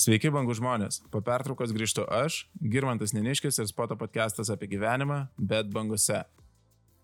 Sveiki, 0.00 0.30
bangų 0.32 0.54
žmonės. 0.56 1.02
Po 1.12 1.20
pertraukos 1.20 1.74
grįžtu 1.76 2.06
aš, 2.08 2.46
Girmantas 2.72 3.12
Neniškis 3.12 3.58
ir 3.60 3.66
Spoto 3.68 3.98
podcastas 4.00 4.48
apie 4.48 4.70
gyvenimą, 4.70 5.26
bet 5.36 5.68
bangose. 5.74 6.22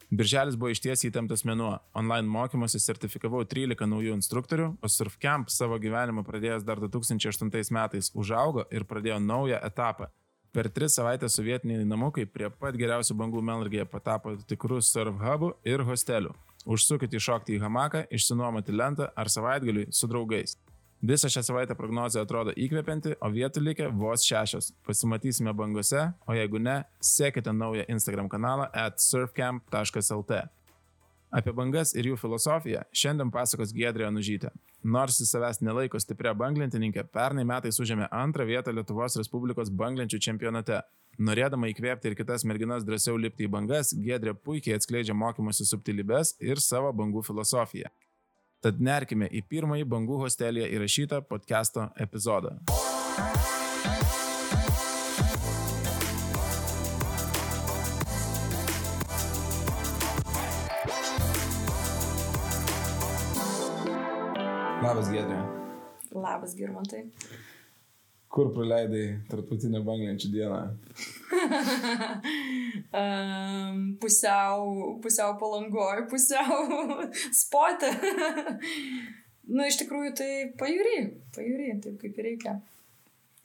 Birželis 0.08 0.54
buvo 0.56 0.70
išties 0.72 1.02
įtemptas 1.04 1.42
mėnuo. 1.44 1.74
Online 1.98 2.24
mokymuose 2.32 2.78
sertifikavau 2.80 3.42
13 3.44 3.90
naujų 3.90 4.14
instruktorių, 4.16 4.68
o 4.80 4.88
Surfcamp 4.88 5.52
savo 5.52 5.76
gyvenimą 5.82 6.24
pradėjęs 6.24 6.64
dar 6.64 6.80
2008 6.80 7.74
metais 7.76 8.08
užaugo 8.16 8.64
ir 8.72 8.86
pradėjo 8.88 9.18
naują 9.20 9.58
etapą. 9.68 10.08
Per 10.56 10.70
tris 10.72 10.96
savaitės 10.96 11.36
sovietiniai 11.36 11.84
namukai 11.84 12.24
prie 12.24 12.48
pat 12.48 12.78
geriausių 12.80 13.18
bangų 13.18 13.42
melrgėje 13.44 13.90
patapo 13.92 14.38
tikrų 14.48 14.80
surf 14.80 15.20
hubų 15.20 15.52
ir 15.68 15.84
hostelių. 15.84 16.32
Užsukite 16.64 17.20
įšokti 17.20 17.58
į 17.58 17.60
hamaką, 17.66 18.06
išsinuomoti 18.08 18.72
lentą 18.72 19.10
ar 19.12 19.28
savaitgaliui 19.28 19.90
su 19.92 20.08
draugais. 20.08 20.56
Visą 21.06 21.28
šią 21.28 21.42
savaitę 21.46 21.74
prognozija 21.78 22.24
atrodo 22.24 22.50
įkvepianti, 22.58 23.12
o 23.22 23.28
vietų 23.30 23.60
likę 23.62 23.88
vos 23.94 24.24
šešios. 24.26 24.72
Pasimatysime 24.86 25.52
bangose, 25.54 26.00
o 26.26 26.34
jeigu 26.34 26.58
ne, 26.58 26.80
sekite 27.00 27.52
naują 27.52 27.84
Instagram 27.92 28.28
kanalą 28.28 28.66
at 28.72 28.98
surfcamp.lt. 29.04 30.40
Apie 31.30 31.52
bangas 31.52 31.92
ir 31.94 32.08
jų 32.10 32.16
filosofiją 32.18 32.82
šiandien 32.90 33.30
pasakos 33.30 33.74
Gedrija 33.76 34.08
Nužytė. 34.10 34.50
Nors 34.82 35.20
jis 35.20 35.30
savęs 35.34 35.62
nelaiko 35.62 36.00
stipria 36.02 36.32
banglentininkė, 36.34 37.04
pernai 37.14 37.44
metais 37.46 37.78
užėmė 37.82 38.08
antrą 38.10 38.46
vietą 38.48 38.74
Lietuvos 38.74 39.18
Respublikos 39.20 39.70
banglenčių 39.70 40.20
čempionate. 40.26 40.80
Norėdama 41.22 41.70
įkvėpti 41.70 42.10
ir 42.10 42.18
kitas 42.18 42.42
merginas 42.48 42.86
drąsiau 42.88 43.14
lipti 43.20 43.46
į 43.46 43.52
bangas, 43.52 43.94
Gedrė 43.94 44.34
puikiai 44.34 44.74
atskleidžia 44.80 45.14
mokymosi 45.14 45.68
subtilybės 45.70 46.34
ir 46.42 46.62
savo 46.62 46.90
bangų 46.96 47.22
filosofiją. 47.30 47.94
Tad 48.64 48.80
nerkime 48.80 49.28
į 49.28 49.42
pirmąjį 49.50 49.84
bangų 49.92 50.22
hostelėje 50.24 50.70
įrašytą 50.78 51.20
podcast'o 51.28 51.90
epizodą. 52.00 52.56
Labas, 64.86 65.08
Gedrė. 65.10 65.38
Labas, 66.14 66.54
Girmantai. 66.56 67.04
Kur 68.36 68.50
praleidai 68.52 69.04
tarptautinę 69.30 69.80
banglenčių 69.80 70.28
dieną? 70.34 70.60
um, 73.00 73.78
pusiau, 74.02 74.66
pusiau 75.00 75.38
palangoj, 75.40 76.02
pusiau 76.10 76.66
spotė. 77.40 77.94
nu, 79.54 79.64
iš 79.64 79.80
tikrųjų, 79.80 80.10
tai 80.20 80.30
pajūry, 80.60 80.98
pajūry, 81.36 81.70
taip 81.86 81.96
kaip 82.02 82.20
reikia. 82.26 82.58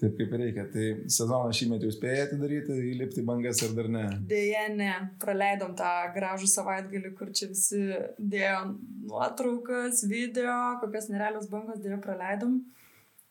Taip 0.01 0.17
kaip 0.17 0.35
reikia. 0.41 0.67
Tai 0.73 0.89
sezoną 1.13 1.53
šį 1.55 1.69
metą 1.71 1.87
jūs 1.87 1.95
spėjate 1.99 2.41
daryti, 2.41 2.75
įlipti 2.91 3.23
bangas 3.23 3.63
ar 3.63 3.71
dar 3.77 3.87
ne? 3.95 4.03
Deja, 4.27 4.65
ne. 4.75 4.91
Praleidom 5.21 5.71
tą 5.79 5.93
gražų 6.17 6.51
savaitgalį, 6.51 7.13
kur 7.15 7.31
čia 7.37 7.47
visi 7.53 7.79
dėjo 8.17 8.59
nuotraukas, 9.07 10.03
video, 10.09 10.57
kokias 10.83 11.07
nerealios 11.13 11.47
bangos 11.53 11.79
dėjo 11.79 12.03
praleidom. 12.03 12.59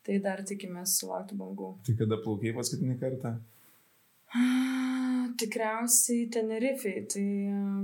Tai 0.07 0.17
dar 0.25 0.41
tikimės 0.49 0.97
sulaukti 1.01 1.37
bangų. 1.37 1.75
Tai 1.87 1.95
kada 1.99 2.17
plaukiai 2.25 2.55
paskutinį 2.57 2.97
kartą? 3.03 3.35
Tikriausiai 5.41 6.29
Tenerifei, 6.33 7.03
tai 7.11 7.27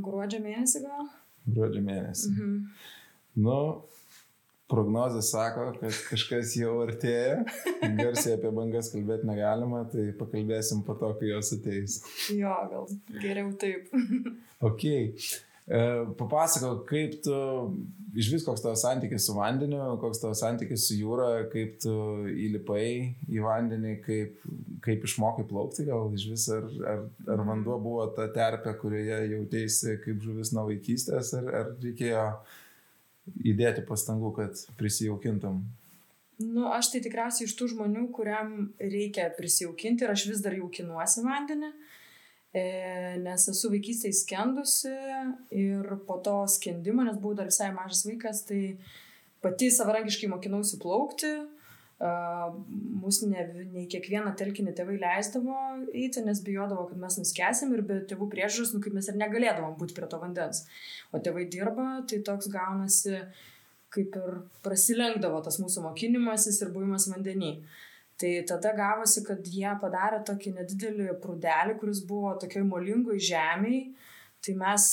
gruodžio 0.04 0.40
mėnesį 0.44 0.82
gal? 0.86 1.10
Gruodžio 1.46 1.82
mėnesį. 1.84 2.32
Mhm. 2.32 2.54
Nu, 3.46 3.58
prognozija 4.70 5.22
sako, 5.22 5.66
kad 5.80 5.98
kažkas 6.10 6.54
jau 6.58 6.78
artėja. 6.86 7.42
Garsiai 8.00 8.36
apie 8.38 8.52
bangas 8.54 8.90
kalbėti 8.94 9.28
negalima, 9.28 9.84
tai 9.92 10.08
pakalbėsim 10.18 10.82
po 10.86 10.96
to, 11.00 11.12
kai 11.20 11.30
jos 11.34 11.52
ateis. 11.58 11.98
Jo, 12.32 12.54
gal 12.72 12.88
geriau 13.22 13.52
taip. 13.60 13.92
ok. 14.70 14.86
E, 15.66 15.78
papasakok, 16.14 16.84
kaip 16.86 17.14
tu, 17.24 17.36
iš 18.14 18.28
vis 18.30 18.44
koks 18.46 18.62
tavo 18.62 18.76
santykis 18.78 19.24
su 19.26 19.34
vandeniu, 19.34 19.80
koks 19.98 20.20
tavo 20.22 20.36
santykis 20.38 20.84
su 20.86 20.98
jūra, 21.00 21.48
kaip 21.50 21.80
tu 21.82 21.94
įlipai 22.30 22.90
į 23.26 23.40
vandenį, 23.42 23.94
kaip, 24.04 24.44
kaip 24.84 25.06
išmokai 25.08 25.46
plaukti, 25.50 25.88
gal 25.88 26.14
iš 26.14 26.28
vis, 26.30 26.44
ar, 26.54 26.68
ar, 26.92 27.02
ar 27.34 27.42
vanduo 27.48 27.80
buvo 27.82 28.06
ta 28.14 28.28
terpė, 28.34 28.76
kurioje 28.78 29.24
jautėsi 29.32 29.96
kaip 30.04 30.22
žuvis 30.22 30.54
nuo 30.54 30.68
vaikystės, 30.70 31.34
ar, 31.40 31.50
ar 31.62 31.74
reikėjo 31.82 32.28
įdėti 33.50 33.82
pastangų, 33.88 34.32
kad 34.38 34.62
prisijaukintum? 34.78 35.64
Nu, 36.46 36.68
aš 36.70 36.92
tai 36.92 37.02
tikriausiai 37.02 37.48
iš 37.48 37.58
tų 37.58 37.72
žmonių, 37.74 38.06
kuriam 38.14 38.68
reikia 38.78 39.32
prisijaukinti 39.34 40.06
ir 40.06 40.14
aš 40.14 40.28
vis 40.30 40.42
dar 40.44 40.54
jaukinuosi 40.54 41.26
vandenį. 41.26 41.72
E, 41.72 41.95
nes 43.24 43.48
esu 43.52 43.70
vaikystėje 43.72 44.20
skendusi 44.20 44.92
ir 45.54 45.90
po 46.08 46.20
to 46.24 46.38
skendimo, 46.50 47.04
nes 47.04 47.18
buvau 47.20 47.36
dar 47.38 47.50
visai 47.50 47.72
mažas 47.74 48.04
vaikas, 48.08 48.44
tai 48.48 48.78
pati 49.44 49.70
savarankiškai 49.72 50.30
mokinausi 50.32 50.80
plaukti. 50.82 51.34
Uh, 51.96 52.50
mūsų 53.00 53.30
ne, 53.30 53.42
ne 53.72 53.86
kiekvieną 53.88 54.34
telkinį 54.36 54.74
tėvai 54.76 54.98
leisdavo 55.00 55.54
eiti, 55.96 56.20
nes 56.26 56.42
bijodavo, 56.44 56.82
kad 56.90 56.98
mes 57.00 57.16
nuskęsim 57.16 57.72
ir 57.72 57.80
be 57.88 57.96
tėvų 58.10 58.28
priežiūros, 58.34 58.74
nu, 58.74 58.82
kaip 58.84 58.92
mes 58.92 59.08
ir 59.08 59.16
negalėdavom 59.16 59.78
būti 59.80 59.96
prie 59.96 60.04
to 60.12 60.20
vandens. 60.20 60.66
O 61.16 61.22
tėvai 61.24 61.46
dirba, 61.48 62.02
tai 62.04 62.20
toks 62.26 62.50
gaunasi, 62.52 63.22
kaip 63.96 64.20
ir 64.20 64.36
prasilenkdavo 64.66 65.40
tas 65.46 65.56
mūsų 65.62 65.86
mokinimasis 65.88 66.60
ir 66.60 66.74
buvimas 66.76 67.08
vandenį. 67.08 67.54
Uh, 67.56 67.85
Tai 68.16 68.32
tada 68.48 68.72
gavosi, 68.72 69.20
kad 69.26 69.44
jie 69.44 69.68
padarė 69.80 70.22
tokį 70.24 70.54
nedidelį 70.56 71.16
prūdelį, 71.20 71.76
kuris 71.80 72.00
buvo 72.08 72.32
tokioj 72.40 72.64
molingoj 72.64 73.18
žemėje. 73.30 73.82
Tai 74.46 74.52
mes 74.60 74.84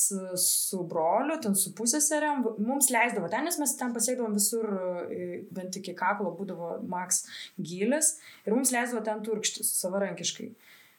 su 0.42 0.80
broliu, 0.90 1.36
ten 1.44 1.54
su 1.60 1.76
pusėserėm, 1.78 2.42
mums 2.64 2.88
leisdavo 2.90 3.28
ten, 3.30 3.46
nes 3.46 3.60
mes 3.62 3.76
ten 3.78 3.92
pasiekdavom 3.94 4.34
visur, 4.34 4.66
bent 5.54 5.78
iki 5.78 5.94
kaklo 6.00 6.32
būdavo 6.34 6.80
maks 6.90 7.22
gilis 7.60 8.16
ir 8.48 8.56
mums 8.56 8.74
leisdavo 8.74 9.04
ten 9.06 9.22
turkštis 9.24 9.70
savarankiškai. 9.78 10.50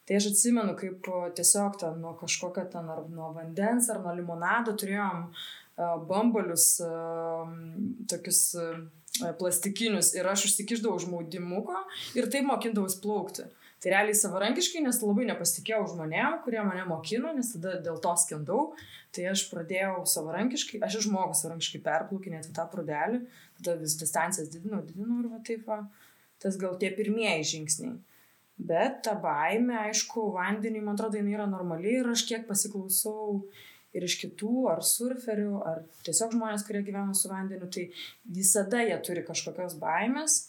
Tai 0.07 0.21
aš 0.21 0.31
atsimenu, 0.31 0.77
kaip 0.79 1.09
tiesiog 1.35 1.81
ten 1.81 1.99
nuo 2.05 2.15
kažkokio 2.21 2.69
ten 2.71 2.93
ar 2.95 3.03
nuo 3.11 3.33
vandens 3.35 3.91
ar 3.91 4.05
nuo 4.05 4.15
limonado 4.15 4.77
turėjom 4.79 5.27
bambalius, 6.07 6.69
tokius 8.13 8.45
E, 8.55 8.65
plastikinius 9.39 10.15
ir 10.17 10.27
aš 10.27 10.49
užsikiždavau 10.49 10.99
už 10.99 11.07
maudimuko 11.11 11.85
ir 12.19 12.31
taip 12.33 12.49
mokindavau 12.49 12.91
plaukti. 13.03 13.47
Tai 13.85 13.91
realiai 13.93 14.17
savarankiškai, 14.17 14.81
nes 14.81 14.97
labai 15.05 15.27
nepasitikėjau 15.29 15.83
žmonėm, 15.93 16.39
kurie 16.45 16.63
mane 16.65 16.87
mokino, 16.89 17.35
nes 17.37 17.51
tada 17.53 17.75
dėl 17.85 17.99
to 18.01 18.15
skendau. 18.17 18.63
Tai 19.13 19.27
aš 19.31 19.43
pradėjau 19.51 20.07
savarankiškai, 20.09 20.81
aš 20.83 21.03
išmokau 21.03 21.37
savarankiškai 21.37 21.83
perplaukinėti 21.85 22.55
tą 22.57 22.65
prudelį, 22.73 23.21
tada 23.61 23.77
vis 23.83 23.99
distancijas 24.01 24.49
didinau, 24.55 24.81
didinau 24.89 25.21
ir 25.21 25.29
va 25.35 25.43
taip 25.45 25.69
va, 25.69 25.83
tas 26.43 26.57
gal 26.59 26.79
tie 26.81 26.91
pirmieji 26.97 27.51
žingsniai. 27.53 27.95
Bet 28.57 29.03
ta 29.05 29.15
baime, 29.21 29.77
aišku, 29.91 30.31
vandenį, 30.35 30.81
man 30.87 30.97
atrodo, 30.97 31.21
jinai 31.21 31.37
yra 31.37 31.47
normali 31.51 31.99
ir 31.99 32.09
aš 32.11 32.25
kiek 32.29 32.49
pasiklausau 32.49 33.43
ir 33.95 34.07
iš 34.07 34.17
kitų, 34.23 34.67
ar 34.73 34.83
surferių, 34.85 35.53
ar 35.67 35.85
tiesiog 36.07 36.35
žmonės, 36.35 36.67
kurie 36.67 36.83
gyvena 36.87 37.15
su 37.17 37.31
vandeniu, 37.31 37.69
tai 37.73 37.87
visada 38.27 38.83
jie 38.83 38.97
turi 39.07 39.23
kažkokios 39.27 39.79
baimės, 39.81 40.41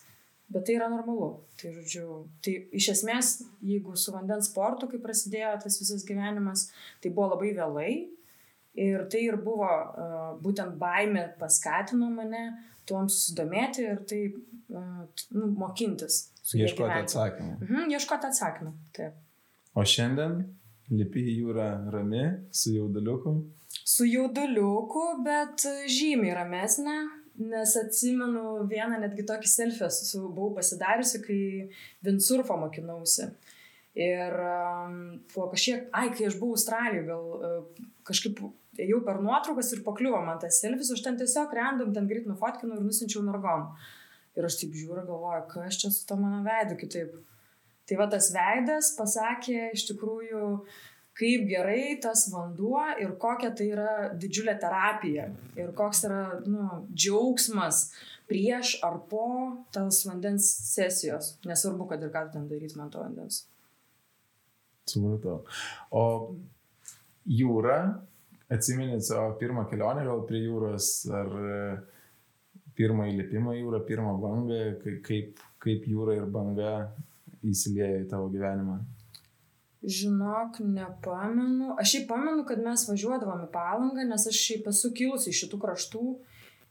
bet 0.52 0.66
tai 0.68 0.78
yra 0.80 0.90
normalu. 0.92 1.30
Tai, 1.62 1.72
žodžiu, 1.78 2.08
tai 2.46 2.58
iš 2.76 2.90
esmės, 2.98 3.36
jeigu 3.66 3.96
su 4.00 4.14
vandens 4.16 4.50
sportu, 4.52 4.90
kai 4.92 5.02
prasidėjo 5.02 5.56
tas 5.64 5.80
visas 5.82 6.06
gyvenimas, 6.08 6.70
tai 7.04 7.14
buvo 7.14 7.34
labai 7.36 7.54
vėlai 7.58 7.92
ir 8.76 9.06
tai 9.12 9.24
ir 9.30 9.38
buvo 9.42 9.70
uh, 9.70 10.32
būtent 10.44 10.76
baimė 10.82 11.30
paskatino 11.40 12.10
mane 12.12 12.48
tuom 12.86 13.08
susidomėti 13.10 13.86
ir 13.86 14.02
tai 14.10 14.22
uh, 14.28 15.06
nu, 15.38 15.48
mokintis. 15.58 16.26
Ieškoti 16.54 17.00
atsakymą. 17.06 17.56
Mhm, 17.64 17.94
ieškoti 17.96 18.30
atsakymą, 18.30 18.76
taip. 18.94 19.16
O 19.76 19.84
šiandien 19.88 20.44
Lipi 20.94 21.24
į 21.32 21.40
jūrą 21.40 21.68
rami, 21.94 22.26
su 22.54 22.76
jauduliuku? 22.76 23.36
Su 23.86 24.06
jauduliuku, 24.06 25.06
bet 25.26 25.66
žymiai 25.90 26.36
ramesnė, 26.38 26.98
nes 27.42 27.74
atsimenu 27.80 28.68
vieną 28.70 29.00
netgi 29.02 29.26
tokį 29.28 29.50
selfį 29.50 29.90
su, 29.92 30.22
buvau 30.28 30.54
pasidariusi, 30.60 31.22
kai 31.26 31.40
windsurfo 32.06 32.58
mokinausi. 32.62 33.32
Ir 33.96 34.38
um, 34.44 34.96
po 35.32 35.48
kažkiek, 35.52 35.88
ai, 35.96 36.10
kai 36.14 36.28
aš 36.30 36.38
buvau 36.40 36.58
Australijoje, 36.58 37.06
gal 37.08 37.28
uh, 37.34 37.86
kažkaip 38.08 38.42
ėjau 38.84 39.00
per 39.08 39.22
nuotraukas 39.24 39.72
ir 39.72 39.86
pakliuvo 39.86 40.20
man 40.26 40.42
tas 40.42 40.60
selfis, 40.62 40.92
aš 40.92 41.04
ten 41.06 41.20
tiesiog 41.20 41.54
random, 41.56 41.94
ten 41.96 42.10
greit 42.10 42.28
nufotkinau 42.28 42.78
ir 42.78 42.86
nusinčiau 42.86 43.24
nargom. 43.26 43.70
Ir 44.36 44.48
aš 44.48 44.60
taip 44.62 44.76
žiūriu, 44.76 45.06
galvoju, 45.08 45.46
kas 45.54 45.80
čia 45.80 45.94
su 45.96 46.04
to 46.08 46.18
mano 46.20 46.42
veidu 46.46 46.76
kitaip. 46.78 47.16
Tai 47.86 48.00
va 48.02 48.10
tas 48.10 48.32
veidas 48.34 48.92
pasakė 48.98 49.70
iš 49.76 49.86
tikrųjų, 49.92 50.46
kaip 51.16 51.46
gerai 51.48 51.96
tas 52.02 52.26
vanduo 52.34 52.82
ir 53.02 53.14
kokia 53.22 53.52
tai 53.56 53.70
yra 53.72 53.92
didžiulė 54.20 54.58
terapija 54.60 55.30
ir 55.60 55.72
koks 55.78 56.04
yra 56.10 56.24
nu, 56.44 56.82
džiaugsmas 56.92 57.86
prieš 58.30 58.76
ar 58.84 58.98
po 59.10 59.28
tas 59.76 60.02
vandens 60.08 60.50
sesijos. 60.74 61.36
Nesvarbu, 61.46 61.88
kad 61.92 62.04
ir 62.04 62.12
ką 62.14 62.26
ten 62.34 62.50
daryti 62.50 62.80
man 62.80 62.92
to 62.92 63.04
vandens. 63.04 63.44
Supratau. 64.90 65.40
O 65.94 66.04
jūra, 67.26 67.80
atsiminėt 68.54 69.06
savo 69.06 69.34
pirmą 69.40 69.66
kelionę 69.70 70.04
gal 70.06 70.26
prie 70.30 70.44
jūros, 70.44 70.90
ar 71.10 71.32
e, 71.42 71.60
pirmą 72.78 73.08
įlipimą 73.14 73.56
jūrą, 73.58 73.82
pirmą 73.88 74.14
bangą, 74.22 74.62
kaip, 75.06 75.42
kaip 75.64 75.88
jūra 75.90 76.20
ir 76.20 76.30
banga 76.30 76.74
įsiliejo 77.52 78.04
į 78.04 78.08
tavo 78.12 78.30
gyvenimą? 78.34 78.80
Žinok, 79.86 80.60
nepamenu. 80.66 81.76
Aš 81.80 81.92
šiaip 81.94 82.08
pamenu, 82.10 82.46
kad 82.50 82.62
mes 82.66 82.88
važiuodavom 82.90 83.44
į 83.46 83.52
palangą, 83.54 84.06
nes 84.08 84.26
aš 84.32 84.40
šiaip 84.48 84.72
esu 84.72 84.90
kilusi 84.98 85.30
iš 85.30 85.44
šitų 85.44 85.60
kraštų. 85.62 86.06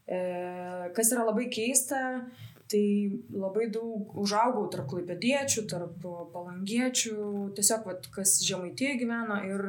E, 0.05 0.19
kas 0.97 1.13
yra 1.15 1.27
labai 1.29 1.47
keista, 1.53 2.01
tai 2.71 2.87
labai 3.33 3.69
daug 3.73 4.17
užaugau 4.21 4.67
tarp 4.73 4.89
klaipėdiečių, 4.91 5.67
tarp 5.71 6.09
palangiečių, 6.35 7.15
tiesiog, 7.57 7.87
vat, 7.89 8.11
kas 8.17 8.41
žemaitėje 8.45 8.99
gyveno 9.05 9.39
ir 9.47 9.65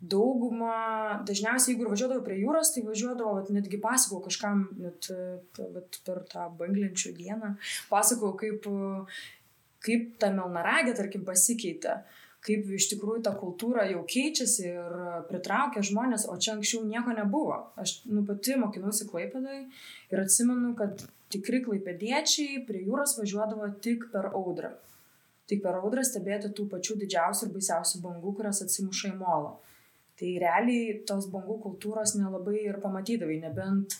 dauguma, 0.00 1.20
dažniausiai 1.28 1.74
jeigu 1.74 1.90
važiuodavau 1.90 2.24
prie 2.24 2.38
jūros, 2.40 2.72
tai 2.74 2.82
važiuodavau, 2.86 3.34
vat, 3.38 3.50
netgi 3.52 3.80
pasakau 3.82 4.22
kažkam, 4.24 4.64
net 4.80 5.10
vat, 5.60 6.00
per 6.06 6.22
tą 6.30 6.46
banglenčių 6.60 7.12
dieną, 7.18 7.52
pasakau, 7.92 8.32
kaip, 8.40 8.64
kaip 9.84 10.16
ta 10.20 10.32
melnaragė, 10.34 10.96
tarkim, 10.98 11.24
pasikeitė. 11.26 12.00
Uh, 12.00 12.20
kaip 12.44 12.68
iš 12.76 12.88
tikrųjų 12.94 13.22
ta 13.26 13.32
kultūra 13.36 13.84
jau 13.90 14.02
keičiasi 14.08 14.68
ir 14.70 14.98
pritraukia 15.28 15.82
žmonės, 15.84 16.26
o 16.30 16.36
čia 16.40 16.54
anksčiau 16.56 16.84
nieko 16.88 17.12
nebuvo. 17.16 17.58
Aš 17.80 18.00
nu, 18.08 18.24
pati 18.28 18.56
mokinusi 18.60 19.08
Klaipėdai 19.10 19.58
ir 20.12 20.22
atsimenu, 20.22 20.72
kad 20.78 21.04
tikri 21.30 21.60
klaipėdiečiai 21.66 22.62
prie 22.66 22.84
jūros 22.86 23.18
važiuodavo 23.20 23.68
tik 23.84 24.08
per 24.14 24.32
audrą. 24.32 24.72
Tik 25.50 25.62
per 25.64 25.80
audrą 25.82 26.02
stebėti 26.06 26.52
tų 26.56 26.66
pačių 26.70 26.96
didžiausių 27.02 27.46
ir 27.46 27.56
baisiausių 27.58 28.00
bangų, 28.06 28.34
kurios 28.38 28.62
atsimuša 28.64 29.12
į 29.12 29.18
molą. 29.20 29.56
Tai 30.20 30.30
realiai 30.40 30.98
tos 31.08 31.28
bangų 31.32 31.58
kultūros 31.64 32.16
nelabai 32.18 32.58
ir 32.62 32.80
pamatydavai, 32.82 33.40
nebent 33.44 33.96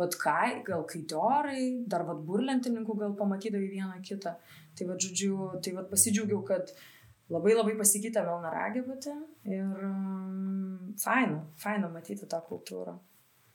vad 0.00 0.16
kai, 0.20 0.62
gal 0.66 0.86
kaitiorai, 0.88 1.84
dar 1.88 2.06
vad 2.08 2.22
burlentininkų 2.26 2.96
gal 2.98 3.14
pamatydavai 3.18 3.68
vieną 3.74 4.00
kitą. 4.06 4.34
Tai 4.78 4.88
vad 4.88 5.04
žodžiu, 5.04 5.36
tai 5.64 5.74
vad 5.76 5.90
pasidžiaugiau, 5.90 6.40
kad 6.48 6.72
labai 7.32 7.54
labai 7.56 7.76
pasikeitė 7.78 8.24
Melnaragė 8.26 8.84
pati 8.86 9.12
ir 9.52 9.86
um, 9.88 10.92
faina, 11.00 11.42
faina 11.60 11.90
matyti 11.92 12.28
tą 12.28 12.40
kultūrą 12.48 12.96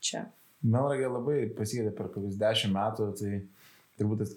čia. 0.00 0.26
Melnaragė 0.62 1.10
labai 1.10 1.38
pasikeitė 1.58 1.94
per 1.98 2.10
kokius 2.14 2.38
dešimt 2.38 2.74
metų, 2.74 3.10
tai 3.18 3.32
turbūt 3.98 4.22
tas 4.22 4.34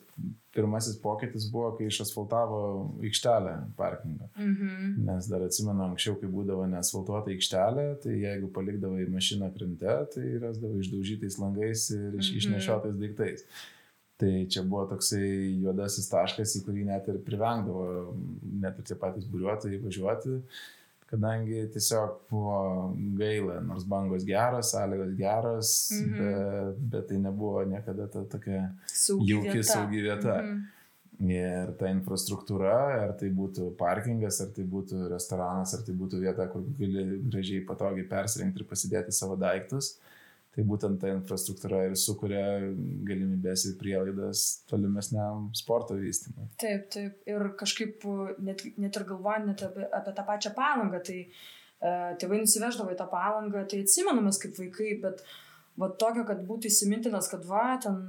pirmasis 0.55 0.97
pokytis 1.01 1.47
buvo, 1.51 1.71
kai 1.77 1.87
išasfaltavo 1.87 2.61
aikštelę 3.07 3.53
parkingą. 3.77 4.29
Mhm. 4.35 4.95
Nes 5.07 5.29
dar 5.31 5.45
atsimenu 5.47 5.85
anksčiau, 5.87 6.17
kai 6.21 6.29
būdavo 6.31 6.65
nesfaltuota 6.71 7.33
aikštelė, 7.33 7.85
tai 8.03 8.17
jeigu 8.23 8.51
palikdavai 8.55 9.05
mašiną 9.11 9.51
krante, 9.55 9.97
tai 10.15 10.25
rasdavo 10.41 10.81
išdaužytais 10.81 11.39
langais 11.41 11.87
ir 11.95 12.09
mhm. 12.09 12.41
išnešiotais 12.41 12.97
daiktais. 12.99 13.47
Tai 14.21 14.33
čia 14.53 14.61
buvo 14.61 14.83
toksai 14.91 15.25
juodasis 15.63 16.11
taškas, 16.11 16.53
į 16.59 16.65
kurį 16.67 16.83
net 16.91 17.07
ir 17.09 17.17
privengdavo, 17.25 18.13
net 18.61 18.77
ir 18.77 18.85
tie 18.85 18.97
patys 19.01 19.25
būriuotojai 19.31 19.79
važiuoti, 19.81 20.35
kadangi 21.11 21.65
tiesiog 21.73 22.17
buvo 22.31 22.57
gaila, 23.19 23.59
nors 23.65 23.85
bangos 23.93 24.25
geros, 24.27 24.71
sąlygos 24.73 25.15
geros, 25.17 25.71
mm 25.91 26.03
-hmm. 26.03 26.19
bet, 26.19 26.83
bet 26.91 27.07
tai 27.07 27.17
nebuvo 27.17 27.63
niekada 27.63 28.07
ta 28.07 28.23
tokia 28.23 28.69
saugi 28.87 29.31
jauki, 29.31 29.49
vieta. 29.49 29.73
saugi 29.73 30.01
vieta. 30.01 30.41
Mm 30.41 30.53
-hmm. 30.53 30.69
Ir 31.21 31.73
ta 31.77 31.85
infrastruktūra, 31.85 32.77
ar 33.01 33.11
tai 33.17 33.27
būtų 33.29 33.75
parkingas, 33.77 34.41
ar 34.41 34.47
tai 34.55 34.63
būtų 34.63 35.09
restoranas, 35.09 35.73
ar 35.73 35.81
tai 35.85 35.93
būtų 35.93 36.19
vieta, 36.19 36.47
kur 36.47 36.63
gali 36.79 37.19
gražiai 37.29 37.65
patogiai 37.65 38.07
persirengti 38.09 38.59
ir 38.59 38.65
pasidėti 38.65 39.11
savo 39.11 39.35
daiktus, 39.35 39.91
mm 39.93 40.11
tai 40.56 40.65
būtent 40.68 41.00
ta 41.01 41.12
infrastruktūra 41.13 41.86
ir 41.88 41.98
sukuria 42.00 42.44
galimybės 43.07 43.69
ir 43.69 43.77
prielaidas 43.80 44.44
tolimesniam 44.71 45.48
sporto 45.56 45.95
vystymui. 46.00 46.50
Taip, 46.62 46.89
taip. 46.92 47.21
Ir 47.30 47.53
kažkaip 47.59 48.03
net, 48.44 48.65
net 48.75 49.00
ir 49.00 49.07
galvojant 49.07 49.48
net 49.48 49.63
apie, 49.68 49.88
apie 49.88 50.15
tą 50.18 50.25
pačią 50.27 50.51
palangą, 50.57 51.00
tai 51.07 51.21
uh, 51.24 52.12
tėvai 52.19 52.42
nusiveždavo 52.44 52.92
į 52.92 53.00
tą 53.00 53.07
palangą, 53.13 53.63
tai 53.71 53.86
atsimenamės 53.86 54.42
kaip 54.44 54.59
vaikai, 54.59 54.92
bet 55.06 55.24
va 55.80 55.88
tokio, 56.03 56.25
kad 56.27 56.44
būtų 56.45 56.68
įsimintinas, 56.68 57.31
kad 57.31 57.47
va, 57.47 57.77
ten, 57.81 58.01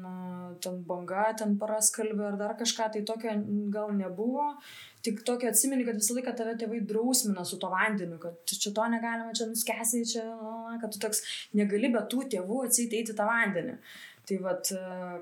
ten 0.64 0.82
banga, 0.88 1.28
ten 1.38 1.54
paraskalbė 1.60 2.32
ar 2.32 2.40
dar 2.40 2.56
kažką, 2.58 2.90
tai 2.96 3.04
tokio 3.06 3.38
gal 3.70 3.94
nebuvo. 3.94 4.50
Uh, 4.50 4.91
tik 5.02 5.24
tokio 5.26 5.50
atsimeni, 5.50 5.84
kad 5.86 5.98
visą 5.98 6.14
laiką 6.16 6.34
tave 6.38 6.54
tėvai 6.60 6.80
drausmina 6.86 7.44
su 7.48 7.58
to 7.62 7.70
vandeniu, 7.72 8.20
kad 8.22 8.38
čia 8.46 8.70
to 8.74 8.86
negalima, 8.92 9.34
čia 9.36 9.48
nuskesi, 9.50 10.04
čia, 10.14 10.24
kad 10.82 10.94
tu 10.94 11.02
toks 11.02 11.24
negali 11.58 11.90
be 11.92 12.02
tų 12.12 12.26
tėvų 12.36 12.64
atseit 12.68 12.94
eiti 12.98 13.16
tą 13.18 13.26
vandenį. 13.28 13.78
Tai 14.28 14.36
vad, 14.44 14.68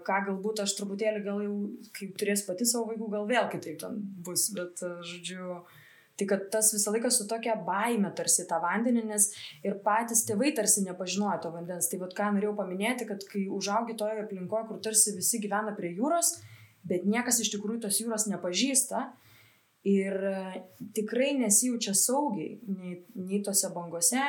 ką 0.04 0.16
galbūt 0.26 0.60
aš 0.60 0.74
truputėlį 0.76 1.22
gal 1.24 1.38
jau, 1.40 1.54
kai 1.96 2.10
turės 2.20 2.42
pati 2.44 2.66
savo 2.68 2.90
vaikų, 2.90 3.06
gal 3.14 3.28
vėl 3.30 3.46
kitaip 3.52 3.78
ten 3.80 3.96
bus, 4.26 4.50
bet, 4.52 4.82
žodžiu, 5.08 5.62
tai 6.20 6.26
kad 6.28 6.44
tas 6.52 6.68
visą 6.74 6.92
laiką 6.92 7.08
su 7.16 7.24
tokia 7.30 7.54
baime 7.64 8.10
tarsi 8.16 8.44
tą 8.48 8.58
vandenį, 8.60 9.06
nes 9.08 9.30
ir 9.64 9.78
patys 9.86 10.26
tėvai 10.28 10.52
tarsi 10.56 10.84
nepažinojo 10.84 11.38
to 11.46 11.54
vandens. 11.54 11.88
Tai 11.88 12.02
vad, 12.02 12.12
ką 12.18 12.28
norėjau 12.36 12.52
paminėti, 12.60 13.08
kad 13.08 13.24
kai 13.32 13.46
užaugi 13.48 13.96
toje 13.96 14.20
aplinkoje, 14.26 14.68
kur 14.68 14.84
tarsi 14.84 15.16
visi 15.16 15.40
gyvena 15.40 15.72
prie 15.78 15.94
jūros, 15.96 16.34
bet 16.84 17.08
niekas 17.08 17.40
iš 17.40 17.54
tikrųjų 17.56 17.86
tos 17.86 18.02
jūros 18.04 18.28
nepažįsta, 18.28 19.06
Ir 19.88 20.12
e, 20.12 20.60
tikrai 20.92 21.30
nesijaučia 21.38 21.94
saugiai, 21.96 22.58
nei, 22.68 22.98
nei 23.16 23.38
tose 23.40 23.70
bangose, 23.72 24.20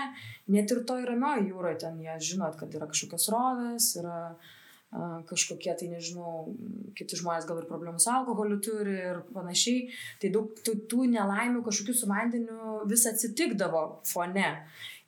net 0.53 0.71
ir 0.71 0.85
toj 0.87 1.03
ramioje 1.09 1.49
jūroje, 1.49 1.81
ten 1.83 1.97
jie 1.99 2.13
žinot, 2.31 2.55
kad 2.59 2.71
yra 2.77 2.87
kažkokios 2.87 3.27
rovės, 3.33 3.89
yra 3.99 4.19
a, 4.31 5.09
kažkokie, 5.27 5.73
tai 5.75 5.89
nežinau, 5.91 6.53
kiti 6.95 7.19
žmonės 7.19 7.49
gal 7.49 7.59
ir 7.59 7.67
problemų 7.67 7.99
su 7.99 8.07
alkoholiu 8.13 8.61
turi 8.63 8.95
ir 9.09 9.19
panašiai. 9.35 9.89
Tai 10.23 10.31
daug 10.37 10.55
tų, 10.63 10.77
tų 10.91 11.09
nelaimių 11.17 11.65
kažkokių 11.67 11.97
su 11.99 12.07
vandeniu 12.07 12.79
vis 12.87 13.03
atsitikdavo 13.11 13.83
fone. 14.07 14.53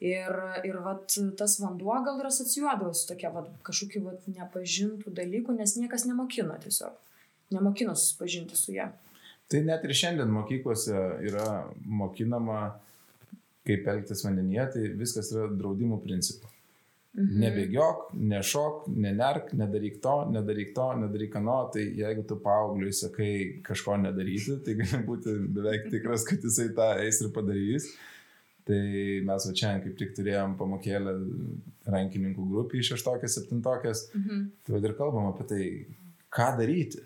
Ir, 0.03 0.35
ir 0.67 0.81
vat, 0.83 1.15
tas 1.39 1.55
vanduo 1.63 1.95
gal 2.03 2.19
ir 2.19 2.27
asocijuodavo 2.27 2.91
su 2.91 3.07
tokia 3.13 3.31
vat, 3.31 3.47
kažkokiu 3.63 4.03
vat, 4.09 4.27
nepažintų 4.27 5.15
dalykų, 5.15 5.55
nes 5.55 5.77
niekas 5.79 6.03
nemokino 6.09 6.59
tiesiog. 6.67 6.99
Nemokino 7.55 7.95
susipažinti 7.95 8.59
su 8.59 8.75
ją. 8.75 8.91
Tai 9.53 9.59
net 9.67 9.83
ir 9.85 9.94
šiandien 9.94 10.31
mokyklose 10.33 10.97
yra 11.29 11.67
mokinama, 11.86 12.72
kaip 13.67 13.86
elgtis 13.91 14.24
vandenyje, 14.25 14.63
tai 14.74 14.88
viskas 14.98 15.29
yra 15.36 15.45
draudimų 15.53 16.00
principu. 16.01 16.50
Mhm. 17.13 17.36
Nebėgiok, 17.43 18.07
nešok, 18.17 18.88
nenerk, 18.98 19.51
nedaryk 19.53 20.00
to, 20.01 20.15
nedaryk 20.33 20.72
to, 20.74 20.88
nedaryk 21.03 21.36
ano, 21.38 21.60
tai 21.75 21.83
jeigu 22.00 22.24
tu 22.25 22.39
paaugliui 22.41 22.89
sakai 22.98 23.33
kažko 23.67 24.00
nedaryti, 24.01 24.57
tai 24.65 24.74
gali 24.79 25.03
būti 25.05 25.36
beveik 25.53 25.91
tikras, 25.93 26.25
kad 26.25 26.41
jisai 26.41 26.72
tą 26.74 26.89
eis 27.03 27.22
ir 27.22 27.29
padarys. 27.36 27.91
Tai 28.65 28.81
mes 29.27 29.45
va 29.45 29.53
čia 29.60 29.75
kaip 29.83 29.93
tik 30.00 30.15
turėjom 30.17 30.57
pamokėlę 30.57 31.13
rankininkų 31.93 32.48
grupį 32.50 32.81
iš 32.81 32.95
šeštokės, 32.95 33.38
septintokės. 33.38 34.07
Mhm. 34.17 34.45
Tai 34.65 34.77
vad 34.79 34.89
ir 34.89 34.98
kalbam 34.98 35.29
apie 35.29 35.50
tai, 35.53 35.63
ką 36.33 36.53
daryti. 36.57 37.05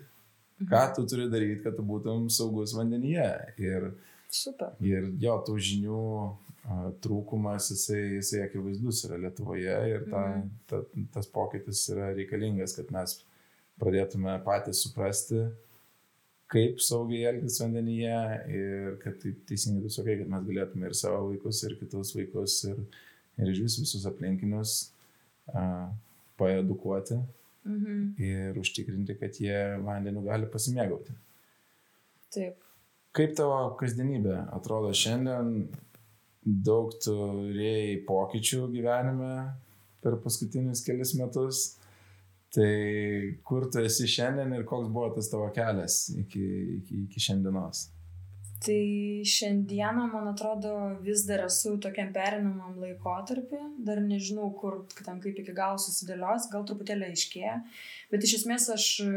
Mhm. 0.58 0.68
Ką 0.70 0.82
tu 0.96 1.06
turi 1.06 1.28
daryti, 1.30 1.62
kad 1.62 1.76
tu 1.78 1.84
būtum 1.86 2.26
saugus 2.32 2.74
vandenyje. 2.74 3.28
Ir, 3.62 3.92
Super. 4.28 4.74
ir 4.82 5.12
jo, 5.22 5.36
tų 5.46 5.54
žinių 5.70 6.02
trūkumas, 7.02 7.70
jisai, 7.72 8.00
jisai 8.18 8.42
akivaizdus 8.44 9.04
yra 9.06 9.16
Lietuvoje 9.22 9.76
ir 9.88 10.04
ta, 10.10 10.24
mhm. 10.26 10.50
ta, 10.68 10.82
tas 11.14 11.30
pokytis 11.32 11.84
yra 11.94 12.10
reikalingas, 12.16 12.74
kad 12.76 12.90
mes 12.92 13.20
pradėtume 13.80 14.34
patys 14.44 14.82
suprasti, 14.84 15.46
kaip 16.52 16.82
saugiai 16.82 17.28
elgtis 17.30 17.60
vandenyje 17.62 18.18
ir 18.58 18.98
kad 19.02 19.16
tai 19.22 19.34
teisingai 19.48 19.86
tu 19.86 19.94
sakai, 19.94 20.18
kad 20.20 20.30
mes 20.32 20.44
galėtume 20.48 20.88
ir 20.88 20.96
savo 20.98 21.28
vaikus, 21.30 21.62
ir 21.64 21.76
kitus 21.80 22.12
vaikus, 22.16 22.58
ir, 22.68 22.82
ir 23.38 23.52
iš 23.52 23.62
vis 23.64 23.78
visus 23.84 24.06
aplinkinius 24.08 24.78
uh, 25.54 25.88
paedukuoti 26.40 27.20
mhm. 27.68 27.98
ir 28.18 28.58
užtikrinti, 28.60 29.18
kad 29.20 29.36
jie 29.40 29.58
vandeniu 29.84 30.24
gali 30.26 30.48
pasimėgauti. 30.50 31.14
Taip. 32.34 32.64
Kaip 33.16 33.34
tavo 33.38 33.60
kasdienybė 33.80 34.36
atrodo 34.54 34.92
šiandien? 34.96 35.68
Daug 36.48 36.94
turėjai 37.04 37.98
pokyčių 38.08 38.68
gyvenime 38.72 39.32
per 40.04 40.16
paskutinius 40.22 40.84
kelius 40.86 41.12
metus. 41.18 41.62
Tai 42.54 42.68
kur 43.44 43.66
tu 43.68 43.82
esi 43.84 44.08
šiandien 44.08 44.54
ir 44.56 44.64
koks 44.68 44.88
buvo 44.92 45.10
tas 45.16 45.28
tavo 45.28 45.50
kelias 45.52 46.06
iki, 46.16 46.44
iki, 46.78 47.02
iki 47.04 47.20
šiandienos? 47.20 47.88
Tai 48.58 49.22
šiandieną, 49.22 50.08
man 50.10 50.28
atrodo, 50.32 50.72
vis 51.04 51.22
dar 51.28 51.44
esu 51.44 51.76
tokiam 51.78 52.08
perinamam 52.14 52.80
laikotarpį, 52.82 53.60
dar 53.86 54.00
nežinau, 54.02 54.48
kur 54.58 54.80
ten 54.98 55.20
kaip 55.22 55.38
iki 55.38 55.54
galo 55.54 55.78
susidėlios, 55.78 56.48
gal 56.50 56.66
truputėlį 56.66 57.12
aiškėja, 57.12 57.52
bet 58.10 58.26
iš 58.26 58.40
esmės 58.40 58.66
aš 58.74 58.86
e, 59.04 59.12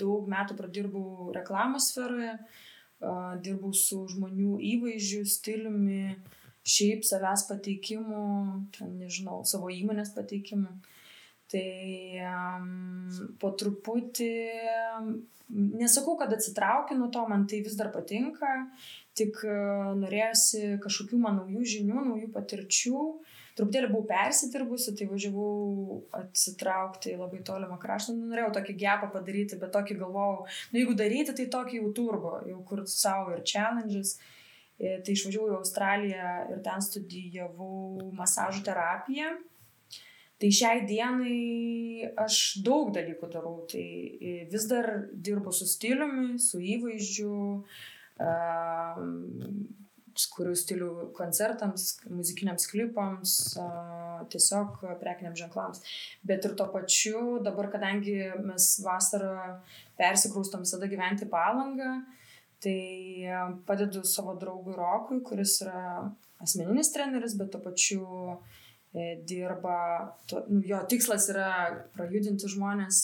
daug 0.00 0.28
metų 0.28 0.58
pradirbau 0.58 1.30
reklamos 1.36 1.88
sferoje, 1.94 2.34
dirbau 3.46 3.72
su 3.72 4.02
žmonių 4.10 4.58
įvaizdžiu, 4.74 5.22
stiliumi, 5.30 6.18
šiaip 6.68 7.06
savęs 7.06 7.46
pateikimu, 7.48 8.22
ten 8.76 8.96
nežinau, 9.00 9.40
savo 9.48 9.70
įmonės 9.72 10.12
pateikimu. 10.16 10.74
Tai 11.48 11.68
um, 12.28 12.66
po 13.40 13.54
truputį, 13.56 14.32
nesakau, 15.48 16.18
kad 16.20 16.34
atsitraukiu 16.36 16.98
nuo 16.98 17.08
to, 17.14 17.22
man 17.30 17.46
tai 17.48 17.62
vis 17.64 17.78
dar 17.78 17.88
patinka, 17.94 18.50
tik 19.16 19.40
uh, 19.46 19.94
norėjusi 19.96 20.76
kažkokių 20.84 21.20
man 21.22 21.40
naujų 21.40 21.64
žinių, 21.72 22.04
naujų 22.10 22.28
patirčių. 22.34 23.02
Truputėlį 23.58 23.88
buvau 23.90 24.06
persidirbusi, 24.06 24.92
tai 24.94 25.08
važiavau 25.10 25.96
atsitraukti 26.14 27.16
į 27.16 27.18
labai 27.18 27.40
tolimą 27.46 27.80
kraštą. 27.82 28.14
Nu, 28.14 28.28
norėjau 28.30 28.52
tokį 28.60 28.76
gepą 28.84 29.08
padaryti, 29.16 29.58
bet 29.58 29.72
tokį 29.74 29.96
galvojau, 30.04 30.44
nu 30.70 30.78
jeigu 30.78 30.94
daryti, 31.00 31.34
tai 31.40 31.48
tokį 31.56 31.80
jau 31.80 31.88
turbo, 31.96 32.36
jau 32.46 32.60
kur 32.68 32.84
savo 32.92 33.32
ir 33.34 33.42
challenges. 33.42 34.14
E, 34.78 35.00
tai 35.02 35.16
išvažiavau 35.16 35.50
į 35.50 35.58
Australiją 35.58 36.34
ir 36.52 36.60
ten 36.62 36.84
studijavau 36.86 38.12
masažų 38.20 38.62
terapiją. 38.68 39.32
Tai 40.38 40.48
šiai 40.54 40.84
dienai 40.86 42.08
aš 42.22 42.60
daug 42.66 42.92
dalykų 42.94 43.30
darau. 43.32 43.56
Tai 43.70 43.82
e, 43.82 44.34
vis 44.52 44.68
dar 44.70 44.90
dirbu 45.12 45.52
su 45.54 45.66
stiliumi, 45.66 46.38
su 46.42 46.60
įvaizdžiu, 46.62 47.32
kuriu 50.34 50.54
stilių 50.58 50.90
koncertams, 51.14 51.88
muzikiniams 52.10 52.66
klipams, 52.70 53.34
tiesiog 54.32 54.80
prekiniams 55.02 55.38
ženklams. 55.38 55.82
Bet 56.26 56.46
ir 56.46 56.56
tuo 56.58 56.66
pačiu, 56.72 57.20
dabar 57.42 57.70
kadangi 57.70 58.16
mes 58.42 58.70
vasarą 58.82 59.60
persikraustom 59.98 60.66
visada 60.66 60.90
gyventi 60.90 61.30
palangą, 61.30 62.00
Tai 62.58 63.60
padedu 63.66 64.02
savo 64.02 64.34
draugui 64.34 64.74
Rokui, 64.74 65.20
kuris 65.22 65.60
yra 65.62 65.82
asmeninis 66.42 66.90
treneris, 66.90 67.36
bet 67.38 67.52
to 67.54 67.60
pačiu 67.62 68.02
e, 68.34 68.38
dirba, 69.28 70.16
to, 70.26 70.42
nu, 70.48 70.62
jo 70.64 70.80
tikslas 70.88 71.28
yra 71.32 71.50
prajudinti 71.96 72.48
žmonės, 72.50 73.02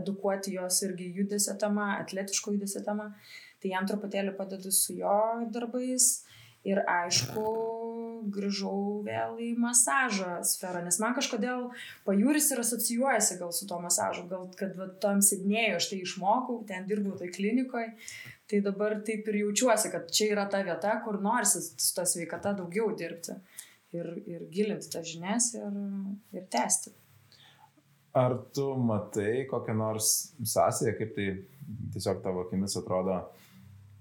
edukuoti 0.00 0.56
juos 0.56 0.80
irgi 0.82 1.12
judesio 1.14 1.54
tema, 1.60 1.96
atletiško 2.00 2.56
judesio 2.56 2.82
tema. 2.86 3.12
Tai 3.62 3.72
jam 3.72 3.86
truputėlį 3.88 4.34
padedu 4.36 4.72
su 4.74 4.96
jo 4.98 5.18
darbais 5.52 6.24
ir 6.66 6.80
aišku, 6.90 7.44
grįžau 8.34 9.02
vėl 9.06 9.36
į 9.40 9.52
masažo 9.60 10.40
sferą, 10.44 10.80
nes 10.82 10.98
man 10.98 11.14
kažkodėl 11.14 11.68
pajūris 12.08 12.50
ir 12.52 12.62
asocijuojasi 12.64 13.38
gal 13.38 13.52
su 13.54 13.68
to 13.70 13.78
masažu, 13.80 14.24
gal 14.30 14.48
kad 14.58 14.74
va, 14.78 14.88
tom 15.02 15.22
sidnėjau, 15.22 15.76
aš 15.78 15.90
tai 15.92 16.00
išmokau, 16.02 16.58
ten 16.66 16.88
dirbau 16.90 17.14
tai 17.20 17.30
klinikoje, 17.32 17.92
Tai 18.46 18.60
dabar 18.62 18.92
taip 19.02 19.26
ir 19.26 19.40
jaučiuosi, 19.40 19.90
kad 19.90 20.10
čia 20.14 20.28
yra 20.30 20.44
ta 20.50 20.60
vieta, 20.62 20.92
kur 21.02 21.16
norisi 21.18 21.64
su 21.66 21.88
ta 21.96 22.04
sveikata 22.06 22.52
daugiau 22.54 22.92
dirbti 22.94 23.34
ir, 23.96 24.12
ir 24.26 24.46
gilinti 24.52 24.90
tas 24.92 25.06
žinias 25.08 25.52
ir, 25.56 25.80
ir 26.36 26.46
tęsti. 26.52 26.92
Ar 28.16 28.36
tu 28.56 28.70
matai 28.80 29.44
kokią 29.50 29.74
nors 29.76 30.12
sąsąją, 30.40 30.94
kaip 30.96 31.12
tai 31.16 31.26
tiesiog 31.92 32.22
tavo 32.24 32.46
akimis 32.46 32.78
atrodo 32.80 33.18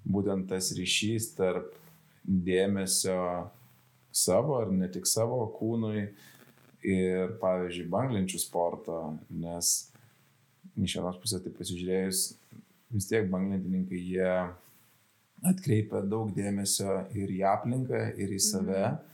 būtent 0.05 0.47
tas 0.51 0.69
ryšys 0.77 1.33
tarp 1.35 1.73
dėmesio 2.23 3.17
savo 4.15 4.59
ar 4.61 4.71
ne 4.71 4.87
tik 4.91 5.07
savo 5.09 5.41
kūnui 5.57 6.05
ir, 6.85 7.35
pavyzdžiui, 7.41 7.89
banglenčių 7.91 8.39
sporto, 8.39 8.99
nes 9.29 9.73
iš 10.75 10.97
vienos 10.99 11.17
pusės 11.21 11.43
tai 11.43 11.51
pasižiūrėjus 11.55 12.21
vis 12.95 13.09
tiek 13.09 13.27
banglentininkai 13.31 13.99
jie 13.99 14.31
atkreipia 15.45 16.01
daug 16.05 16.31
dėmesio 16.35 17.01
ir 17.17 17.33
į 17.33 17.41
aplinką, 17.49 18.01
ir 18.21 18.31
į 18.31 18.39
save. 18.41 18.85
Mhm. 18.85 19.11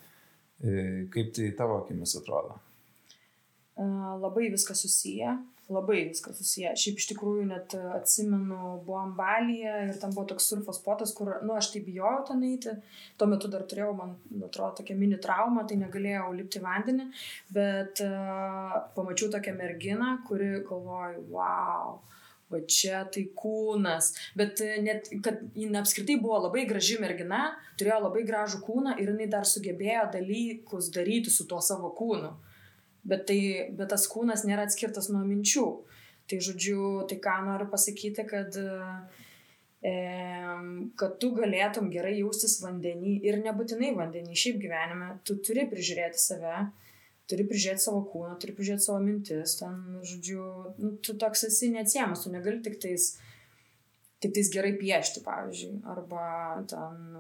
Kaip 0.62 1.32
tai 1.36 1.52
tavo 1.58 1.80
akimis 1.82 2.14
atrodo? 2.20 2.60
Labai 4.22 4.52
viskas 4.54 4.84
susiję, 4.84 5.38
labai 5.72 6.04
viskas 6.10 6.38
susiję. 6.38 6.74
Šiaip 6.78 7.00
iš 7.00 7.08
tikrųjų 7.14 7.48
net 7.50 7.74
atsimenu, 7.96 8.60
buvom 8.86 9.16
Balyje 9.18 9.74
ir 9.88 9.98
tam 10.02 10.14
buvo 10.14 10.28
toks 10.30 10.52
surfo 10.52 10.76
spotas, 10.76 11.16
kur, 11.18 11.32
nu, 11.42 11.56
aš 11.58 11.72
tai 11.74 11.82
bijojau 11.86 12.28
ten 12.28 12.44
eiti. 12.46 12.76
Tuo 13.18 13.30
metu 13.32 13.50
dar 13.50 13.66
turėjau, 13.66 13.96
man 13.98 14.14
atrodo, 14.46 14.76
tokia 14.82 15.00
mini 15.00 15.18
trauma, 15.24 15.66
tai 15.66 15.80
negalėjau 15.82 16.30
lipti 16.38 16.62
vandenį, 16.62 17.08
bet 17.58 18.04
uh, 18.06 18.78
pamačiau 18.98 19.32
tokią 19.34 19.56
merginą, 19.58 20.14
kuri 20.28 20.54
galvoju, 20.68 21.26
wow 21.34 22.02
va 22.52 22.62
čia 22.68 23.04
tai 23.14 23.24
kūnas. 23.38 24.12
Bet 24.38 24.62
e, 24.64 24.76
net, 24.84 25.10
kad 25.26 25.42
jin 25.58 25.78
apskritai 25.80 26.18
buvo 26.22 26.42
labai 26.48 26.66
graži 26.70 27.00
mergina, 27.02 27.52
turėjo 27.80 28.02
labai 28.08 28.26
gražų 28.28 28.62
kūną 28.68 28.98
ir 29.02 29.14
jinai 29.14 29.30
dar 29.32 29.48
sugebėjo 29.48 30.08
dalykus 30.16 30.92
daryti 30.96 31.34
su 31.34 31.48
tuo 31.50 31.62
savo 31.64 31.94
kūnu. 31.98 32.34
Bet, 33.08 33.26
tai, 33.32 33.40
bet 33.74 33.90
tas 33.94 34.06
kūnas 34.12 34.46
nėra 34.46 34.68
atskirtas 34.68 35.10
nuo 35.10 35.24
minčių. 35.26 35.66
Tai 36.30 36.38
žodžiu, 36.46 37.08
tai 37.10 37.18
ką 37.24 37.40
noriu 37.48 37.66
pasakyti, 37.72 38.24
kad, 38.30 38.56
e, 39.82 39.96
kad 41.00 41.18
tu 41.20 41.32
galėtum 41.36 41.90
gerai 41.92 42.14
jaustis 42.20 42.60
vandenį 42.62 43.18
ir 43.26 43.42
nebūtinai 43.42 43.96
vandenį, 43.98 44.38
šiaip 44.38 44.62
gyvenime, 44.62 45.16
tu 45.28 45.40
turi 45.44 45.66
prižiūrėti 45.72 46.22
save 46.22 46.62
turi 47.32 47.46
prižiūrėti 47.48 47.86
savo 47.86 48.04
kūną, 48.12 48.36
turi 48.42 48.56
prižiūrėti 48.58 48.86
savo 48.86 49.00
mintis, 49.04 49.56
ten, 49.60 49.78
žodžiu, 50.08 50.46
nu, 50.82 50.94
tu 51.04 51.16
toks 51.20 51.48
esi 51.48 51.72
neatsiemas, 51.74 52.26
tu 52.26 52.34
negali 52.34 52.60
tik 52.66 52.78
tais, 52.84 53.14
tik 54.24 54.36
tais 54.36 54.52
gerai 54.54 54.74
piešti, 54.80 55.24
pavyzdžiui, 55.26 55.82
arba 55.94 56.26
ten 56.72 57.18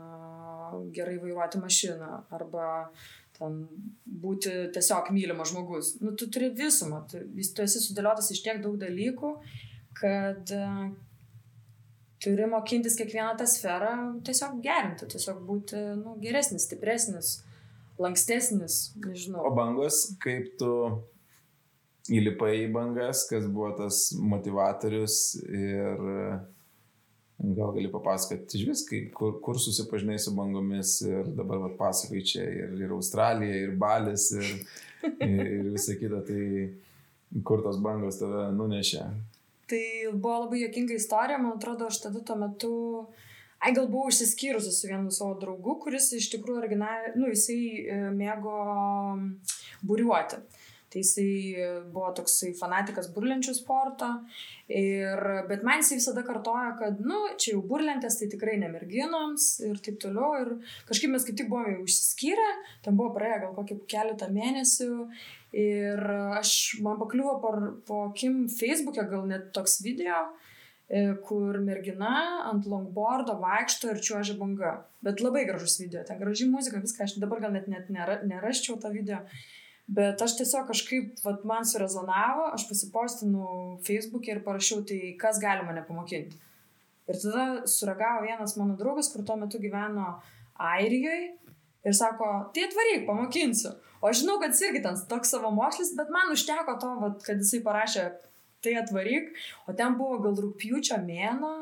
gerai 0.95 1.17
vairuoti 1.21 1.61
mašiną, 1.63 2.11
arba 2.37 2.67
ten 3.39 3.63
būti 4.05 4.53
tiesiog 4.75 5.09
mylimas 5.15 5.53
žmogus. 5.53 5.95
Nu, 6.03 6.13
tu 6.19 6.27
turi 6.31 6.51
visumą, 6.55 7.03
tu, 7.09 7.23
tu 7.25 7.65
esi 7.65 7.81
sudėliotas 7.81 8.29
iš 8.35 8.43
tiek 8.45 8.61
daug 8.63 8.75
dalykų, 8.81 9.31
kad 9.97 10.51
turi 12.21 12.45
mokintis 12.49 12.97
kiekvieną 12.99 13.33
tą 13.39 13.47
sferą 13.49 13.95
tiesiog 14.27 14.59
gerinti, 14.63 15.07
tiesiog 15.09 15.41
būti 15.47 15.79
nu, 16.03 16.19
geresnis, 16.21 16.67
stipresnis 16.67 17.39
lankstesnis, 17.99 18.93
nežinau. 19.05 19.43
O 19.47 19.51
bangos, 19.55 20.03
kaip 20.23 20.53
tu 20.59 20.71
įlipai 22.11 22.53
į 22.65 22.71
bangas, 22.73 23.25
kas 23.29 23.45
buvo 23.49 23.71
tas 23.77 24.09
motivatorius 24.17 25.17
ir 25.45 26.05
gal 27.41 27.73
gali 27.73 27.89
papasakoti 27.89 28.59
iš 28.59 28.67
vis, 28.67 28.83
kaip, 28.85 29.09
kur, 29.17 29.39
kur 29.41 29.57
susipažinai 29.61 30.19
su 30.21 30.33
bangomis 30.37 30.99
ir 31.07 31.31
dabar 31.37 31.63
vat, 31.63 31.77
pasakai 31.79 32.21
čia 32.25 32.45
ir, 32.45 32.75
ir 32.77 32.93
Australija, 32.93 33.63
ir 33.65 33.75
Balis, 33.81 34.29
ir, 34.37 34.51
ir 35.25 35.71
visa 35.73 35.97
kita, 35.97 36.21
tai 36.27 37.41
kur 37.47 37.63
tos 37.65 37.81
bangos 37.81 38.21
tave 38.21 38.49
nunešė. 38.53 39.07
Tai 39.71 39.83
buvo 40.11 40.37
labai 40.45 40.65
jokinga 40.65 40.97
istorija, 40.99 41.39
man 41.41 41.55
atrodo, 41.55 41.87
aš 41.87 42.01
tada 42.03 42.21
tuo 42.27 42.35
metu 42.37 42.71
uh, 42.99 43.27
Ai, 43.61 43.75
gal 43.77 43.85
buvau 43.91 44.09
išsiskyrusi 44.09 44.71
su 44.73 44.87
vienu 44.89 45.11
savo 45.13 45.35
draugu, 45.37 45.75
kuris 45.83 46.07
iš 46.17 46.31
tikrųjų 46.33 46.63
originaliai, 46.63 47.13
nu, 47.13 47.27
jisai 47.29 47.59
e, 47.61 47.97
mėgo 48.15 48.55
būriuoti. 49.85 50.39
Tai 50.91 51.03
jisai 51.03 51.27
e, 51.53 51.67
buvo 51.93 52.09
toksai 52.17 52.49
fanatikas 52.57 53.11
burlenčių 53.13 53.53
sporto, 53.59 54.09
ir, 54.65 55.21
bet 55.47 55.61
man 55.67 55.83
jisai 55.83 55.99
visada 56.01 56.25
kartoja, 56.25 56.73
kad, 56.81 56.97
nu, 57.05 57.21
čia 57.37 57.53
jau 57.53 57.61
burlentės, 57.69 58.17
tai 58.17 58.31
tikrai 58.33 58.57
ne 58.63 58.71
merginoms 58.73 59.51
ir 59.69 59.77
taip 59.85 60.01
toliau. 60.01 60.33
Ir 60.41 60.75
kažkaip 60.89 61.13
mes 61.13 61.29
kaip 61.29 61.37
tik 61.37 61.53
buvome 61.53 61.77
jau 61.77 61.85
išsiskyrę, 61.85 62.51
ten 62.81 62.97
buvo 62.97 63.13
praėję 63.13 63.43
gal 63.45 63.57
kokį 63.61 63.83
keletą 63.93 64.33
mėnesių. 64.33 64.91
Ir 65.61 66.07
aš, 66.41 66.57
man 66.81 66.97
pakliuvo 66.97 67.37
po, 67.45 67.57
po 67.85 68.05
Kim 68.17 68.47
Facebook'e 68.49 69.05
gal 69.13 69.29
net 69.29 69.51
toks 69.53 69.83
video, 69.85 70.31
E, 70.31 70.51
kur 71.27 71.59
mergina 71.63 72.43
ant 72.49 72.65
longboardo 72.67 73.37
vaikšto 73.39 73.93
ir 73.93 74.01
čiuožia 74.03 74.35
banga. 74.39 74.73
Bet 75.05 75.23
labai 75.23 75.45
gražus 75.47 75.77
video, 75.79 76.03
ten 76.07 76.19
graži 76.19 76.49
muzika, 76.51 76.81
viską, 76.83 77.07
aš 77.07 77.17
dabar 77.21 77.39
gal 77.43 77.53
net, 77.55 77.69
net 77.71 77.87
nera, 77.93 78.19
neraščiau 78.27 78.75
tą 78.81 78.91
video. 78.91 79.21
Bet 79.91 80.21
aš 80.23 80.35
tiesiog 80.39 80.67
kažkaip, 80.67 81.17
vat, 81.23 81.45
man 81.47 81.65
surezonavo, 81.67 82.49
aš 82.55 82.67
pasipostinau 82.69 83.77
Facebook'e 83.87 84.35
ir 84.35 84.43
parašiau, 84.45 84.83
tai 84.87 85.15
kas 85.19 85.39
gali 85.41 85.65
mane 85.67 85.83
pamokinti. 85.87 86.39
Ir 87.11 87.19
tada 87.19 87.45
suragavo 87.67 88.25
vienas 88.27 88.55
mano 88.59 88.75
draugas, 88.79 89.09
kur 89.11 89.25
tuo 89.27 89.35
metu 89.39 89.59
gyveno 89.63 90.17
Airijoje 90.61 91.31
ir 91.87 91.95
sako, 91.97 92.27
tai 92.53 92.67
atvaryk, 92.67 93.07
pamokinsiu. 93.07 93.73
O 94.01 94.09
aš 94.09 94.21
žinau, 94.23 94.37
kad 94.41 94.53
jis 94.53 94.67
irgi 94.67 94.83
ten 94.83 94.99
toks 95.09 95.31
savo 95.33 95.51
mokslis, 95.55 95.95
bet 95.97 96.11
man 96.13 96.31
užteko 96.33 96.77
to, 96.81 96.91
vat, 97.01 97.17
kad 97.25 97.41
jisai 97.41 97.61
parašė 97.65 98.05
tai 98.63 98.77
atvaryk, 98.81 99.31
o 99.67 99.75
ten 99.77 99.97
buvo 99.99 100.19
gal 100.25 100.41
rūpjūčio 100.47 101.01
mėno. 101.05 101.53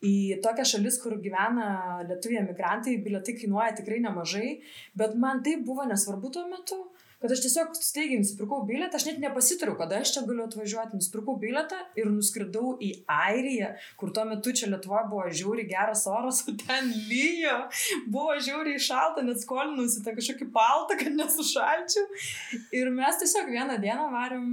į 0.00 0.40
tokią 0.40 0.64
šalis, 0.64 0.96
kur 1.02 1.18
gyvena 1.20 1.64
lietuviai 2.08 2.40
emigrantai, 2.40 2.94
bilietai 3.04 3.34
kainuoja 3.36 3.74
tikrai 3.76 3.98
nemažai, 4.00 4.54
bet 4.96 5.12
man 5.12 5.42
tai 5.44 5.58
buvo 5.60 5.84
nesvarbu 5.84 6.30
tuo 6.32 6.46
metu 6.48 6.78
kad 7.20 7.32
aš 7.34 7.42
tiesiog 7.44 7.74
staigiai 7.76 8.20
nusipirkau 8.22 8.62
bilietą, 8.68 8.96
aš 8.96 9.04
net 9.10 9.18
nepasitariu, 9.20 9.74
kada 9.76 9.98
aš 10.00 10.14
čia 10.14 10.22
galiu 10.24 10.46
atvažiuoti, 10.46 10.96
nusipirkau 10.96 11.36
bilietą 11.42 11.76
ir 12.00 12.08
nuskridau 12.08 12.72
į 12.80 12.90
Airiją, 13.12 13.74
kur 14.00 14.12
tuo 14.16 14.24
metu 14.28 14.54
čia 14.56 14.70
Lietuva 14.72 15.02
buvo 15.10 15.26
žiauri 15.28 15.66
geras 15.68 16.06
oras, 16.08 16.40
o 16.48 16.56
ten 16.64 16.88
lyjo, 17.10 17.58
buvo 18.08 18.38
žiauriai 18.40 18.80
šalta, 18.80 19.24
net 19.26 19.42
skolinusi 19.44 20.00
tą 20.06 20.16
kažkokį 20.16 20.48
paltą, 20.54 20.96
kad 21.02 21.12
nesušalčiau. 21.18 22.06
Ir 22.80 22.92
mes 22.96 23.20
tiesiog 23.20 23.52
vieną 23.52 23.76
dieną 23.84 24.08
varėm 24.16 24.48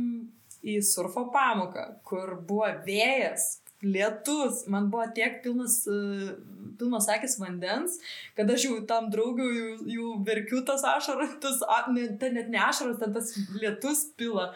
į 0.66 0.80
surfo 0.86 1.28
pamoką, 1.34 1.88
kur 2.08 2.36
buvo 2.48 2.70
vėjas, 2.86 3.58
lietus, 3.82 4.64
man 4.68 4.90
buvo 4.90 5.06
tiek 5.14 5.42
pilnas, 5.44 5.84
uh, 5.90 6.32
pilnas 6.80 7.08
akis 7.14 7.38
vandens, 7.42 7.98
kad 8.38 8.50
aš 8.50 8.66
jau 8.66 8.80
tam 8.90 9.12
draugiu 9.14 9.48
jau, 9.54 9.68
jau 9.94 10.14
verkiu 10.26 10.64
tas 10.66 10.84
ašaras, 10.86 11.36
tas, 11.44 11.62
ne, 11.94 12.08
ten 12.22 12.38
net 12.38 12.50
ne 12.54 12.62
ašaras, 12.68 12.98
ten 13.02 13.14
tas 13.14 13.34
lietus 13.58 14.08
pila. 14.18 14.50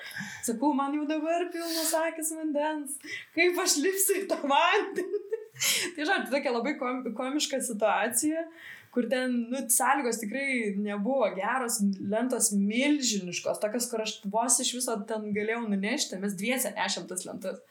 Sakau, 0.46 0.74
man 0.77 0.98
jau 0.98 1.05
dabar 1.10 1.48
pilnas 1.53 1.93
akis 2.01 2.34
vandens, 2.38 2.98
kaip 3.38 3.62
aš 3.62 3.77
lipsiu 3.86 4.24
į 4.24 4.27
tą 4.31 4.41
vandenį. 4.41 5.24
tai 5.93 6.05
žinot, 6.05 6.29
tokia 6.34 6.53
labai 6.55 6.77
kom, 6.79 7.03
komiška 7.17 7.62
situacija 7.62 8.48
kur 8.92 9.08
ten, 9.10 9.36
nu, 9.52 9.64
sąlygos 9.72 10.20
tikrai 10.20 10.76
nebuvo 10.78 11.30
geros, 11.36 11.80
lentos 12.12 12.52
milžiniškos, 12.56 13.60
tokios, 13.64 13.88
kur 13.92 14.04
aš 14.04 14.18
vos 14.34 14.60
iš 14.64 14.74
viso 14.80 14.98
ten 15.08 15.30
galėjau 15.36 15.64
nunešti, 15.72 16.20
mes 16.20 16.36
dviese 16.40 16.74
nešėm 16.76 17.08
tas 17.12 17.24
lentas. 17.28 17.62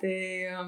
Tai, 0.00 0.12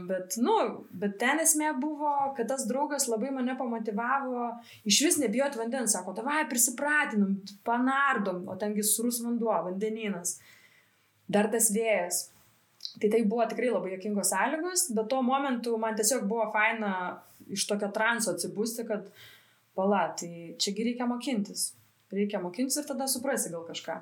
bet, 0.09 0.35
nu, 0.45 0.55
bet 1.01 1.15
ten 1.21 1.39
esmė 1.41 1.71
buvo, 1.81 2.11
kad 2.37 2.51
tas 2.51 2.67
draugas 2.69 3.07
labai 3.09 3.31
mane 3.33 3.55
pamotivavo 3.57 4.51
iš 4.89 4.99
vis 5.07 5.17
nebijoti 5.23 5.61
vandens, 5.61 5.95
sako, 5.97 6.13
tavai 6.19 6.43
prisipratinam, 6.51 7.39
panardom, 7.65 8.43
o 8.53 8.59
tengi 8.61 8.85
surus 8.85 9.23
vanduo, 9.25 9.55
vandeninas, 9.71 10.37
dar 11.33 11.49
tas 11.53 11.71
vėjas. 11.73 12.27
Tai 13.01 13.09
tai 13.09 13.23
buvo 13.25 13.47
tikrai 13.49 13.71
labai 13.73 13.95
jokingos 13.95 14.35
sąlygos, 14.35 14.91
bet 14.99 15.09
tuo 15.09 15.23
momentu 15.25 15.79
man 15.81 15.97
tiesiog 15.97 16.27
buvo 16.29 16.51
faina 16.53 16.93
iš 17.49 17.65
tokio 17.71 17.89
transo 17.95 18.35
atsibūsti, 18.35 18.85
kad 18.89 19.09
pala, 19.79 20.07
tai 20.19 20.55
čiagi 20.61 20.91
reikia 20.91 21.09
mokintis. 21.11 21.73
Reikia 22.13 22.43
mokintis 22.43 22.81
ir 22.81 22.89
tada 22.89 23.09
suprasi 23.09 23.53
gal 23.53 23.65
kažką. 23.69 24.01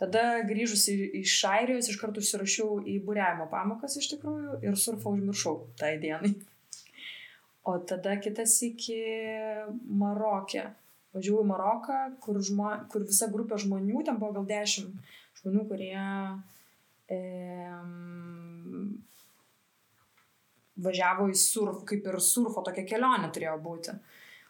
Tada 0.00 0.24
grįžusi 0.48 0.94
iš 1.20 1.36
Airijos 1.46 1.88
iš 1.92 2.00
karto 2.00 2.22
užsirašiau 2.24 2.80
į 2.90 2.96
būriavimo 3.06 3.46
pamokas 3.52 3.94
iš 4.00 4.10
tikrųjų 4.14 4.58
ir 4.66 4.78
surfą 4.80 5.12
užmiršau 5.14 5.54
tai 5.78 5.94
dienai. 6.02 6.32
O 7.64 7.78
tada 7.78 8.16
kitas 8.20 8.56
iki 8.66 8.98
Marokė. 10.02 10.66
Važiavau 11.14 11.44
į 11.44 11.48
Maroką, 11.48 11.98
kur, 12.24 12.40
žmo, 12.42 12.72
kur 12.90 13.04
visa 13.06 13.28
grupė 13.30 13.56
žmonių, 13.62 14.02
ten 14.04 14.18
buvo 14.18 14.34
gal 14.40 14.48
dešimt 14.48 15.12
žmonių, 15.38 15.62
kurie 15.70 15.94
e, 17.14 17.20
važiavo 20.84 21.28
į 21.30 21.38
surf, 21.38 21.84
kaip 21.86 22.10
ir 22.10 22.18
surfo 22.18 22.64
tokia 22.66 22.82
kelionė 22.88 23.30
turėjo 23.30 23.54
būti. 23.62 23.94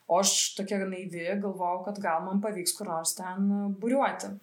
O 0.07 0.19
aš 0.21 0.55
tokia 0.59 0.83
naivi 0.85 1.25
galvojau, 1.41 1.85
kad 1.87 2.01
gal 2.03 2.25
man 2.27 2.43
pavyks 2.45 2.75
kur 2.77 2.91
nors 2.93 3.15
ten 3.17 3.49
būriuoti. 3.81 4.35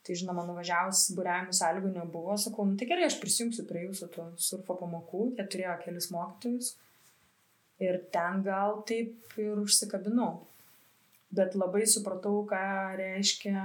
Tai 0.00 0.16
žinoma, 0.16 0.46
nuvažiavus 0.48 1.10
būriavimų 1.12 1.54
sąlygų 1.54 1.90
nebuvo, 1.92 2.36
sakau, 2.40 2.64
nu 2.64 2.78
tai 2.80 2.88
gerai, 2.88 3.04
aš 3.10 3.18
prisijungsiu 3.20 3.66
prie 3.68 3.84
jūsų 3.84 4.08
tų 4.14 4.28
surfo 4.40 4.78
pamokų, 4.80 5.26
jie 5.36 5.44
turėjo 5.52 5.74
kelis 5.82 6.08
mokytojus. 6.14 6.70
Ir 7.84 8.00
ten 8.12 8.40
gal 8.44 8.80
taip 8.88 9.36
ir 9.40 9.60
užsikabinau. 9.60 10.46
Bet 11.36 11.54
labai 11.54 11.84
supratau, 11.86 12.40
ką 12.48 12.64
reiškia 12.98 13.60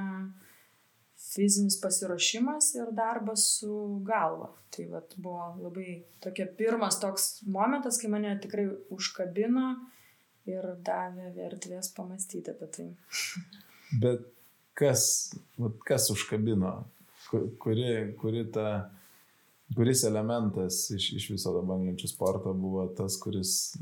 fizinis 1.31 1.79
pasiruošimas 1.81 2.74
ir 2.75 2.91
darbas 2.95 3.47
su 3.55 3.71
galva. 4.05 4.51
Tai 4.75 4.85
vat, 4.91 5.15
buvo 5.15 5.47
labai 5.63 6.01
tokia 6.24 6.45
pirmas 6.59 7.00
toks 7.00 7.45
momentas, 7.47 7.97
kai 8.01 8.12
mane 8.12 8.35
tikrai 8.43 8.67
užkabino 8.93 9.69
ir 10.49 10.67
davė 10.85 11.31
erdvės 11.47 11.91
pamastyti 11.95 12.53
apie 12.53 12.69
tai. 12.75 12.87
Bet 14.01 14.25
kas, 14.77 15.05
kas 15.87 16.09
užkabino, 16.13 16.74
kuri, 17.61 17.91
kuri 18.20 18.46
ta, 18.53 18.89
kuris 19.75 20.03
elementas 20.07 20.83
iš, 20.96 21.11
iš 21.20 21.29
viso 21.35 21.53
to 21.55 21.63
banglenčių 21.65 22.11
sporto 22.11 22.53
buvo 22.53 22.87
tas, 22.98 23.17
kuris 23.22 23.75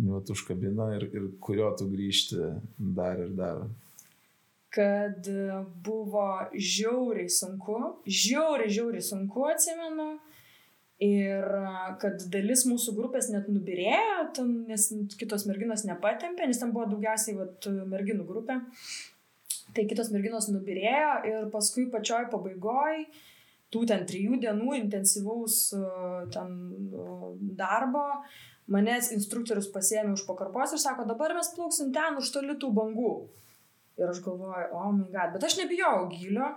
nu, 0.00 0.20
užkabino 0.20 0.90
ir, 0.96 1.08
ir 1.14 1.30
kurio 1.42 1.72
tu 1.78 1.88
grįžti 1.90 2.52
dar 2.78 3.22
ir 3.24 3.34
dar 3.38 3.64
kad 4.74 5.26
buvo 5.84 6.28
žiauriai 6.58 7.30
sunku, 7.30 7.76
žiauriai, 8.06 8.72
žiauriai 8.74 9.06
sunku 9.06 9.44
atsimenu. 9.46 10.08
Ir 11.02 11.42
kad 11.98 12.22
dalis 12.30 12.62
mūsų 12.70 12.94
grupės 12.94 13.26
net 13.32 13.48
nubirėjo, 13.50 14.28
ten, 14.36 14.52
nes 14.68 14.86
kitos 15.18 15.42
merginos 15.48 15.82
nepatempė, 15.88 16.46
nes 16.46 16.60
ten 16.60 16.70
buvo 16.74 16.86
daugiausiai 16.92 17.34
vat, 17.40 17.66
merginų 17.90 18.26
grupė. 18.28 18.60
Tai 19.74 19.84
kitos 19.90 20.12
merginos 20.14 20.46
nubirėjo 20.52 21.14
ir 21.26 21.48
paskui 21.50 21.88
pačioj 21.90 22.28
pabaigoj 22.30 23.06
tų 23.74 23.82
ten 23.90 24.04
trijų 24.06 24.38
dienų 24.44 24.76
intensyvaus 24.78 25.72
ten 26.34 26.52
darbo 27.58 28.04
manęs 28.70 29.10
instruktorius 29.16 29.68
pasėmė 29.74 30.14
už 30.14 30.24
pakarpos 30.28 30.72
ir 30.72 30.80
sako, 30.80 31.08
dabar 31.08 31.34
mes 31.36 31.50
plauksim 31.56 31.90
ten 31.92 32.20
už 32.20 32.30
toli 32.32 32.56
tų 32.60 32.70
bangų. 32.76 33.14
Ir 34.00 34.10
aš 34.10 34.22
galvoju, 34.24 34.70
o 34.74 34.80
oh 34.80 34.92
my 34.94 35.06
god, 35.12 35.34
bet 35.34 35.44
aš 35.46 35.58
nebijau 35.60 36.08
gilio, 36.10 36.48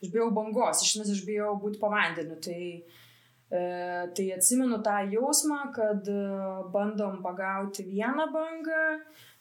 aš 0.00 0.12
bijau 0.12 0.30
bangos, 0.32 0.84
iš 0.84 0.94
nes 1.00 1.10
aš 1.12 1.24
bijau 1.26 1.56
būti 1.60 1.80
po 1.80 1.90
vandeniu. 1.92 2.38
Tai, 2.44 2.60
tai 3.50 4.26
atsimenu 4.34 4.80
tą 4.84 4.98
jausmą, 5.12 5.58
kad 5.72 6.08
e, 6.12 6.20
bandom 6.74 7.22
pagauti 7.24 7.86
vieną 7.88 8.28
bangą, 8.34 8.82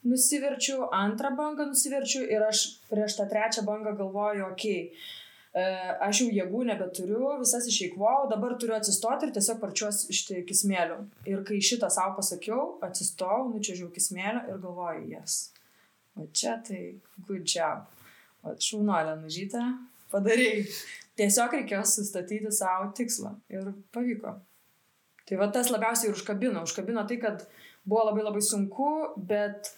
nusiverčiu, 0.07 0.85
antrą 0.95 1.33
bangą 1.35 1.67
nusiverčiu 1.73 2.23
ir 2.31 2.45
aš 2.47 2.65
prieš 2.91 3.17
tą 3.19 3.27
trečią 3.27 3.65
bangą 3.67 3.97
galvoju, 3.99 4.45
okei, 4.53 4.79
okay, 4.87 5.17
aš 6.07 6.21
jau 6.21 6.29
jėgų 6.37 6.63
nebeturiu, 6.69 7.21
visas 7.41 7.67
išeikvojau, 7.67 8.29
dabar 8.31 8.55
turiu 8.61 8.75
atsistoti 8.77 9.27
ir 9.27 9.33
tiesiog 9.35 9.59
parčiuos 9.61 10.03
iš 10.13 10.23
kismėlių. 10.47 10.99
Ir 11.27 11.43
kai 11.47 11.59
šitą 11.63 11.89
savo 11.91 12.15
pasakiau, 12.19 12.77
atsistojau, 12.85 13.49
nučiažiau 13.55 13.89
kismėlį 13.95 14.45
ir 14.51 14.61
galvoju, 14.63 15.07
jas. 15.15 15.39
Yes. 15.39 15.57
O 16.17 16.25
čia 16.33 16.57
tai 16.65 16.97
good 17.27 17.45
job. 17.45 17.85
O 18.41 18.53
šaunuolė 18.57 19.17
nužyta, 19.21 19.63
padarai. 20.13 20.63
Tiesiog 21.17 21.55
reikėjo 21.57 21.81
sustatyti 21.89 22.51
savo 22.53 22.91
tikslą 22.97 23.33
ir 23.53 23.71
pavyko. 23.95 24.35
Tai 25.27 25.39
va 25.41 25.49
tas 25.51 25.71
labiausiai 25.73 26.11
ir 26.11 26.15
užkabino. 26.15 26.61
Užkabino 26.67 27.03
tai, 27.09 27.17
kad 27.19 27.43
buvo 27.87 28.05
labai 28.07 28.23
labai 28.27 28.43
sunku, 28.45 28.91
bet 29.17 29.71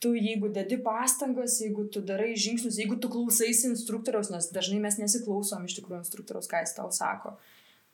tu 0.00 0.14
jeigu 0.16 0.48
dedi 0.52 0.78
pastangas, 0.80 1.58
jeigu 1.60 1.86
tu 1.92 2.02
darai 2.04 2.32
žingsnius, 2.32 2.78
jeigu 2.80 2.96
tu 3.00 3.10
klausaisi 3.12 3.68
instruktoriaus, 3.68 4.32
nes 4.32 4.48
dažnai 4.52 4.80
mes 4.82 4.96
nesiklausom 5.00 5.66
iš 5.68 5.76
tikrųjų 5.78 6.02
instruktoriaus, 6.02 6.48
ką 6.50 6.62
jis 6.64 6.76
tau 6.76 6.88
sako, 6.96 7.34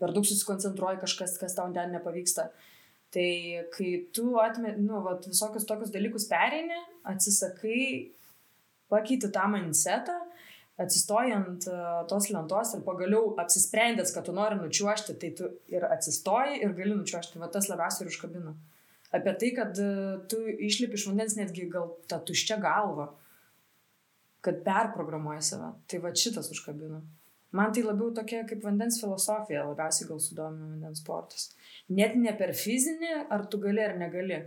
per 0.01 0.15
daug 0.15 0.27
susikoncentruoji 0.27 1.03
kažkas, 1.03 1.37
kas 1.43 1.57
tau 1.59 1.67
ten 1.75 1.95
nepavyksta. 1.95 2.49
Tai 3.15 3.31
kai 3.75 3.91
tu 4.15 4.35
atmet, 4.43 4.79
nu, 4.83 5.01
vat, 5.05 5.27
visokius 5.31 5.67
tokius 5.67 5.95
dalykus 5.95 6.27
pereini, 6.31 6.79
atsisakai, 7.07 7.81
pakeiti 8.91 9.31
tą 9.35 9.47
mindsetą, 9.51 10.17
atsistoji 10.83 11.33
ant 11.33 11.67
uh, 11.73 12.03
tos 12.11 12.29
lentos 12.29 12.75
ir 12.77 12.85
pagaliau 12.85 13.35
apsisprendęs, 13.41 14.13
kad 14.13 14.27
tu 14.29 14.35
nori 14.37 14.59
nučiuošti, 14.61 15.17
tai 15.21 15.31
tu 15.39 15.51
ir 15.73 15.87
atsistoji 15.89 16.61
ir 16.63 16.75
gali 16.77 16.97
nučiuošti. 16.99 17.41
Va 17.41 17.49
tas 17.53 17.71
labiausiai 17.73 18.07
ir 18.07 18.13
užkabina 18.13 18.57
apie 19.11 19.33
tai, 19.41 19.51
kad 19.55 19.79
e, 19.79 19.91
tu 20.31 20.41
išlipi 20.69 20.99
iš 20.99 21.07
vandens 21.11 21.37
netgi 21.39 21.69
gal 21.73 21.93
tą 22.11 22.19
tuščią 22.27 22.59
galvą, 22.63 23.11
kad 24.45 24.63
perprogramuoji 24.67 25.45
save. 25.51 25.73
Tai 25.91 26.03
va 26.05 26.13
šitas 26.15 26.51
užkabino. 26.55 27.03
Man 27.57 27.73
tai 27.73 27.85
labiau 27.87 28.13
tokia 28.15 28.43
kaip 28.49 28.65
vandens 28.67 28.99
filosofija, 29.01 29.65
labiausiai 29.71 30.09
gal 30.11 30.21
sudomina 30.23 30.75
vandens 30.75 31.03
sportas. 31.03 31.51
Net 31.89 32.17
ne 32.19 32.35
per 32.37 32.53
fizinį, 32.59 33.13
ar 33.33 33.47
tu 33.51 33.61
gali 33.63 33.85
ar 33.85 33.97
negali, 33.99 34.43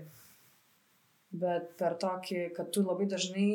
bet 1.32 1.74
per 1.80 1.96
tokį, 2.02 2.50
kad 2.58 2.72
tu 2.76 2.84
labai 2.86 3.08
dažnai 3.10 3.50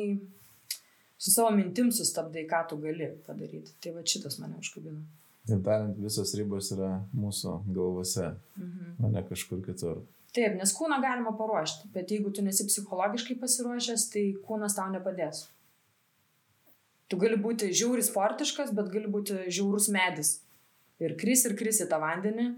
su 1.17 1.31
savo 1.31 1.51
mintim 1.55 1.91
sustabdai, 1.91 2.45
ką 2.49 2.65
tu 2.69 2.79
gali 2.81 3.11
padaryti. 3.27 3.75
Tai 3.83 3.95
va 3.97 4.03
šitas 4.05 4.39
mane 4.41 4.59
užkabino. 4.61 5.03
Ir 5.45 5.61
tariant, 5.65 5.97
visos 6.01 6.33
ribos 6.37 6.71
yra 6.73 6.91
mūsų 7.13 7.59
galvose, 7.69 8.31
mhm. 8.57 8.95
o 8.99 9.11
ne 9.13 9.21
kažkur 9.27 9.61
kitur. 9.65 10.01
Taip, 10.35 10.55
nes 10.59 10.73
kūną 10.75 10.97
galima 11.03 11.31
paruošti, 11.37 11.91
bet 11.93 12.11
jeigu 12.11 12.31
tu 12.35 12.43
nesi 12.43 12.65
psichologiškai 12.67 13.37
pasiruošęs, 13.39 14.09
tai 14.11 14.23
kūnas 14.47 14.75
tau 14.75 14.89
nepadės. 14.91 15.45
Tu 17.07 17.19
gali 17.21 17.37
būti 17.39 17.69
žiauri 17.69 18.03
sportiškas, 18.03 18.73
bet 18.75 18.89
gali 18.91 19.11
būti 19.11 19.45
žiaurus 19.45 19.87
medis. 19.93 20.39
Ir 20.99 21.13
kris 21.19 21.45
ir 21.45 21.55
kris 21.59 21.79
į 21.85 21.87
tą 21.91 22.01
vandenį, 22.01 22.49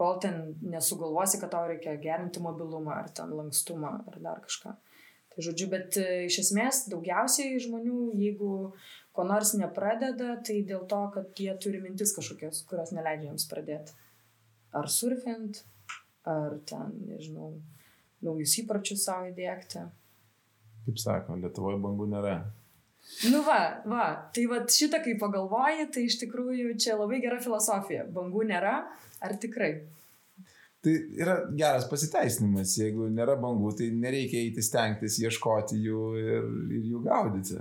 kol 0.00 0.16
ten 0.22 0.54
nesugalvosi, 0.64 1.38
kad 1.42 1.52
tau 1.52 1.66
reikia 1.68 1.98
gerinti 2.00 2.42
mobilumą 2.42 2.96
ar 2.96 3.10
ten 3.14 3.34
lankstumą 3.36 3.92
ar 4.08 4.18
dar 4.24 4.40
kažką. 4.46 4.72
Tai 5.30 5.44
žodžiu, 5.46 5.68
bet 5.70 5.98
e, 6.00 6.06
iš 6.26 6.40
esmės 6.44 6.84
daugiausiai 6.90 7.58
žmonių, 7.62 8.10
jeigu 8.18 8.52
ko 9.14 9.26
nors 9.26 9.52
nepradeda, 9.58 10.36
tai 10.46 10.60
dėl 10.66 10.86
to, 10.90 11.00
kad 11.14 11.38
jie 11.38 11.52
turi 11.62 11.82
mintis 11.82 12.14
kažkokios, 12.16 12.64
kurios 12.70 12.90
neleidžia 12.96 13.30
jiems 13.30 13.46
pradėti. 13.50 13.94
Ar 14.74 14.90
surfint, 14.90 15.62
ar 16.26 16.58
ten, 16.66 16.94
nežinau, 17.10 17.52
naujus 18.26 18.56
įpročius 18.62 19.06
savo 19.06 19.30
įdėkti. 19.30 19.84
Kaip 20.86 20.98
sako, 20.98 21.38
Lietuvoje 21.38 21.78
bangų 21.82 22.08
nėra. 22.10 22.38
Nu 23.30 23.40
va, 23.46 23.60
va, 23.88 24.04
tai 24.34 24.44
va 24.50 24.60
šitą 24.70 25.00
kai 25.04 25.16
pagalvoji, 25.20 25.88
tai 25.94 26.04
iš 26.06 26.18
tikrųjų 26.22 26.74
čia 26.80 26.98
labai 26.98 27.20
gera 27.22 27.40
filosofija. 27.42 28.04
Bangų 28.14 28.44
nėra, 28.50 28.74
ar 29.24 29.36
tikrai? 29.40 29.72
Tai 30.80 30.94
yra 31.20 31.36
geras 31.52 31.84
pasiteisinimas. 31.90 32.72
Jeigu 32.80 33.10
nėra 33.12 33.36
bangų, 33.40 33.74
tai 33.76 33.90
nereikia 33.92 34.40
eiti 34.40 34.64
stengtis 34.64 35.18
ieškoti 35.20 35.76
jų 35.76 36.04
ir, 36.20 36.50
ir 36.72 36.86
jų 36.94 37.02
gaudyti. 37.04 37.60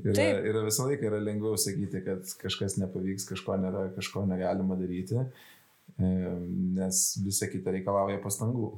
Yra, 0.00 0.14
Taip. 0.16 0.46
yra 0.50 0.64
visą 0.64 0.86
laiką 0.88 1.06
yra 1.10 1.20
lengviau 1.22 1.58
sakyti, 1.60 2.00
kad 2.02 2.26
kažkas 2.40 2.78
nepavyks, 2.80 3.26
kažko 3.28 3.58
nėra, 3.60 3.84
kažko 3.94 4.24
negalima 4.26 4.78
daryti, 4.80 5.20
nes 6.00 7.02
visa 7.20 7.50
kita 7.52 7.74
reikalauja 7.76 8.18
pastangų. 8.24 8.72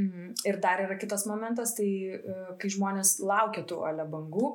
Mhm. 0.00 0.32
Ir 0.48 0.58
dar 0.64 0.80
yra 0.80 0.96
kitas 0.96 1.26
momentas, 1.28 1.74
tai 1.76 1.90
e, 2.16 2.36
kai 2.58 2.70
žmonės 2.72 3.18
laukia 3.20 3.60
tų 3.68 3.82
ale 3.84 4.06
bangų, 4.08 4.54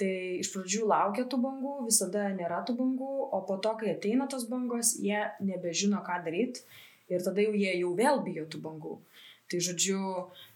tai 0.00 0.12
iš 0.40 0.54
pradžių 0.54 0.86
laukia 0.88 1.26
tų 1.28 1.36
bangų, 1.42 1.74
visada 1.90 2.30
nėra 2.32 2.62
tų 2.64 2.78
bangų, 2.78 3.10
o 3.36 3.42
po 3.44 3.58
to, 3.60 3.74
kai 3.82 3.92
ateina 3.92 4.24
tos 4.32 4.46
bangos, 4.48 4.94
jie 5.04 5.20
nebežino, 5.44 6.00
ką 6.06 6.22
daryti 6.24 6.64
ir 7.10 7.26
tada 7.26 7.44
jau 7.44 7.52
jie 7.56 7.74
jau 7.80 7.92
vėl 7.98 8.24
bijo 8.26 8.46
tų 8.50 8.62
bangų. 8.64 8.96
Tai 9.50 9.60
žodžiu, 9.66 10.00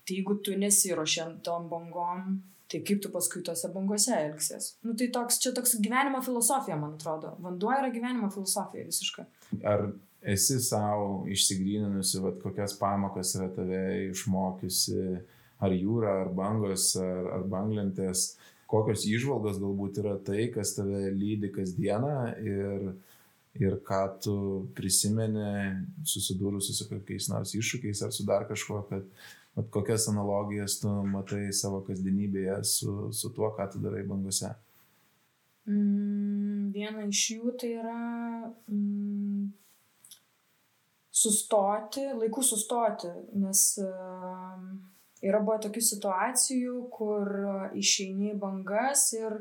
tai 0.06 0.20
jeigu 0.20 0.38
tu 0.46 0.54
nesiuošiam 0.58 1.40
tom 1.46 1.66
bangom, 1.70 2.36
tai 2.70 2.80
kaip 2.86 3.02
tu 3.02 3.10
paskui 3.10 3.42
tose 3.46 3.68
bangose 3.74 4.14
elgsies. 4.14 4.74
Nu 4.86 4.94
tai 4.98 5.10
toks, 5.14 5.40
čia 5.42 5.52
toks 5.56 5.76
gyvenimo 5.82 6.22
filosofija, 6.24 6.78
man 6.80 6.94
atrodo. 6.94 7.34
Vanduo 7.42 7.74
yra 7.74 7.90
gyvenimo 7.92 8.30
filosofija 8.34 8.86
visiškai. 8.86 9.26
Ar 9.66 9.88
esi 10.24 10.60
savo 10.62 11.24
išsigryninusi, 11.30 12.20
vat, 12.24 12.38
kokias 12.42 12.78
pamokas 12.78 13.34
yra 13.36 13.50
tave 13.54 13.82
išmokiusi, 14.08 15.02
ar 15.64 15.74
jūra, 15.74 16.20
ar 16.24 16.32
bangos, 16.36 16.92
ar, 17.00 17.28
ar 17.38 17.48
banglentės, 17.50 18.34
kokios 18.70 19.04
išvalgos 19.08 19.60
galbūt 19.62 20.00
yra 20.02 20.16
tai, 20.24 20.48
kas 20.54 20.74
tave 20.78 21.10
lydi 21.14 21.52
kasdieną 21.54 22.16
ir, 22.42 22.94
ir 23.60 23.78
ką 23.86 24.02
tu 24.24 24.36
prisimeni 24.74 25.46
susidūrusi 26.10 26.74
su 26.74 26.88
kokiais 26.90 27.28
nors 27.30 27.54
iššūkiais 27.54 28.02
ar 28.06 28.14
su 28.14 28.26
dar 28.26 28.46
kažkuo, 28.48 28.82
kad 28.90 29.06
vat, 29.54 29.68
kokias 29.74 30.08
analogijas 30.10 30.80
tu 30.82 30.90
matai 31.06 31.46
savo 31.54 31.82
kasdienybėje 31.86 32.60
su, 32.68 32.94
su 33.14 33.30
tuo, 33.36 33.52
ką 33.54 33.68
tu 33.72 33.82
darai 33.82 34.02
bangose. 34.08 34.50
Mm, 35.70 36.72
viena 36.74 37.06
iš 37.08 37.22
jų 37.36 37.54
tai 37.60 37.70
yra 37.78 38.00
mm, 38.68 39.46
sustoti, 41.14 42.08
laiku 42.18 42.42
sustoti, 42.44 43.12
nes 43.38 43.62
ehm, 43.80 44.66
yra 45.24 45.40
buvo 45.44 45.56
tokių 45.64 45.82
situacijų, 45.84 46.74
kur 46.92 47.30
išeini 47.76 48.34
bangas 48.38 49.06
ir 49.16 49.40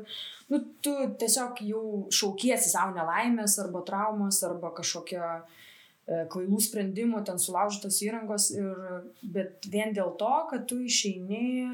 nu, 0.50 0.60
tu 0.84 0.94
tiesiog 1.20 1.60
jau 1.66 1.84
šaukiesi 2.14 2.72
savo 2.72 2.94
nelaimės 2.96 3.58
arba 3.62 3.84
traumos 3.86 4.40
arba 4.46 4.72
kažkokią 4.76 5.30
e, 5.34 6.22
kvailų 6.32 6.60
sprendimų, 6.66 7.24
ten 7.28 7.40
sulaužytos 7.40 8.00
įrangos, 8.06 8.50
ir, 8.56 8.84
bet 9.22 9.68
vien 9.72 9.94
dėl 9.96 10.14
to, 10.20 10.34
kad 10.52 10.68
tu 10.70 10.80
išeini, 10.84 11.66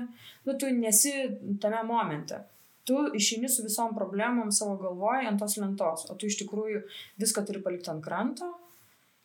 nu, 0.46 0.56
tu 0.56 0.70
nesi 0.74 1.14
tame 1.62 1.84
momente. 1.86 2.42
Tu 2.88 2.96
išeini 3.14 3.46
su 3.52 3.62
visom 3.62 3.92
problemom 3.94 4.50
savo 4.54 4.74
galvoje 4.80 5.28
ant 5.28 5.38
tos 5.38 5.58
lentos, 5.60 6.08
o 6.10 6.16
tu 6.18 6.26
iš 6.26 6.40
tikrųjų 6.40 6.82
viską 7.20 7.44
turi 7.46 7.62
palikti 7.62 7.92
ant 7.92 8.02
kranto 8.02 8.48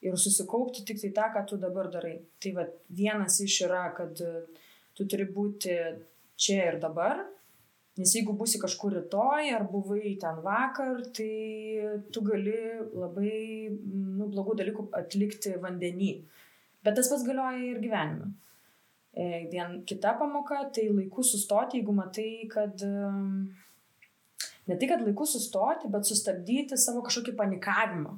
ir 0.05 0.17
susikaupti 0.21 0.83
tik 0.85 0.99
tai 1.01 1.11
tą, 1.15 1.29
ką 1.33 1.43
tu 1.49 1.57
dabar 1.57 1.89
darai. 1.93 2.19
Tai 2.41 2.51
va, 2.57 2.67
vienas 2.93 3.39
iš 3.41 3.63
yra, 3.65 3.87
kad 3.97 4.19
e, 4.21 4.43
tu 4.95 5.07
turi 5.09 5.27
būti 5.31 5.73
čia 6.39 6.69
ir 6.71 6.79
dabar, 6.83 7.21
nes 7.99 8.13
jeigu 8.17 8.35
būsi 8.35 8.59
kažkur 8.61 8.95
rytoj 8.97 9.51
ar 9.55 9.67
buvai 9.71 10.15
ten 10.21 10.41
vakar, 10.43 11.03
tai 11.15 11.99
tu 12.11 12.23
gali 12.25 12.57
labai 12.91 13.35
nu, 13.71 14.27
blogų 14.31 14.57
dalykų 14.61 14.89
atlikti 14.99 15.55
vandenį. 15.63 16.11
Bet 16.85 16.99
tas 16.99 17.09
pats 17.11 17.25
galioja 17.25 17.61
ir 17.71 17.79
gyvenime. 17.81 18.33
E, 19.15 19.45
vien 19.51 19.79
kita 19.87 20.17
pamoka, 20.19 20.65
tai 20.75 20.89
laiku 20.91 21.23
sustoti, 21.23 21.79
jeigu 21.79 21.95
matai, 21.95 22.29
kad 22.51 22.83
ne 24.67 24.75
tai, 24.75 24.89
kad 24.91 25.01
laiku 25.01 25.27
sustoti, 25.29 25.89
bet 25.91 26.07
sustabdyti 26.09 26.77
savo 26.79 27.03
kažkokį 27.05 27.35
panikavimą 27.39 28.17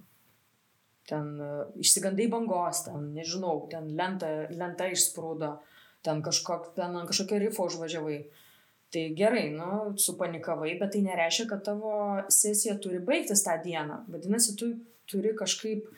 ten 1.08 1.40
e, 1.42 1.50
išsigandai 1.84 2.28
bangos, 2.32 2.84
ten, 2.88 3.12
nežinau, 3.16 3.62
ten 3.72 3.90
lenta, 3.98 4.30
lenta 4.52 4.90
išsprūdo, 4.92 5.54
ten, 6.08 6.24
kažkok, 6.26 6.72
ten 6.80 6.96
ant 6.96 7.12
kažkokio 7.12 7.44
rifo 7.44 7.68
užvažiavai. 7.68 8.20
Tai 8.96 9.04
gerai, 9.20 9.50
nu, 9.52 9.94
supanikavai, 10.00 10.78
bet 10.80 10.94
tai 10.96 11.04
nereiškia, 11.04 11.50
kad 11.50 11.66
tavo 11.66 11.96
sesija 12.32 12.78
turi 12.80 13.02
baigtis 13.04 13.44
tą 13.44 13.58
dieną. 13.64 14.06
Vadinasi, 14.14 14.56
tu 14.60 14.72
turi 15.12 15.34
kažkaip 15.36 15.90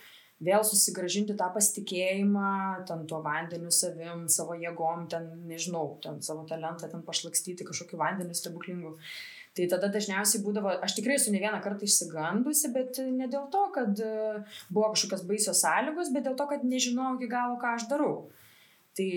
vėl 0.44 0.64
susigražinti 0.66 1.36
tą 1.38 1.50
pasitikėjimą, 1.54 2.52
ten 2.90 3.04
tuo 3.10 3.20
vandeniu 3.26 3.70
savim, 3.76 4.26
savo 4.32 4.56
jėgom, 4.58 5.06
ten, 5.12 5.28
nežinau, 5.50 6.00
ten 6.04 6.22
savo 6.26 6.48
talentą, 6.50 6.90
ten 6.90 7.04
pašlakstyti 7.06 7.68
kažkokiu 7.68 8.00
vandeniu 8.00 8.38
stebuklingu. 8.38 8.96
Tai 9.58 9.66
tada 9.74 9.90
dažniausiai 9.92 10.42
būdavo, 10.46 10.72
aš 10.86 10.96
tikrai 11.00 11.18
esu 11.20 11.34
ne 11.34 11.42
vieną 11.42 11.60
kartą 11.62 11.86
išsigandusi, 11.86 12.70
bet 12.74 13.02
ne 13.12 13.28
dėl 13.28 13.50
to, 13.52 13.66
kad 13.76 13.98
e, 14.02 14.44
buvo 14.70 14.92
kažkokios 14.94 15.26
baisios 15.28 15.64
sąlygos, 15.66 16.14
bet 16.16 16.30
dėl 16.30 16.38
to, 16.40 16.46
kad 16.52 16.64
nežinojau 16.64 17.18
iki 17.18 17.28
galo, 17.32 17.58
ką 17.60 17.74
aš 17.76 17.90
darau. 17.92 18.30
Tai 19.00 19.10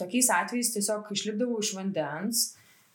tokiais 0.00 0.30
atvejais 0.34 0.72
tiesiog 0.74 1.12
išlipdavau 1.14 1.62
iš 1.62 1.70
vandens, 1.78 2.44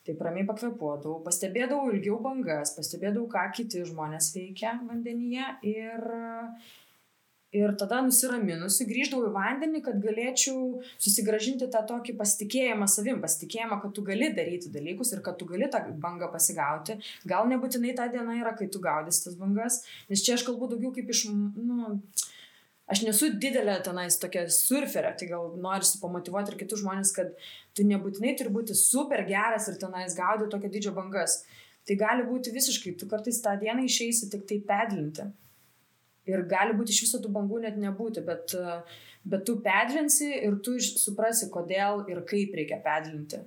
taip 0.03 0.19
ramiai 0.25 0.43
pakvepuodavau, 0.49 1.21
pastebėdavau 1.23 1.93
ilgiau 1.93 2.17
bangas, 2.23 2.73
pastebėdavau, 2.75 3.29
ką 3.32 3.45
kiti 3.56 3.86
žmonės 3.88 4.34
veikia 4.36 4.75
vandenyje 4.84 5.51
ir 5.71 6.10
Ir 7.53 7.75
tada 7.77 7.99
nusiraminusi, 8.01 8.88
grįždavau 8.89 9.27
į 9.27 9.34
vandenį, 9.36 9.84
kad 9.86 9.99
galėčiau 10.01 10.79
susigražinti 10.97 11.67
tą 11.69 11.84
tokį 11.86 12.15
pasitikėjimą 12.17 12.88
savim, 12.89 13.19
pasitikėjimą, 13.21 13.77
kad 13.84 13.93
tu 13.93 14.01
gali 14.08 14.32
daryti 14.34 14.71
dalykus 14.73 15.13
ir 15.13 15.21
kad 15.21 15.38
tu 15.38 15.45
gali 15.45 15.67
tą 15.69 15.84
bangą 16.01 16.32
pasigauti. 16.34 16.95
Gal 17.29 17.45
nebūtinai 17.51 17.93
ta 17.99 18.08
diena 18.10 18.39
yra, 18.39 18.56
kai 18.58 18.71
tu 18.73 18.82
gaudys 18.82 19.21
tas 19.21 19.38
bangas, 19.38 19.84
nes 20.10 20.25
čia 20.25 20.34
aš 20.34 20.47
kalbu 20.47 20.71
daugiau 20.71 20.95
kaip 20.97 21.13
iš, 21.13 21.27
nu, 21.29 21.93
aš 22.93 23.03
nesu 23.08 23.32
didelė 23.41 23.79
tenais 23.86 24.17
tokia 24.21 24.45
surferė, 24.53 25.12
tai 25.19 25.27
gal 25.34 25.51
noriu 25.60 25.99
pamotivuoti 26.01 26.53
ir 26.53 26.60
kitus 26.63 26.82
žmonės, 26.86 27.13
kad 27.17 27.36
tu 27.75 27.86
nebūtinai 27.89 28.38
turi 28.39 28.53
būti 28.53 28.77
super 28.77 29.25
geras 29.27 29.67
ir 29.69 29.82
tenais 29.82 30.15
gaudyti 30.17 30.53
tokio 30.53 30.71
didžio 30.73 30.95
bangas. 30.95 31.41
Tai 31.84 31.99
gali 31.99 32.23
būti 32.23 32.53
visiškai, 32.56 32.95
tu 32.95 33.10
kartais 33.12 33.41
tą 33.43 33.58
dieną 33.60 33.84
išeisi 33.89 34.29
tik 34.32 34.45
tai 34.47 34.62
pedlinti 34.63 35.25
Ir 36.29 36.45
gali 36.47 36.75
būti 36.77 36.93
iš 36.95 37.01
viso 37.03 37.19
tų 37.19 37.34
bangų 37.36 37.60
net 37.65 37.79
nebūti, 37.79 38.23
bet, 38.23 38.53
bet 39.27 39.43
tu 39.47 39.58
pedlinsi 39.63 40.29
ir 40.38 40.56
tu 40.63 40.77
suprasi, 40.79 41.49
kodėl 41.51 42.06
ir 42.12 42.21
kaip 42.29 42.56
reikia 42.56 42.79
pedlinti. 42.84 43.41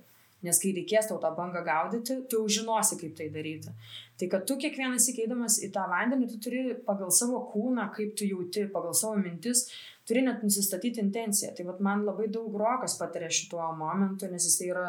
Nes 0.44 0.60
kai 0.60 0.74
reikės 0.76 1.08
tau 1.08 1.16
tą 1.22 1.30
bangą 1.34 1.62
gaudyti, 1.64 2.18
tu 2.28 2.42
jau 2.42 2.50
žinosi, 2.58 2.98
kaip 3.00 3.14
tai 3.16 3.30
daryti. 3.32 3.72
Tai 4.16 4.28
kad 4.32 4.46
tu 4.48 4.56
kiekvienas 4.60 5.10
įkeidamas 5.12 5.58
į 5.66 5.68
tą 5.74 5.82
vandenį, 5.90 6.30
tu 6.30 6.38
turi 6.46 6.62
pagal 6.86 7.10
savo 7.12 7.42
kūną, 7.50 7.90
kaip 7.96 8.14
tu 8.16 8.28
jauti, 8.28 8.64
pagal 8.72 8.94
savo 8.96 9.18
mintis, 9.20 9.66
turi 10.08 10.22
net 10.24 10.44
nusistatyti 10.46 11.02
intenciją. 11.04 11.52
Tai 11.56 11.66
vat 11.68 11.82
man 11.84 12.06
labai 12.06 12.30
daug 12.32 12.54
rokas 12.56 12.96
patiria 13.00 13.28
šituo 13.32 13.66
momentu, 13.76 14.30
nes 14.32 14.46
jis 14.48 14.62
yra, 14.70 14.88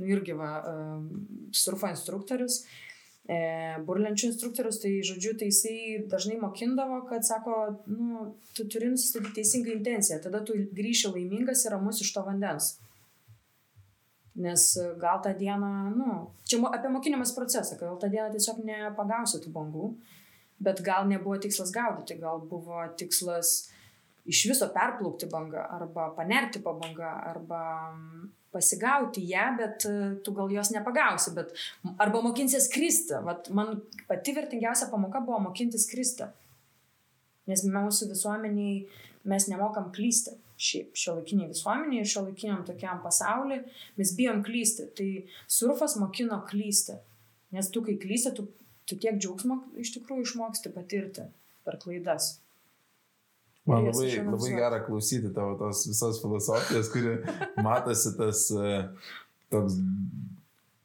nu 0.00 0.10
irgi 0.10 0.34
va, 0.38 0.50
surfo 1.54 1.92
instruktorius. 1.92 2.64
E, 3.24 3.36
burlenčių 3.86 4.26
instruktorius, 4.28 4.82
tai 4.82 4.98
žodžiu, 5.06 5.30
tai 5.40 5.46
jisai 5.48 6.02
dažnai 6.12 6.34
mokindavo, 6.42 6.98
kad 7.08 7.24
sako, 7.24 7.54
nu, 7.88 8.26
tu 8.56 8.66
turi 8.68 8.90
nusistatyti 8.92 9.38
teisingą 9.38 9.72
intenciją, 9.78 10.18
tada 10.26 10.42
tu 10.44 10.58
grįši 10.76 11.14
laimingas 11.14 11.64
ir 11.64 11.72
ramus 11.72 12.02
iš 12.04 12.10
to 12.12 12.24
vandens. 12.26 12.74
Nes 14.34 14.62
gal 14.98 15.20
tą 15.22 15.30
dieną, 15.38 15.68
nu, 15.94 16.14
čia 16.42 16.58
apie 16.66 16.90
mokinimas 16.90 17.32
procesą, 17.36 17.76
gal 17.78 17.98
tą 18.02 18.10
dieną 18.10 18.32
tiesiog 18.34 18.64
nepagausi 18.66 19.38
tų 19.44 19.52
bangų, 19.54 19.90
bet 20.58 20.82
gal 20.82 21.06
nebuvo 21.06 21.36
tikslas 21.38 21.70
gaudyti, 21.74 22.16
gal 22.18 22.42
buvo 22.42 22.82
tikslas 22.98 23.70
iš 24.24 24.46
viso 24.48 24.68
perplaukti 24.74 25.28
bangą 25.30 25.62
arba 25.76 26.08
panerti 26.16 26.62
po 26.64 26.74
bangą 26.80 27.10
arba 27.30 27.62
pasigauti 28.54 29.24
ją, 29.28 29.48
bet 29.58 29.86
e, 29.90 29.94
tu 30.24 30.32
gal 30.34 30.50
jos 30.52 30.70
nepagausi, 30.74 31.32
bet 31.34 31.52
arba 31.98 32.22
mokinsies 32.22 32.68
kristi. 32.72 33.18
Vat 33.26 33.50
man 33.50 33.80
pati 34.08 34.34
vertingiausia 34.36 34.90
pamoka 34.92 35.22
buvo 35.24 35.40
mokintis 35.48 35.88
kristi. 35.90 36.28
Nes 37.50 37.64
mūsų 37.66 38.12
visuomeniai 38.12 38.76
mes 39.28 39.48
nemokam 39.50 39.90
klysti. 39.94 40.36
Šiaip 40.64 40.96
šio 40.96 41.18
laikiniai 41.18 41.50
visuomeniai 41.50 42.04
ir 42.04 42.08
šio 42.08 42.22
laikiniam 42.24 42.62
tokiam 42.64 43.02
pasauliu 43.04 43.60
mes 43.98 44.12
bijom 44.16 44.40
klysti. 44.46 44.88
Tai 44.96 45.08
surfas 45.58 45.98
mokino 46.00 46.40
klysti. 46.48 46.96
Nes 47.54 47.68
tu, 47.70 47.82
kai 47.84 47.98
klysti, 48.00 48.32
tu, 48.38 48.46
tu 48.88 48.96
tiek 49.00 49.18
džiaugsmo 49.20 49.60
iš 49.82 49.92
tikrųjų 49.98 50.24
išmoksti 50.28 50.72
patirti 50.74 51.28
per 51.66 51.78
klaidas. 51.82 52.38
Man 53.64 53.86
labai, 53.86 54.10
labai 54.20 54.50
gera 54.52 54.80
klausyti 54.84 55.30
tavo 55.32 55.54
tos 55.56 55.86
visos 55.88 56.18
filosofijos, 56.20 56.90
kuri 56.92 57.14
matosi 57.64 58.10
tas 58.18 58.42
e, 58.52 58.72
toks, 59.52 59.78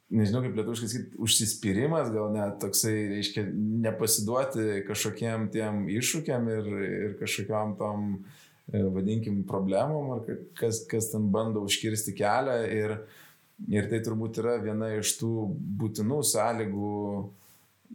nežinau 0.09 0.41
kaip 0.45 0.55
lietuviškai 0.55 0.87
sakyti, 0.93 1.19
užsispyrimas, 1.19 2.07
gal 2.13 2.31
net 2.31 2.55
toksai, 2.63 2.93
reiškia, 3.11 3.43
nepasiduoti 3.83 4.85
kažkokiem 4.87 5.49
tiem 5.51 5.83
iššūkiam 5.91 6.47
ir, 6.53 6.69
ir 6.87 7.17
kažkokiam 7.19 7.75
tom, 7.81 8.07
vadinkim, 8.71 9.41
problemom, 9.49 10.13
ar 10.17 10.39
kas, 10.59 10.83
kas 10.89 11.11
ten 11.13 11.29
bando 11.33 11.63
užkirsti 11.65 12.13
kelią. 12.17 12.59
Ir, 12.75 12.95
ir 13.71 13.89
tai 13.91 13.99
turbūt 14.05 14.41
yra 14.43 14.57
viena 14.63 14.93
iš 14.99 15.17
tų 15.19 15.33
būtinų 15.81 16.21
sąlygų 16.31 16.95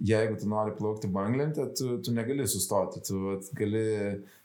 jeigu 0.01 0.37
tu 0.41 0.49
nori 0.49 0.75
plaukti 0.79 1.09
banglentę, 1.09 1.67
tu, 1.79 1.99
tu 2.03 2.13
negali 2.13 2.47
sustoti, 2.49 3.03
tu 3.07 3.21
vat, 3.29 3.49
gali 3.57 3.85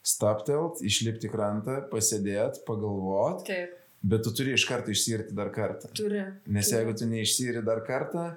staptelt, 0.06 0.84
išlipti 0.86 1.32
krantą, 1.32 1.80
pasėdėti, 1.92 2.63
pagalvoti. 2.68 3.48
Taip. 3.50 3.76
Bet 4.00 4.24
tu 4.24 4.32
turi 4.32 4.54
iš 4.56 4.63
karto 4.70 4.94
išsirti 4.94 5.36
dar 5.36 5.50
kartą. 5.52 5.89
Turi. 5.98 6.22
Nes 6.48 6.70
turi. 6.70 6.78
jeigu 6.78 6.94
tu 6.96 7.08
neišsiri 7.10 7.63
dar 7.68 7.82
kartą, 7.88 8.30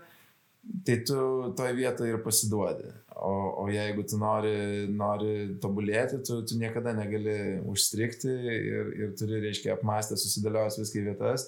tai 0.87 0.97
tu 1.07 1.19
toje 1.59 1.77
vietoje 1.77 2.17
ir 2.17 2.23
pasiduodi. 2.25 2.91
O, 3.23 3.33
o 3.63 3.69
jeigu 3.71 4.03
tu 4.09 4.19
nori, 4.19 4.55
nori 4.91 5.33
tobulėti, 5.63 6.19
tu, 6.27 6.41
tu 6.49 6.57
niekada 6.59 6.95
negali 6.97 7.61
užstrikti 7.71 8.33
ir, 8.33 8.91
ir 8.99 9.13
turi, 9.19 9.39
reiškia, 9.45 9.77
apmastę, 9.77 10.19
susidėliojęs 10.19 10.81
viską 10.81 10.99
į 10.99 11.05
vietas, 11.11 11.47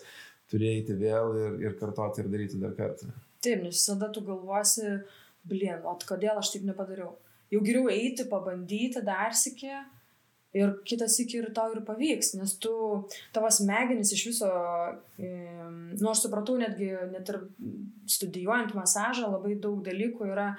turi 0.50 0.70
eiti 0.76 0.94
vėl 1.00 1.34
ir, 1.40 1.56
ir 1.66 1.74
kartoti 1.80 2.22
ir 2.22 2.30
daryti 2.30 2.60
dar 2.62 2.76
kartą. 2.78 3.10
Taip, 3.42 3.64
nes 3.64 3.74
visada 3.74 4.10
tu 4.14 4.22
galvosi, 4.24 5.00
blin, 5.48 5.82
o 5.82 5.96
kodėl 6.06 6.38
aš 6.38 6.54
taip 6.54 6.68
nepadariau. 6.68 7.16
Jau 7.52 7.60
geriau 7.64 7.90
eiti, 7.92 8.28
pabandyti 8.30 9.02
dar 9.04 9.34
sikį 9.36 9.74
ir 10.54 10.72
kitas 10.86 11.16
iki 11.18 11.40
ir 11.40 11.50
tau 11.54 11.72
ir 11.74 11.82
pavyks, 11.86 12.34
nes 12.38 12.54
tu, 12.62 12.72
tavo 13.34 13.50
smegenys 13.50 14.12
iš 14.14 14.24
viso, 14.30 14.50
e, 15.18 15.30
nu 15.98 16.10
aš 16.10 16.24
supratau 16.24 16.56
netgi, 16.60 16.92
net 17.10 17.30
ir 17.32 17.40
studijuojant 18.14 18.74
masažą, 18.78 19.32
labai 19.34 19.56
daug 19.58 19.82
dalykų 19.86 20.30
yra 20.30 20.52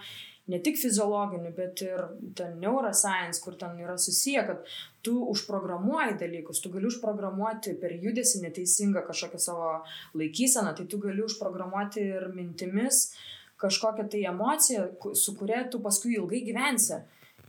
ne 0.52 0.60
tik 0.62 0.78
fiziologinių, 0.78 1.52
bet 1.58 1.82
ir 1.86 2.04
ten 2.38 2.60
neuroscience, 2.62 3.42
kur 3.44 3.56
ten 3.60 3.80
yra 3.82 3.98
susiję, 3.98 4.44
kad 4.48 4.76
tu 5.06 5.16
užprogramuoji 5.32 6.18
dalykus, 6.22 6.62
tu 6.62 6.70
gali 6.74 6.90
užprogramuoti 6.90 7.78
per 7.82 7.96
judesi 8.02 8.44
neteisingą 8.44 9.06
kažkokią 9.08 9.42
savo 9.42 9.72
laikyseną, 10.18 10.76
tai 10.78 10.86
tu 10.90 11.02
gali 11.02 11.26
užprogramuoti 11.26 12.06
ir 12.16 12.30
mintimis, 12.34 13.08
uh, 13.10 13.32
kažkokią 13.58 14.10
tai 14.10 14.26
emociją, 14.26 14.88
su 15.14 15.36
kuria 15.36 15.64
tu 15.72 15.80
paskui 15.80 16.16
ilgai 16.20 16.42
gyvensi. 16.46 17.02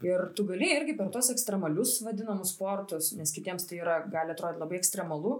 Ir 0.05 0.27
tu 0.37 0.45
gali 0.45 0.69
irgi 0.75 0.93
per 0.97 1.09
tos 1.13 1.31
ekstremalius 1.33 1.97
vadinamus 2.05 2.53
sportus, 2.53 3.15
nes 3.17 3.33
kitiems 3.33 3.65
tai 3.69 3.81
yra, 3.81 3.97
gali 4.13 4.35
atrodyti 4.35 4.61
labai 4.61 4.77
ekstremalu. 4.77 5.39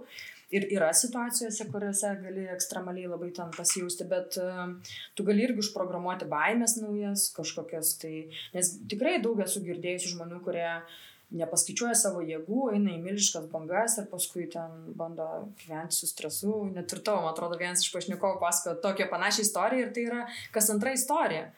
Ir 0.55 0.63
yra 0.71 0.93
situacijose, 0.95 1.65
kuriuose 1.73 2.13
gali 2.21 2.45
ekstremaliai 2.53 3.09
labai 3.11 3.33
ten 3.35 3.49
pasijausti, 3.51 4.05
bet 4.07 4.37
uh, 4.39 4.93
tu 5.17 5.25
gali 5.27 5.43
irgi 5.43 5.59
užprogramuoti 5.65 6.29
baimės 6.31 6.77
naujas, 6.79 7.25
kažkokias 7.35 7.97
tai, 7.99 8.13
nes 8.53 8.71
tikrai 8.87 9.17
daug 9.23 9.41
esu 9.43 9.59
girdėjusi 9.65 10.13
žmonių, 10.13 10.39
kurie 10.45 10.69
nepaskaičiuoja 11.35 11.95
savo 11.99 12.21
jėgų, 12.23 12.69
eina 12.77 12.93
į 12.93 13.01
milžiškas 13.03 13.49
bangas 13.51 13.97
ir 13.99 14.07
paskui 14.11 14.45
ten 14.51 14.93
bando 14.95 15.27
gyventi 15.59 15.97
su 15.97 16.07
stresu. 16.07 16.61
Net 16.71 16.93
ir 16.95 17.03
tavo, 17.03 17.25
man 17.25 17.33
atrodo, 17.33 17.59
vienas 17.59 17.83
iš 17.83 17.91
pašnekovų 17.91 18.39
pasakojo 18.39 18.79
tokią 18.85 19.09
panašią 19.11 19.43
istoriją 19.43 19.87
ir 19.87 19.95
tai 19.95 20.05
yra 20.07 20.21
kas 20.55 20.71
antra 20.71 20.95
istorija. 20.95 21.49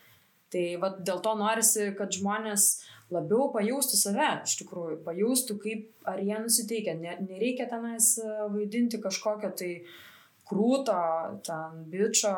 Tai 0.50 0.64
va, 0.82 0.90
dėl 0.98 1.22
to 1.22 1.36
norisi, 1.38 1.92
kad 1.98 2.10
žmonės 2.16 2.72
labiau 3.14 3.50
pajaustų 3.54 3.98
save, 3.98 4.28
iš 4.46 4.60
tikrųjų, 4.62 5.00
pajaustų, 5.06 5.58
kaip 5.64 6.10
ar 6.10 6.22
jie 6.22 6.38
nusiteikia. 6.44 6.96
Ne, 7.00 7.16
nereikia 7.26 7.66
tenais 7.72 8.14
e, 8.22 8.28
vaidinti 8.54 9.02
kažkokio 9.02 9.52
tai 9.58 9.72
krūto, 10.50 10.98
ten 11.46 11.84
bičio 11.90 12.34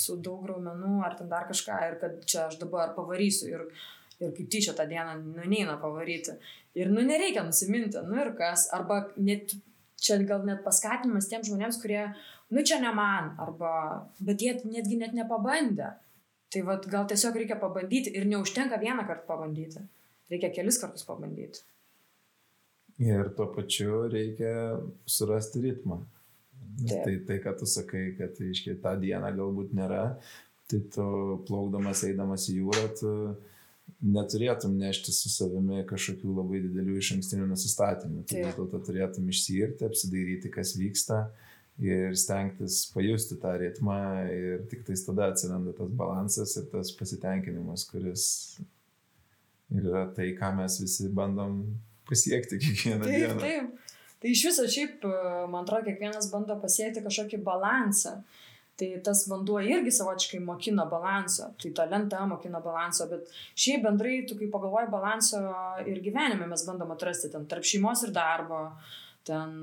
su 0.00 0.18
daug 0.20 0.44
raumenų 0.50 1.00
ar 1.06 1.16
ten 1.18 1.30
dar 1.32 1.46
kažką 1.48 1.80
ir 1.88 1.98
kad 2.00 2.18
čia 2.28 2.46
aš 2.50 2.58
dabar 2.60 2.92
pavarysiu 2.96 3.48
ir, 3.52 3.66
ir 4.20 4.32
kaip 4.36 4.50
tyčia 4.52 4.76
tą 4.76 4.88
dieną 4.88 5.18
nu, 5.22 5.44
neina 5.44 5.78
pavaryti. 5.80 6.36
Ir, 6.76 6.92
nu, 6.92 7.04
nereikia 7.04 7.44
nusiminti, 7.46 8.00
nu 8.04 8.20
ir 8.20 8.34
kas, 8.36 8.66
arba 8.76 9.06
net, 9.16 9.54
čia 10.00 10.18
gal 10.28 10.44
net 10.44 10.60
paskatinimas 10.64 11.28
tiems 11.30 11.48
žmonėms, 11.48 11.80
kurie, 11.80 12.02
nu, 12.52 12.64
čia 12.64 12.82
ne 12.82 12.92
man, 12.96 13.32
arba, 13.40 13.72
bet 14.20 14.44
jie 14.44 14.58
netgi 14.64 15.00
net 15.00 15.16
nepabandė. 15.16 15.94
Tai 16.52 16.62
vad, 16.68 16.84
gal 16.92 17.08
tiesiog 17.08 17.36
reikia 17.40 17.56
pabandyti 17.60 18.12
ir 18.16 18.28
neužtenka 18.28 18.76
vieną 18.80 19.06
kartą 19.08 19.26
pabandyti, 19.32 19.80
reikia 20.32 20.52
kelis 20.54 20.80
kartus 20.82 21.06
pabandyti. 21.06 21.64
Ir 23.02 23.28
tuo 23.36 23.50
pačiu 23.52 24.06
reikia 24.08 24.78
surasti 25.04 25.60
ritmą. 25.66 26.00
Taip. 26.76 27.04
Tai, 27.04 27.14
tai, 27.28 27.36
ką 27.40 27.52
tu 27.60 27.68
sakai, 27.68 28.06
kad, 28.18 28.36
iškiai, 28.40 28.76
tą 28.82 28.92
dieną 29.00 29.30
galbūt 29.36 29.72
nėra, 29.76 30.18
tai 30.68 30.80
tu 30.92 31.06
plaukdamas, 31.48 32.02
eidamas 32.04 32.48
į 32.52 32.58
jūrą, 32.58 32.86
tu 33.00 33.12
neturėtum 34.02 34.74
nešti 34.76 35.14
su 35.14 35.30
savimi 35.32 35.84
kažkokių 35.88 36.34
labai 36.36 36.60
didelių 36.66 36.98
iš 37.00 37.14
ankstinių 37.16 37.48
nusistatymų. 37.52 38.24
Tai 38.28 38.42
vis 38.42 38.58
dėlto 38.58 38.80
turėtum 38.88 39.28
išsiirti, 39.32 39.86
apsidairyti, 39.88 40.52
kas 40.52 40.74
vyksta 40.76 41.22
ir 41.80 42.16
stengtis 42.16 42.82
pajusti 42.92 43.38
tą 43.40 43.52
ritmą 43.60 44.00
ir 44.32 44.64
tik 44.70 44.84
tais 44.88 45.04
tada 45.06 45.30
atsiranda 45.32 45.74
tas 45.76 45.92
balansas 45.92 46.56
ir 46.60 46.68
tas 46.72 46.92
pasitenkinimas, 46.96 47.84
kuris 47.90 48.26
yra 49.74 50.06
tai, 50.16 50.30
ką 50.38 50.52
mes 50.60 50.80
visi 50.82 51.10
bandom 51.14 51.60
pasiekti 52.08 52.58
kiekvieną 52.62 53.04
taip, 53.04 53.14
dieną. 53.16 53.38
Taip, 53.42 53.94
tai 54.22 54.34
iš 54.34 54.44
viso 54.50 54.66
šiaip, 54.70 55.06
man 55.52 55.64
atrodo, 55.64 55.88
kiekvienas 55.90 56.30
bando 56.32 56.58
pasiekti 56.62 57.04
kažkokį 57.04 57.42
balansą. 57.46 58.18
Uh, 58.20 58.44
Tai 58.76 58.88
tas 59.04 59.22
vanduo 59.30 59.56
irgi 59.64 59.88
savotiškai 59.96 60.42
mokina 60.44 60.84
balanso, 60.90 61.46
tai 61.60 61.70
ta 61.76 61.86
lenta 61.88 62.20
mokina 62.28 62.58
balanso, 62.60 63.06
bet 63.08 63.30
šiaip 63.56 63.86
bendrai, 63.86 64.18
tu 64.28 64.36
kai 64.36 64.50
pagalvoji 64.52 64.90
balanso 64.92 65.40
ir 65.88 66.02
gyvenime 66.04 66.48
mes 66.50 66.64
bandom 66.68 66.92
atrasti 66.92 67.30
ten 67.32 67.46
tarp 67.48 67.64
šeimos 67.64 68.04
ir 68.04 68.12
darbo, 68.12 68.58
ten 69.26 69.54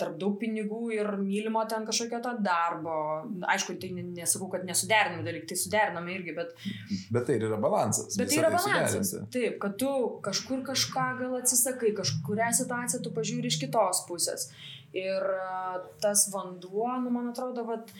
tarp 0.00 0.16
daug 0.18 0.34
pinigų 0.40 0.80
ir 0.96 1.08
mylimo 1.20 1.62
ten 1.70 1.86
kažkokio 1.86 2.18
to 2.24 2.32
darbo. 2.42 2.94
Aišku, 3.54 3.76
tai 3.82 3.92
nesakau, 3.94 4.48
kad 4.52 4.66
nesuderinami 4.66 5.22
dalykai, 5.26 5.52
tai 5.52 5.58
suderinami 5.60 6.16
irgi, 6.16 6.34
bet... 6.36 6.54
Bet 7.14 7.28
tai 7.28 7.38
yra 7.38 7.60
balansas. 7.62 8.16
Bet 8.18 8.32
tai 8.32 8.40
yra 8.40 8.50
tai 8.50 8.62
balansas. 8.64 9.12
Taip, 9.34 9.60
kad 9.62 9.76
tu 9.78 9.92
kažkur 10.26 10.64
kažką 10.66 11.06
gal 11.20 11.36
atsisakai, 11.38 11.92
kažkurią 11.98 12.50
situaciją 12.62 13.02
tu 13.04 13.14
pažiūri 13.14 13.52
iš 13.52 13.60
kitos 13.62 14.02
pusės. 14.08 14.48
Ir 14.92 15.22
tas 16.02 16.26
vanduo, 16.34 16.90
nu, 17.00 17.12
man 17.14 17.30
atrodo, 17.30 17.64
vat, 17.64 17.94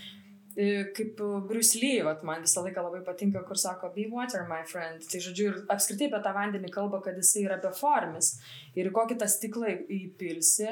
kaip 0.53 1.23
Bruce 1.49 1.79
Lee, 1.81 2.03
vat, 2.05 2.25
man 2.27 2.43
visą 2.45 2.65
laiką 2.67 2.83
labai 2.85 3.01
patinka, 3.07 3.41
kur 3.47 3.57
sako, 3.57 3.89
be 3.95 4.05
water, 4.13 4.45
my 4.51 4.61
friend. 4.69 5.07
Tai 5.09 5.23
žodžiu, 5.25 5.47
ir 5.49 5.63
apskritai 5.73 6.11
apie 6.11 6.21
tą 6.27 6.35
vandenį 6.37 6.73
kalba, 6.75 7.01
kad 7.07 7.17
jisai 7.17 7.47
yra 7.47 7.57
beformis. 7.63 8.35
Ir 8.77 8.91
kokį 8.93 9.17
tą 9.23 9.31
stiklą 9.31 9.73
įpilsi, 9.89 10.69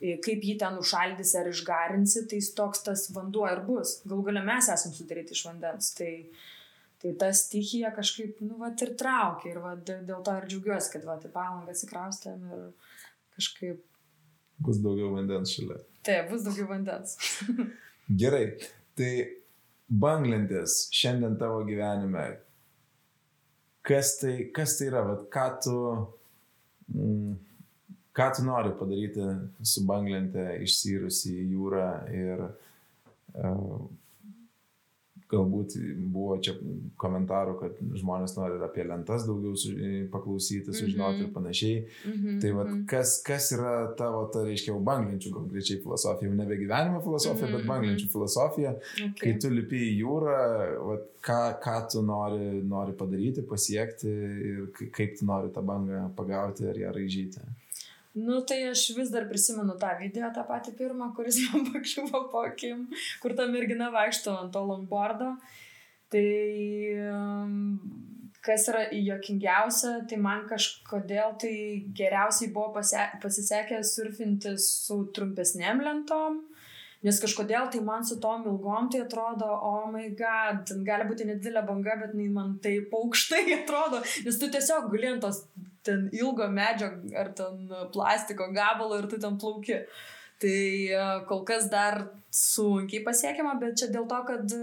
kaip 0.00 0.44
jį 0.46 0.54
ten 0.60 0.78
užšaldysi 0.80 1.36
ar 1.40 1.50
išgarinsi, 1.50 2.24
tai 2.30 2.40
toks 2.56 2.84
tas 2.86 3.04
vanduo 3.14 3.44
ir 3.50 3.60
bus. 3.66 3.98
Galų 4.08 4.30
galia 4.30 4.44
mes 4.46 4.70
esame 4.72 4.96
sudaryti 4.96 5.36
iš 5.36 5.44
vandens. 5.48 5.92
Tai, 5.98 6.12
tai 7.02 7.12
ta 7.20 7.28
stichija 7.36 7.92
kažkaip, 7.96 8.40
nu, 8.46 8.56
vat 8.62 8.80
ir 8.86 8.94
traukia. 9.00 9.52
Ir 9.52 9.60
vat, 9.64 9.84
dėl 9.84 10.24
to 10.24 10.36
ir 10.40 10.48
džiaugiuosi, 10.48 10.94
kad 10.94 11.04
vat 11.08 11.26
į 11.28 11.32
palangą 11.34 11.74
atsikraustėm 11.74 12.46
ir 12.48 12.64
kažkaip. 13.36 13.84
Bus 14.60 14.80
daugiau 14.84 15.12
vandens 15.16 15.52
šalia. 15.56 15.80
Taip, 16.04 16.32
bus 16.32 16.44
daugiau 16.48 16.68
vandens. 16.72 17.16
Gerai. 18.22 18.46
Tai 18.96 19.12
banglentės 19.90 20.86
šiandien 20.94 21.36
tavo 21.40 21.60
gyvenime, 21.68 22.24
kas 23.86 24.16
tai, 24.20 24.34
kas 24.54 24.76
tai 24.78 24.90
yra, 24.90 25.04
Vat, 25.08 25.28
ką, 25.32 25.46
tu, 25.64 25.76
mm, 26.94 27.38
ką 28.20 28.28
tu 28.36 28.44
nori 28.44 28.74
padaryti 28.78 29.30
su 29.72 29.86
banglente 29.88 30.44
išsirus 30.66 31.24
į 31.32 31.38
jūrą 31.54 31.88
ir 32.20 32.44
uh, 32.44 33.88
galbūt 35.30 35.76
buvo 36.10 36.36
čia 36.42 36.54
komentarų, 37.00 37.54
kad 37.60 37.78
žmonės 38.00 38.34
nori 38.36 38.56
ir 38.58 38.64
apie 38.66 38.84
lentas 38.86 39.26
daugiau 39.28 39.54
su, 39.58 39.72
paklausyti, 40.12 40.74
sužinoti 40.74 41.20
mm 41.20 41.22
-hmm. 41.22 41.28
ir 41.28 41.34
panašiai. 41.34 41.78
Mm 41.80 42.12
-hmm. 42.12 42.40
Tai 42.42 42.50
vad, 42.58 42.66
mhm. 42.66 42.84
kas, 42.90 43.22
kas 43.26 43.52
yra 43.56 43.74
tavo, 43.98 44.24
ta 44.32 44.44
reiškia, 44.44 44.74
banglenčių 44.90 45.32
konkrečiai 45.32 45.82
filosofija, 45.82 46.30
jau 46.30 46.36
nebe 46.36 46.56
gyvenimo 46.56 47.02
filosofija, 47.02 47.46
mm 47.46 47.52
-hmm. 47.52 47.56
bet 47.56 47.66
banglenčių 47.66 48.04
mhm. 48.04 48.12
filosofija, 48.12 48.74
okay. 48.74 49.20
kai 49.20 49.38
tu 49.38 49.48
lipi 49.48 49.76
į 49.76 49.96
jūrą, 50.02 50.36
vat, 50.88 51.02
ką, 51.28 51.40
ką 51.64 51.78
tu 51.92 52.02
nori, 52.02 52.62
nori 52.62 52.92
padaryti, 52.92 53.42
pasiekti 53.42 54.08
ir 54.50 54.90
kaip 54.92 55.18
tu 55.18 55.26
nori 55.26 55.48
tą 55.54 55.62
bangą 55.62 56.10
pagauti 56.16 56.68
ar 56.68 56.78
ją 56.78 56.92
raižyti. 56.92 57.40
Nu, 58.18 58.40
tai 58.42 58.64
aš 58.72 58.88
vis 58.96 59.10
dar 59.12 59.28
prisimenu 59.30 59.76
tą 59.78 59.92
video, 60.00 60.32
tą 60.34 60.42
patį 60.48 60.74
pirmą, 60.78 61.12
kuris 61.14 61.38
man 61.46 61.68
pakliuvo 61.70 62.24
po 62.32 62.44
akim, 62.48 62.88
kur 63.22 63.36
ta 63.38 63.46
mergina 63.46 63.90
vaikšto 63.94 64.34
ant 64.44 64.54
to 64.54 64.64
longboardo. 64.66 65.36
Tai 66.10 66.26
kas 68.42 68.66
yra 68.72 68.86
jokingiausia, 68.90 70.00
tai 70.10 70.18
man 70.18 70.46
kažkodėl 70.50 71.36
tai 71.38 71.54
geriausiai 71.96 72.50
buvo 72.54 72.80
pasisekę 73.22 73.82
surfinti 73.86 74.56
su 74.58 75.04
trumpesnėm 75.14 75.84
lentom. 75.84 76.40
Nes 77.06 77.16
kažkodėl 77.22 77.70
tai 77.72 77.80
man 77.84 78.02
su 78.04 78.18
tom 78.20 78.42
ilgom 78.44 78.90
tai 78.92 79.04
atrodo, 79.06 79.46
oh 79.48 79.86
my 79.92 80.10
god, 80.18 80.68
gali 80.84 81.06
būti 81.08 81.24
nedidelė 81.30 81.62
banga, 81.68 81.94
bet 82.02 82.12
man 82.34 82.58
taip 82.64 82.92
aukštai 82.92 83.46
atrodo, 83.60 84.02
nes 84.26 84.40
tu 84.40 84.50
tiesiog 84.52 84.90
guli 84.92 85.08
ant 85.14 85.24
tos 85.24 85.44
ten 85.82 86.08
ilgo 86.12 86.48
medžio 86.52 86.90
ar 87.16 87.32
ten 87.36 87.68
plastiko 87.94 88.50
gabalo 88.54 88.98
ir 89.00 89.08
tu 89.10 89.18
ten 89.20 89.38
plauki. 89.40 89.80
Tai 90.40 90.60
e, 90.96 91.00
kol 91.28 91.42
kas 91.48 91.66
dar 91.72 91.98
sunkiai 92.32 93.02
pasiekiama, 93.04 93.58
bet 93.60 93.76
čia 93.80 93.90
dėl 93.92 94.06
to, 94.08 94.20
kad 94.28 94.54
e, 94.56 94.60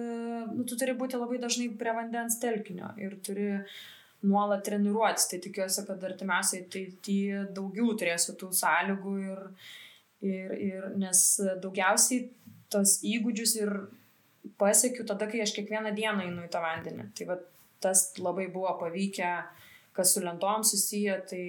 nu, 0.49 0.65
tu 0.65 0.77
turi 0.79 0.95
būti 0.97 1.19
labai 1.19 1.37
dažnai 1.41 1.67
prie 1.77 1.93
vandens 1.93 2.39
telkinio 2.41 2.89
ir 3.01 3.13
turi 3.25 3.51
nuolat 4.25 4.63
treniruotis. 4.65 5.27
Tai 5.29 5.41
tikiuosi, 5.43 5.83
kad 5.89 6.07
artimiausiai 6.09 6.65
tai 6.73 7.19
daugiau 7.59 7.93
turėsiu 7.93 8.33
tų 8.41 8.49
sąlygų 8.57 9.13
ir, 9.27 9.43
ir, 10.25 10.57
ir 10.69 10.89
nes 10.97 11.23
daugiausiai 11.61 12.25
tos 12.73 12.97
įgūdžius 13.05 13.53
ir 13.61 13.75
pasiekiu 14.57 15.05
tada, 15.05 15.29
kai 15.29 15.43
aš 15.45 15.53
kiekvieną 15.59 15.93
dieną 15.93 16.25
einu 16.25 16.47
į 16.47 16.51
tą 16.51 16.63
vandenį. 16.63 17.11
Tai 17.13 17.29
va, 17.29 17.37
tas 17.85 18.07
labai 18.17 18.47
buvo 18.49 18.73
pavykę 18.81 19.29
uh, 19.37 19.66
kas 19.97 20.13
su 20.13 20.21
lentom 20.21 20.63
susiję, 20.63 21.15
tai 21.29 21.45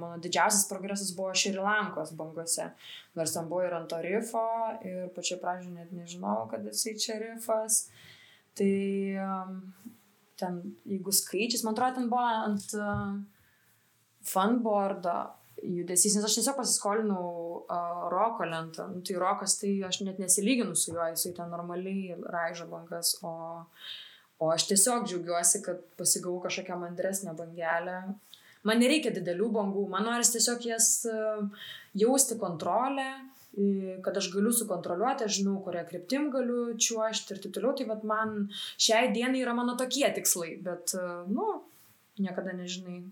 mano 0.00 0.16
didžiausias 0.24 0.64
progresas 0.70 1.12
buvo 1.16 1.34
Šri 1.36 1.58
Lankos 1.60 2.14
bangose. 2.16 2.70
Nors 3.18 3.34
ten 3.34 3.48
buvo 3.50 3.66
ir 3.66 3.76
ant 3.76 3.90
to 3.92 4.00
rifo, 4.04 4.46
ir 4.88 5.10
pačioj 5.16 5.40
pradžioje 5.42 5.76
net 5.76 5.92
nežinau, 5.92 6.46
kad 6.50 6.64
jisai 6.70 6.96
čia 7.04 7.18
rifas. 7.20 7.84
Tai 8.56 8.72
ten, 10.40 10.58
jeigu 10.88 11.12
skaičius, 11.12 11.64
man 11.66 11.76
atrodo, 11.76 12.00
ten 12.00 12.10
buvo 12.12 12.24
ant 12.24 12.66
funboardo 14.32 15.16
judesys, 15.62 16.16
nes 16.16 16.24
aš 16.26 16.38
tiesiog 16.38 16.56
pasiskolinau 16.58 17.26
uh, 17.62 18.06
roko 18.10 18.46
lentą. 18.48 18.88
Nu, 18.90 19.02
tai 19.06 19.18
rokas, 19.20 19.58
tai 19.60 19.74
aš 19.86 20.00
net 20.06 20.18
nesilyginu 20.22 20.74
su 20.78 20.94
juo, 20.94 21.04
jisai 21.12 21.34
ten 21.36 21.52
normaliai 21.52 22.16
raižo 22.34 22.66
bangas, 22.70 23.14
o 23.22 23.34
uh, 23.60 23.92
O 24.42 24.50
aš 24.50 24.66
tiesiog 24.72 25.06
džiaugiuosi, 25.06 25.60
kad 25.62 25.82
pasigavau 25.98 26.40
kažkokią 26.42 26.78
mandresnę 26.80 27.34
bangelę. 27.38 27.98
Man 28.66 28.80
nereikia 28.82 29.12
didelių 29.14 29.50
bangų, 29.54 29.84
man 29.90 30.06
noris 30.06 30.32
tiesiog 30.34 30.64
jas 30.66 30.88
e, 31.06 31.14
jausti 31.98 32.38
kontrolę, 32.40 33.06
kad 34.02 34.16
aš 34.16 34.30
galiu 34.32 34.52
sukontroliuoti, 34.56 35.26
aš 35.26 35.38
žinau, 35.40 35.58
kurią 35.64 35.82
kryptim 35.88 36.30
galiu 36.32 36.72
čiuošti 36.80 37.34
ir 37.34 37.40
taip 37.42 37.54
toliau. 37.54 37.74
Tai 37.76 37.88
vad 37.90 38.04
man 38.08 38.36
šiai 38.80 39.10
dienai 39.12 39.42
yra 39.44 39.54
mano 39.54 39.76
tokie 39.78 40.08
tikslai, 40.16 40.54
bet, 40.64 40.94
e, 40.96 41.08
nu, 41.30 41.48
niekada 42.22 42.56
nežinai. 42.56 43.02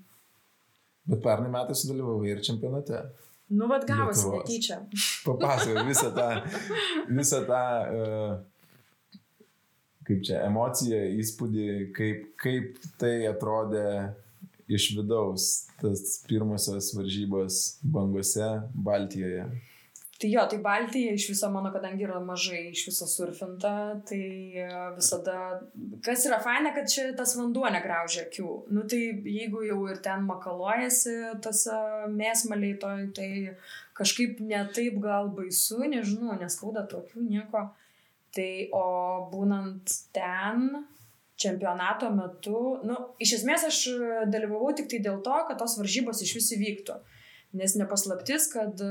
Bet 1.10 1.22
pernai 1.24 1.50
metais 1.52 1.84
sudalyvavai 1.84 2.32
ir 2.32 2.42
čempionate. 2.46 3.04
Nu, 3.50 3.66
vad 3.70 3.84
gavosi 3.86 4.30
netyčia. 4.30 4.80
Papasakok 5.26 5.86
visą 5.90 6.10
tą, 6.14 6.28
visą 7.18 7.42
tą 7.48 7.62
uh, 7.84 8.34
kaip 10.10 10.26
čia 10.26 10.42
emocija, 10.48 11.04
įspūdį, 11.22 11.68
kaip, 11.94 12.26
kaip 12.42 12.78
tai 12.98 13.14
atrodė 13.30 13.86
iš 14.70 14.92
vidaus, 14.98 15.48
tas 15.80 16.20
pirmosios 16.28 16.92
varžybos 16.98 17.62
bangose 17.82 18.52
Baltijoje. 18.74 19.46
Tai 20.20 20.28
jo, 20.28 20.42
tai 20.50 20.58
Baltija 20.60 21.14
iš 21.16 21.30
viso 21.30 21.48
mano, 21.48 21.70
kadangi 21.72 22.04
yra 22.04 22.18
mažai 22.20 22.66
iš 22.74 22.82
viso 22.90 23.06
surfinta, 23.08 23.70
tai 24.04 24.20
e, 24.52 24.66
visada, 24.92 25.36
kas 26.04 26.26
yra 26.28 26.36
faina, 26.44 26.74
kad 26.76 26.90
čia 26.92 27.06
tas 27.16 27.32
vanduo 27.38 27.64
negraužia 27.72 28.26
akių. 28.26 28.50
Nu 28.68 28.84
tai 28.90 29.00
jeigu 29.16 29.62
jau 29.64 29.78
ir 29.88 30.02
ten 30.04 30.26
makaluojasi 30.28 31.14
tas 31.46 31.64
mėsmaliai, 32.12 32.76
to, 32.82 32.92
tai 33.16 33.30
kažkaip 33.96 34.42
netaip 34.44 35.00
gal 35.00 35.32
baisu, 35.38 35.80
nežinau, 35.88 36.36
neskauda 36.42 36.84
tokių 36.92 37.24
nieko. 37.24 37.70
Tai 38.36 38.50
o 38.76 38.84
būnant 39.32 39.94
ten, 40.14 40.84
čempionato 41.40 42.10
metu, 42.14 42.60
nu, 42.86 42.98
iš 43.22 43.40
esmės 43.40 43.64
aš 43.66 43.80
dalyvavau 44.30 44.70
tik 44.76 44.90
tai 44.92 45.00
dėl 45.02 45.18
to, 45.24 45.34
kad 45.48 45.58
tos 45.58 45.78
varžybos 45.80 46.20
iš 46.22 46.36
vis 46.38 46.52
įvyktų. 46.58 46.98
Nes 47.58 47.74
nepaslaptis, 47.74 48.46
kad 48.52 48.78
e, 48.84 48.90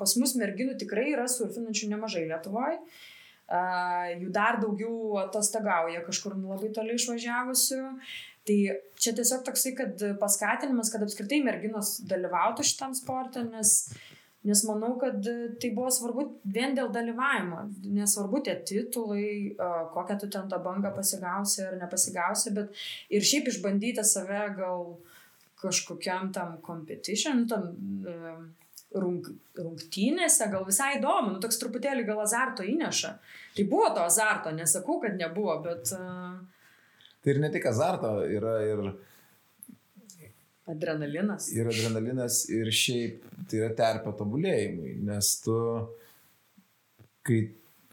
pas 0.00 0.16
mus 0.18 0.32
merginų 0.40 0.74
tikrai 0.80 1.12
yra 1.12 1.28
surfinančių 1.30 1.92
nemažai 1.92 2.24
Lietuvoje. 2.26 2.80
Uh, 2.80 3.10
jų 3.50 4.28
dar 4.30 4.60
daugiau 4.62 5.16
atostagauja 5.24 6.04
kažkur 6.06 6.36
labai 6.38 6.68
toli 6.74 6.94
išvažiavusių. 6.94 7.80
Tai 8.46 8.58
čia 8.94 9.12
tiesiog 9.18 9.42
toksai, 9.46 9.72
kad 9.78 10.04
paskatinimas, 10.20 10.90
kad 10.92 11.02
apskritai 11.02 11.40
merginos 11.42 11.96
dalyvautų 12.08 12.64
šitam 12.66 12.94
sportą, 12.94 13.42
nes 13.50 13.74
uh, 13.90 14.19
Nes 14.48 14.62
manau, 14.64 14.94
kad 15.00 15.26
e, 15.28 15.50
tai 15.60 15.68
buvo 15.76 15.90
svarbu 15.92 16.24
vien 16.48 16.72
dėl 16.76 16.88
dalyvavimo. 16.94 17.66
Nesvarbu 17.92 18.40
tie 18.46 18.54
titulai, 18.64 19.52
kokią 19.92 20.16
tu 20.22 20.30
ten 20.32 20.48
tą 20.48 20.60
bangą 20.64 20.94
pasigausi 20.96 21.66
ar 21.66 21.76
nepasigausi, 21.82 22.54
bet 22.56 22.80
ir 23.12 23.26
šiaip 23.26 23.50
išbandyti 23.52 24.04
save 24.06 24.46
gal 24.56 24.94
kažkokiam 25.60 26.30
tam 26.32 26.56
competition, 26.64 27.44
tam 27.50 27.68
e, 28.08 28.32
rung, 28.96 29.28
rungtynėse, 29.60 30.48
gal 30.52 30.64
visai 30.64 30.94
įdomu, 30.96 31.34
nu 31.34 31.44
toks 31.44 31.60
truputėlį 31.60 32.06
gal 32.08 32.24
azarto 32.24 32.64
įneša. 32.64 33.12
Tai 33.58 33.68
buvo 33.68 33.92
to 33.92 34.08
azarto, 34.08 34.54
nesakau, 34.56 35.02
kad 35.04 35.20
nebuvo, 35.20 35.60
bet... 35.68 35.92
Uh... 35.92 36.40
Tai 37.20 37.34
ir 37.34 37.44
ne 37.44 37.52
tik 37.52 37.68
azarto, 37.68 38.16
yra 38.24 38.56
ir... 38.64 38.84
Ir 38.88 39.09
Adrenalinas. 40.70 41.48
Ir 41.54 41.70
adrenalinas, 41.70 42.42
ir 42.52 42.70
šiaip 42.74 43.24
tai 43.50 43.64
yra 43.64 43.70
terpė 43.76 44.12
tobulėjimui, 44.18 44.92
nes 45.08 45.32
tu, 45.44 45.56
kai, 47.26 47.40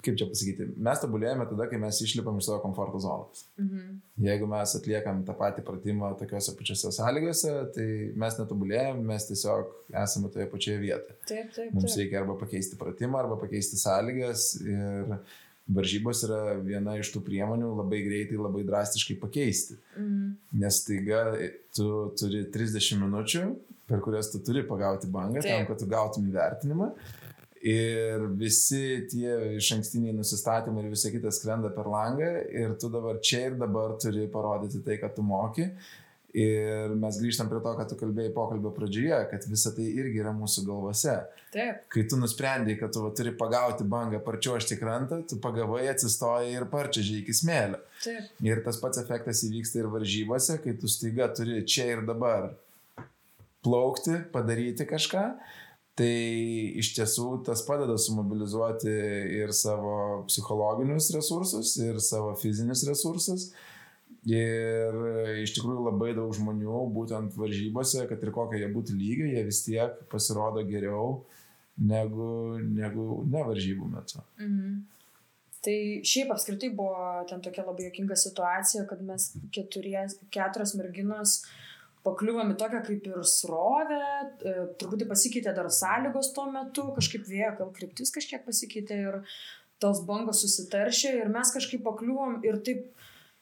kaip 0.06 0.20
čia 0.20 0.28
pasakyti, 0.30 0.68
mes 0.88 1.02
tobulėjame 1.02 1.48
tada, 1.50 1.68
kai 1.72 1.80
mes 1.82 2.02
išlipam 2.06 2.38
iš 2.40 2.50
savo 2.50 2.60
komforto 2.64 3.02
zonos. 3.04 3.48
Mhm. 3.60 3.98
Jeigu 4.28 4.50
mes 4.52 4.76
atliekam 4.80 5.24
tą 5.28 5.36
patį 5.38 5.66
pratimą 5.68 6.14
tokiuose 6.20 6.54
pačiose 6.60 6.94
sąlygose, 7.00 7.56
tai 7.76 7.90
mes 8.24 8.40
netobulėjame, 8.42 9.04
mes 9.12 9.28
tiesiog 9.32 9.74
esame 10.06 10.32
toje 10.34 10.48
pačioje 10.54 10.80
vietoje. 10.86 11.18
Taip, 11.26 11.50
taip, 11.50 11.52
taip. 11.58 11.76
Mums 11.76 11.98
reikia 12.00 12.22
arba 12.22 12.38
pakeisti 12.40 12.80
pratimą, 12.80 13.24
arba 13.26 13.40
pakeisti 13.42 13.80
sąlygas 13.82 14.54
ir 14.64 15.18
varžybos 15.68 16.24
yra 16.28 16.42
viena 16.64 16.96
iš 17.00 17.12
tų 17.14 17.22
priemonių 17.28 17.74
labai 17.76 18.02
greitai, 18.06 18.40
labai 18.40 18.64
drastiškai 18.68 19.18
pakeisti. 19.22 19.78
Mm. 20.00 20.36
Nes 20.62 20.82
taiga 20.86 21.24
tu 21.76 21.88
turi 22.20 22.46
30 22.54 23.02
minučių, 23.04 23.46
per 23.88 24.04
kurias 24.06 24.32
tu 24.32 24.42
turi 24.44 24.66
pagauti 24.68 25.10
bangą, 25.12 25.42
Taip. 25.42 25.52
tam, 25.52 25.68
kad 25.70 25.82
tu 25.82 25.90
gautum 25.92 26.28
įvertinimą. 26.32 26.92
Ir 27.68 28.28
visi 28.38 29.08
tie 29.10 29.58
iš 29.58 29.72
ankstiniai 29.76 30.14
nusistatymai 30.16 30.86
ir 30.86 30.92
visa 30.94 31.10
kita 31.12 31.32
skrenda 31.34 31.72
per 31.74 31.90
langą 31.90 32.30
ir 32.54 32.76
tu 32.80 32.92
dabar 32.94 33.18
čia 33.20 33.48
ir 33.50 33.58
dabar 33.60 33.96
turi 34.00 34.28
parodyti 34.32 34.84
tai, 34.86 35.00
kad 35.02 35.16
tu 35.18 35.26
moki. 35.26 35.66
Ir 36.38 36.92
mes 37.02 37.18
grįžtam 37.18 37.48
prie 37.50 37.58
to, 37.64 37.72
ką 37.80 37.86
tu 37.90 37.96
kalbėjai 37.98 38.30
pokalbio 38.36 38.70
pradžioje, 38.76 39.18
kad 39.32 39.46
visa 39.50 39.72
tai 39.74 39.88
irgi 39.90 40.20
yra 40.22 40.34
mūsų 40.38 40.68
galvose. 40.68 41.16
Taip. 41.54 41.88
Kai 41.90 42.04
tu 42.10 42.20
nusprendai, 42.22 42.76
kad 42.78 42.94
tu 42.94 43.02
va, 43.02 43.10
turi 43.18 43.32
pagauti 43.40 43.88
bangą, 43.90 44.20
parčiuošti 44.22 44.78
krantą, 44.78 45.24
tu 45.26 45.40
pagavai, 45.42 45.88
atsistojai 45.90 46.52
ir 46.54 46.68
parčiažiai 46.70 47.24
iki 47.24 47.34
smėlio. 47.40 47.80
Taip. 48.04 48.28
Ir 48.46 48.62
tas 48.66 48.78
pats 48.84 49.02
efektas 49.02 49.42
įvyksta 49.48 49.82
ir 49.82 49.90
varžybose, 49.96 50.60
kai 50.62 50.76
tu 50.78 50.92
staiga 50.92 51.32
turi 51.34 51.64
čia 51.66 51.88
ir 51.96 52.04
dabar 52.06 52.52
plaukti, 53.66 54.20
padaryti 54.36 54.86
kažką. 54.90 55.24
Tai 55.98 56.12
iš 56.78 56.92
tiesų 56.94 57.40
tas 57.48 57.64
padeda 57.66 57.96
sumobilizuoti 57.98 58.92
ir 59.40 59.50
savo 59.58 60.28
psichologinius 60.28 61.10
resursus, 61.16 61.74
ir 61.82 61.98
savo 62.06 62.36
fizinius 62.38 62.86
resursus. 62.86 63.48
Ir 64.28 64.96
iš 65.44 65.54
tikrųjų 65.56 65.86
labai 65.86 66.12
daug 66.18 66.34
žmonių 66.36 66.82
būtent 66.92 67.38
varžybose, 67.40 68.04
kad 68.10 68.24
ir 68.24 68.34
kokie 68.36 68.60
jie 68.60 68.68
būtų 68.74 68.98
lygiai, 68.98 69.34
jie 69.38 69.44
vis 69.48 69.62
tiek 69.64 70.02
pasirodo 70.12 70.66
geriau 70.68 71.22
negu, 71.78 72.58
negu 72.60 73.22
ne 73.30 73.44
varžybų 73.48 73.88
metu. 73.94 74.24
Mhm. 74.42 74.82
Tai 75.68 75.78
šiaip 76.06 76.32
apskritai 76.32 76.70
buvo 76.76 77.24
ten 77.30 77.42
tokia 77.44 77.64
labai 77.66 77.88
jokinga 77.88 78.16
situacija, 78.20 78.86
kad 78.90 79.00
mes 79.04 79.32
keturies, 79.56 80.20
keturios 80.32 80.76
merginos 80.78 81.40
pakliuvom 82.06 82.54
į 82.54 82.58
tokią 82.62 82.82
kaip 82.88 83.08
ir 83.10 83.24
srovę, 83.28 84.04
e, 84.48 84.54
truputį 84.80 85.08
pasikeitė 85.10 85.54
dar 85.58 85.68
sąlygos 85.74 86.32
tuo 86.36 86.46
metu, 86.54 86.86
kažkaip 86.96 87.26
vėjo, 87.28 87.56
gal 87.62 87.74
kryptis 87.76 88.14
kažkiek 88.16 88.46
pasikeitė 88.46 89.00
ir 89.10 89.20
tos 89.84 90.04
bangos 90.08 90.44
susitaršė 90.46 91.18
ir 91.18 91.34
mes 91.34 91.52
kažkaip 91.54 91.84
pakliuvom 91.86 92.40
ir 92.48 92.62
taip 92.66 92.86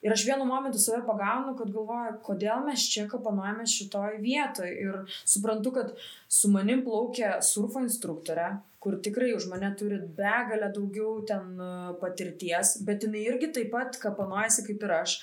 Ir 0.06 0.14
aš 0.14 0.22
vienu 0.28 0.46
momentu 0.46 0.78
save 0.78 1.02
pagaunu, 1.08 1.56
kad 1.58 1.72
galvoju, 1.74 2.20
kodėl 2.28 2.62
mes 2.68 2.84
čia 2.94 3.08
kapanojame 3.10 3.66
šitoj 3.66 4.20
vietoj. 4.22 4.70
Ir 4.70 5.18
suprantu, 5.26 5.72
kad 5.74 5.94
su 6.30 6.52
manim 6.54 6.84
plaukia 6.86 7.40
surfo 7.42 7.82
instruktorė, 7.82 8.52
kur 8.86 9.00
tikrai 9.02 9.32
už 9.34 9.48
mane 9.50 9.72
turi 9.80 9.98
begalę 10.20 10.70
daugiau 10.76 11.24
ten 11.26 11.56
e, 11.58 11.70
patirties, 12.04 12.76
bet 12.86 13.08
jinai 13.08 13.24
irgi 13.32 13.50
taip 13.56 13.72
pat 13.74 13.98
kapanojasi 14.04 14.68
kaip 14.68 14.86
ir 14.86 14.94
aš. 15.00 15.16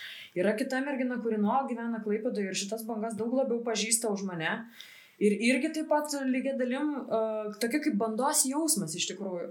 Yra 0.42 0.56
kita 0.58 0.82
mergina, 0.82 1.20
kuri 1.22 1.38
nuolat 1.38 1.70
gyvena 1.70 2.02
Klaipadoje 2.02 2.50
ir 2.50 2.58
šitas 2.58 2.82
bangas 2.88 3.14
daug 3.14 3.38
labiau 3.38 3.62
pažįsta 3.62 4.10
už 4.10 4.26
mane. 4.26 4.56
Ir 5.22 5.36
irgi 5.50 5.70
taip 5.76 5.88
pat 5.90 6.14
lygiai 6.26 6.58
dalim, 6.58 6.94
uh, 7.06 7.52
tokia 7.62 7.82
kaip 7.84 7.98
bandos 8.00 8.42
jausmas 8.48 8.96
iš 8.98 9.06
tikrųjų. 9.12 9.50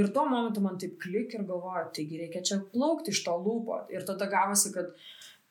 Ir 0.00 0.12
tuo 0.14 0.24
momentu 0.30 0.62
man 0.64 0.78
taip 0.80 0.96
klik 1.02 1.34
ir 1.36 1.44
galvoju, 1.48 1.90
taigi 1.96 2.20
reikia 2.22 2.44
čia 2.46 2.60
plaukti 2.72 3.12
iš 3.12 3.24
to 3.26 3.34
lūpo. 3.36 3.82
Ir 3.92 4.06
tada 4.08 4.30
gavosi, 4.32 4.72
kad 4.72 4.94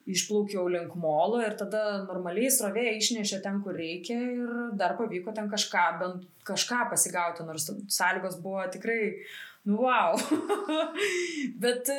išplaukiau 0.10 0.66
link 0.72 0.96
molo 0.98 1.42
ir 1.44 1.54
tada 1.60 1.84
normaliai 2.08 2.50
srovė 2.54 2.88
išnešė 2.98 3.42
ten, 3.44 3.60
kur 3.66 3.78
reikia 3.78 4.18
ir 4.18 4.56
dar 4.80 4.96
pavyko 4.98 5.36
ten 5.38 5.52
kažką, 5.52 5.86
bent 6.02 6.26
kažką 6.48 6.88
pasigauti, 6.94 7.46
nors 7.46 7.70
sąlygos 7.94 8.40
buvo 8.42 8.66
tikrai 8.74 9.02
nu 9.06 9.20
wow. 9.78 10.18
Bet 11.64 11.90
e, 11.92 11.98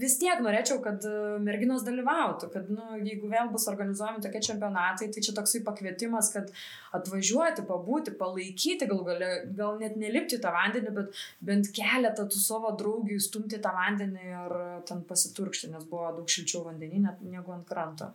vis 0.00 0.16
tiek 0.20 0.40
norėčiau, 0.44 0.80
kad 0.84 1.04
e, 1.06 1.14
merginos 1.42 1.84
dalyvautų, 1.86 2.48
kad, 2.52 2.70
nu, 2.72 2.98
jeigu 3.00 3.30
vėl 3.30 3.50
bus 3.52 3.66
organizuojami 3.70 4.24
tokie 4.24 4.42
čempionatai, 4.48 5.08
tai 5.14 5.22
čia 5.24 5.34
toksai 5.36 5.62
pakvietimas, 5.66 6.30
kad 6.34 6.50
atvažiuoti, 6.96 7.66
pabūti, 7.68 8.16
palaikyti, 8.20 8.88
gal, 8.90 9.04
gal, 9.06 9.24
gal 9.58 9.78
net 9.82 9.96
nelipti 10.00 10.40
tą 10.42 10.52
vandenį, 10.56 10.94
bet 10.98 11.22
bent 11.50 11.70
keletą 11.76 12.26
tų 12.30 12.42
savo 12.42 12.74
draugių 12.78 13.20
stumti 13.22 13.62
tą 13.62 13.72
vandenį 13.76 14.26
ir 14.32 14.58
ten 14.88 15.06
pasiturkšti, 15.08 15.72
nes 15.72 15.86
buvo 15.88 16.10
daug 16.18 16.30
šilčiau 16.30 16.66
vandenį 16.66 17.06
negu 17.06 17.54
ant 17.54 17.66
kranto. 17.68 18.12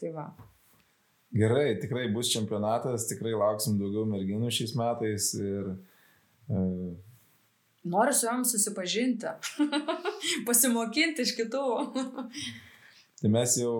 Tai 0.00 0.16
va. 0.16 0.26
Gerai, 1.32 1.78
tikrai 1.80 2.10
bus 2.12 2.28
čempionatas, 2.28 3.06
tikrai 3.08 3.32
lauksim 3.32 3.78
daugiau 3.80 4.04
merginų 4.04 4.50
šiais 4.52 4.74
metais 4.76 5.30
ir 5.40 5.70
uh, 5.72 6.90
Noriu 7.84 8.14
su 8.14 8.26
jom 8.26 8.44
susipažinti, 8.46 9.26
pasimokinti 10.46 11.26
iš 11.26 11.34
kitų. 11.38 11.62
Tai 13.22 13.30
mes 13.30 13.56
jau 13.60 13.74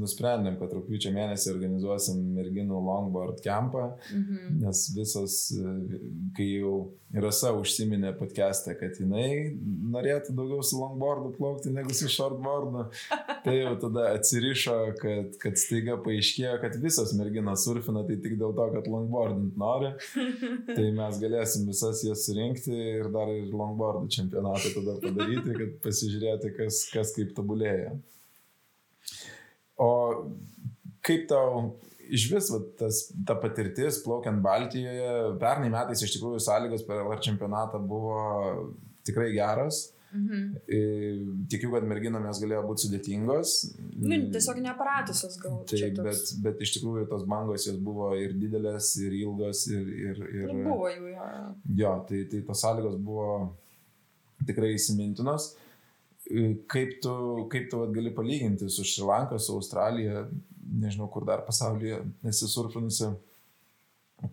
nusprendėm, 0.00 0.56
kad 0.58 0.72
rūpiučio 0.74 1.12
mėnesį 1.14 1.52
organizuosim 1.52 2.22
merginų 2.34 2.80
longboard 2.88 3.38
kempą, 3.44 3.92
mhm. 4.10 4.56
nes 4.64 4.86
visos, 4.96 5.36
kai 6.36 6.48
jau 6.56 6.74
Rasa 7.10 7.50
užsiminė 7.58 8.12
podcast'e, 8.14 8.76
kad 8.78 8.94
jinai 9.00 9.50
norėtų 9.90 10.30
daugiau 10.38 10.62
su 10.62 10.78
longboardu 10.78 11.32
plaukti 11.34 11.72
negu 11.74 11.90
su 11.96 12.06
shortboardu, 12.06 12.84
tai 13.42 13.56
jau 13.56 13.72
tada 13.82 14.04
atsirišo, 14.14 14.76
kad, 15.00 15.34
kad 15.42 15.58
staiga 15.58 15.96
paaiškėjo, 16.04 16.52
kad 16.62 16.78
visos 16.78 17.10
merginos 17.18 17.64
surfina 17.66 18.04
tai 18.06 18.20
tik 18.22 18.36
dėl 18.38 18.54
to, 18.54 18.68
kad 18.76 18.86
longboardint 18.94 19.58
nori. 19.58 19.90
Tai 20.76 20.86
mes 20.94 21.18
galėsim 21.18 21.66
visas 21.66 22.04
jas 22.06 22.22
surinkti 22.28 22.78
ir 22.78 23.10
dar 23.10 23.30
ir 23.32 23.50
longboardų 23.50 24.06
čempionatą 24.14 24.70
tada 24.76 24.94
padaryti, 25.02 25.56
kad 25.56 25.76
pasižiūrėti, 25.82 26.54
kas, 26.60 26.84
kas 26.94 27.10
kaip 27.16 27.34
tobulėja. 27.34 27.96
O 29.80 29.90
kaip 31.06 31.28
tau 31.30 31.70
iš 32.10 32.26
vis 32.32 32.50
va, 32.52 32.58
tas, 32.80 33.04
ta 33.26 33.36
patirtis 33.38 34.00
plaukiant 34.04 34.42
Baltijoje, 34.44 35.14
pernai 35.40 35.70
metais 35.72 36.02
iš 36.04 36.16
tikrųjų 36.16 36.42
sąlygos 36.42 36.84
per 36.88 37.04
LR 37.04 37.22
čempionatą 37.24 37.80
buvo 37.86 38.18
tikrai 39.06 39.30
geros. 39.36 39.88
Mhm. 40.10 41.46
Tikiu, 41.50 41.70
kad 41.70 41.84
merginomės 41.86 42.40
galėjo 42.42 42.64
būti 42.66 42.88
sudėtingos. 42.88 43.52
Nu, 44.02 44.18
tiesiog 44.34 44.58
neaparatusios 44.64 45.38
gal. 45.42 45.60
Taip, 45.70 46.00
bet, 46.02 46.32
bet 46.42 46.64
iš 46.66 46.74
tikrųjų 46.76 47.06
tos 47.12 47.22
bangos 47.30 47.68
jos 47.68 47.78
buvo 47.78 48.10
ir 48.18 48.34
didelės, 48.38 48.90
ir 49.04 49.14
ilgos, 49.20 49.68
ir... 49.70 49.86
ir, 50.08 50.22
ir 50.40 50.50
nu, 50.50 50.64
buvo 50.66 50.90
jų, 50.90 51.12
jo. 51.14 51.28
Jo, 51.78 51.94
tai, 52.10 52.24
tai 52.32 52.42
tos 52.48 52.64
sąlygos 52.66 52.98
buvo 53.06 53.30
tikrai 54.48 54.74
įsimintinos. 54.74 55.52
Kaip 56.70 57.00
tu, 57.02 57.12
kaip 57.50 57.66
tu 57.70 57.80
vat, 57.82 57.90
gali 57.94 58.12
palyginti 58.14 58.68
su 58.70 58.84
Šrilanka, 58.86 59.38
su 59.42 59.56
Australija, 59.58 60.24
nežinau, 60.70 61.08
kur 61.10 61.26
dar 61.26 61.42
pasaulyje 61.46 61.98
esi 62.30 62.48
surfinusi, 62.48 63.10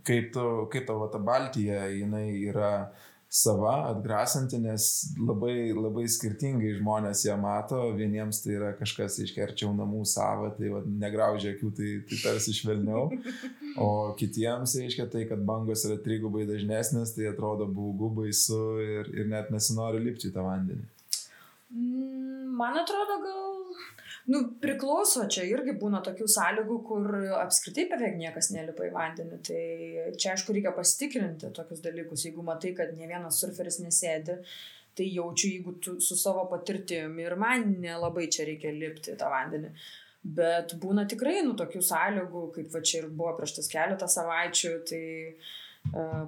kaip, 0.05 0.31
tu, 0.35 0.47
kaip 0.71 0.87
tavo 0.89 1.07
ta 1.11 1.17
Baltija, 1.17 1.87
jinai 1.89 2.27
yra 2.51 2.71
sava, 3.29 3.89
atgrasanti, 3.91 4.55
nes 4.63 4.83
labai, 5.19 5.73
labai 5.75 6.05
skirtingai 6.07 6.77
žmonės 6.77 7.25
ją 7.25 7.35
mato, 7.41 7.79
vieniems 7.97 8.39
tai 8.43 8.53
yra 8.55 8.69
kažkas 8.79 9.17
iškerčiau 9.25 9.73
namų 9.75 10.05
savo, 10.07 10.47
tai 10.55 10.71
va, 10.71 10.79
negraužia 10.87 11.51
akių, 11.55 11.71
tai, 11.75 11.89
tai 12.07 12.21
tarsi 12.23 12.55
švelniau, 12.55 13.09
o 13.83 13.89
kitiems 14.19 14.77
reiškia 14.79 15.09
tai, 15.11 15.25
kad 15.27 15.43
bangos 15.47 15.83
yra 15.89 15.99
trigubai 16.03 16.47
dažnesnės, 16.47 17.17
tai 17.17 17.27
atrodo 17.33 17.67
baugu 17.67 18.13
baisu 18.21 18.61
ir, 18.85 19.11
ir 19.11 19.27
net 19.33 19.51
nesinori 19.51 20.05
lipti 20.07 20.31
į 20.31 20.37
tą 20.37 20.47
vandenį. 20.47 20.87
Mm, 21.71 22.55
man 22.55 22.77
atrodo, 22.79 23.19
gal 23.23 23.57
Nu, 24.27 24.41
priklauso, 24.59 25.21
čia 25.31 25.45
irgi 25.47 25.71
būna 25.79 26.01
tokių 26.03 26.25
sąlygų, 26.31 26.77
kur 26.87 27.13
apskritai 27.39 27.85
beveik 27.87 28.17
niekas 28.19 28.49
nelipa 28.51 28.83
į 28.83 28.89
vandenį. 28.91 29.37
Tai 29.47 29.61
čia, 30.19 30.33
aišku, 30.33 30.55
reikia 30.55 30.73
pasitikrinti 30.75 31.51
tokius 31.55 31.79
dalykus. 31.85 32.25
Jeigu 32.27 32.43
matai, 32.43 32.73
kad 32.75 32.91
ne 32.97 33.07
vienas 33.07 33.39
surferis 33.39 33.79
nesėdi, 33.79 34.35
tai 34.99 35.07
jaučiu, 35.13 35.53
jeigu 35.53 35.77
tu 35.83 35.95
su 36.03 36.17
savo 36.19 36.43
patirtim 36.51 37.15
ir 37.23 37.37
man 37.39 37.77
nelabai 37.83 38.27
čia 38.33 38.49
reikia 38.49 38.73
lipti 38.75 39.13
į 39.13 39.21
tą 39.21 39.31
vandenį. 39.31 39.71
Bet 40.37 40.75
būna 40.81 41.07
tikrai, 41.07 41.37
nu, 41.47 41.55
tokių 41.55 41.85
sąlygų, 41.87 42.43
kaip 42.57 42.75
va 42.75 42.83
čia 42.83 43.05
ir 43.05 43.07
buvo 43.07 43.31
prieš 43.37 43.61
tas 43.61 43.71
keletą 43.71 44.11
savaičių, 44.11 44.73
tai 44.91 45.03
uh, 45.29 45.55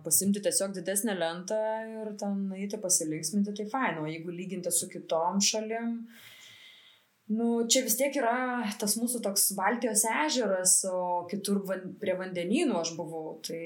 pasimti 0.05 0.41
tiesiog 0.45 0.73
didesnę 0.77 1.15
lentą 1.19 1.59
ir 1.93 2.11
ten 2.19 2.47
eiti 2.57 2.79
pasilinksminti, 2.81 3.55
tai 3.57 3.69
faino. 3.71 4.07
Jeigu 4.09 4.33
lyginti 4.33 4.71
su 4.73 4.89
kitom 4.91 5.41
šalim, 5.43 5.95
Nu, 7.29 7.45
čia 7.69 7.83
vis 7.85 7.93
tiek 7.93 8.15
yra 8.17 8.63
tas 8.81 8.95
mūsų 8.97 9.19
toks 9.21 9.43
Baltijos 9.53 10.01
ežeras, 10.09 10.71
o 10.89 11.27
kitur 11.29 11.59
van, 11.67 11.83
prie 12.01 12.15
vandenynų 12.17 12.79
aš 12.79 12.95
buvau. 12.97 13.35
Tai 13.45 13.59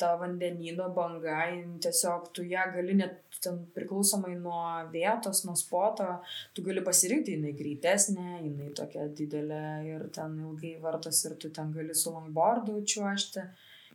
ta 0.00 0.14
vandenyno 0.16 0.86
banga, 0.96 1.42
tiesiog 1.84 2.30
tu 2.32 2.46
ją 2.48 2.64
gali 2.72 2.96
net 2.96 3.36
ten 3.44 3.58
priklausomai 3.76 4.32
nuo 4.38 4.62
vietos, 4.94 5.42
nuo 5.44 5.52
spoto, 5.60 6.06
tu 6.56 6.64
gali 6.64 6.80
pasirinkti, 6.86 7.36
jinai 7.36 7.52
greitesnė, 7.58 8.38
jinai 8.46 8.70
tokia 8.80 9.04
didelė 9.20 9.62
ir 9.90 10.08
ten 10.16 10.40
ilgai 10.46 10.78
vartos 10.80 11.20
ir 11.28 11.36
tu 11.36 11.52
ten 11.52 11.76
gali 11.76 11.92
su 11.92 12.14
longboardu 12.14 12.80
čiuošti, 12.88 13.44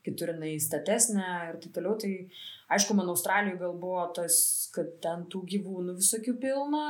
kitur 0.05 0.33
jinai 0.33 0.55
statesnė 0.61 1.27
ir 1.49 1.59
taip 1.63 1.75
toliau. 1.75 1.97
Tai 1.99 2.13
Aišku, 2.69 2.93
man 2.93 3.09
Australijoje 3.09 3.57
gal 3.57 3.71
buvo 3.81 4.03
tas, 4.13 4.35
kad 4.75 4.91
ten 5.01 5.23
tų 5.33 5.41
gyvūnų 5.55 5.95
visokių 5.97 6.35
pilna, 6.37 6.83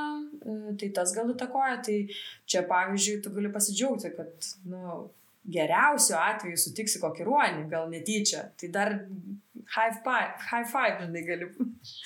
e, 0.44 0.56
tai 0.82 0.90
tas 0.98 1.14
gal 1.16 1.32
įtakoja. 1.32 1.78
Tai 1.86 1.96
čia, 2.44 2.66
pavyzdžiui, 2.68 3.22
tu 3.24 3.32
gali 3.32 3.52
pasidžiaugti, 3.54 4.12
kad, 4.18 4.50
nu, 4.68 4.98
geriausiu 5.48 6.18
atveju 6.20 6.60
sutiksi 6.60 7.00
kokį 7.00 7.30
ruonį, 7.30 7.64
gal 7.72 7.88
netyčia. 7.94 8.50
Tai 8.60 8.72
dar 8.76 8.98
high 9.78 10.02
five, 10.04 10.36
high 10.50 10.68
five 10.68 11.00
žinai, 11.06 11.24
gali. 11.30 11.48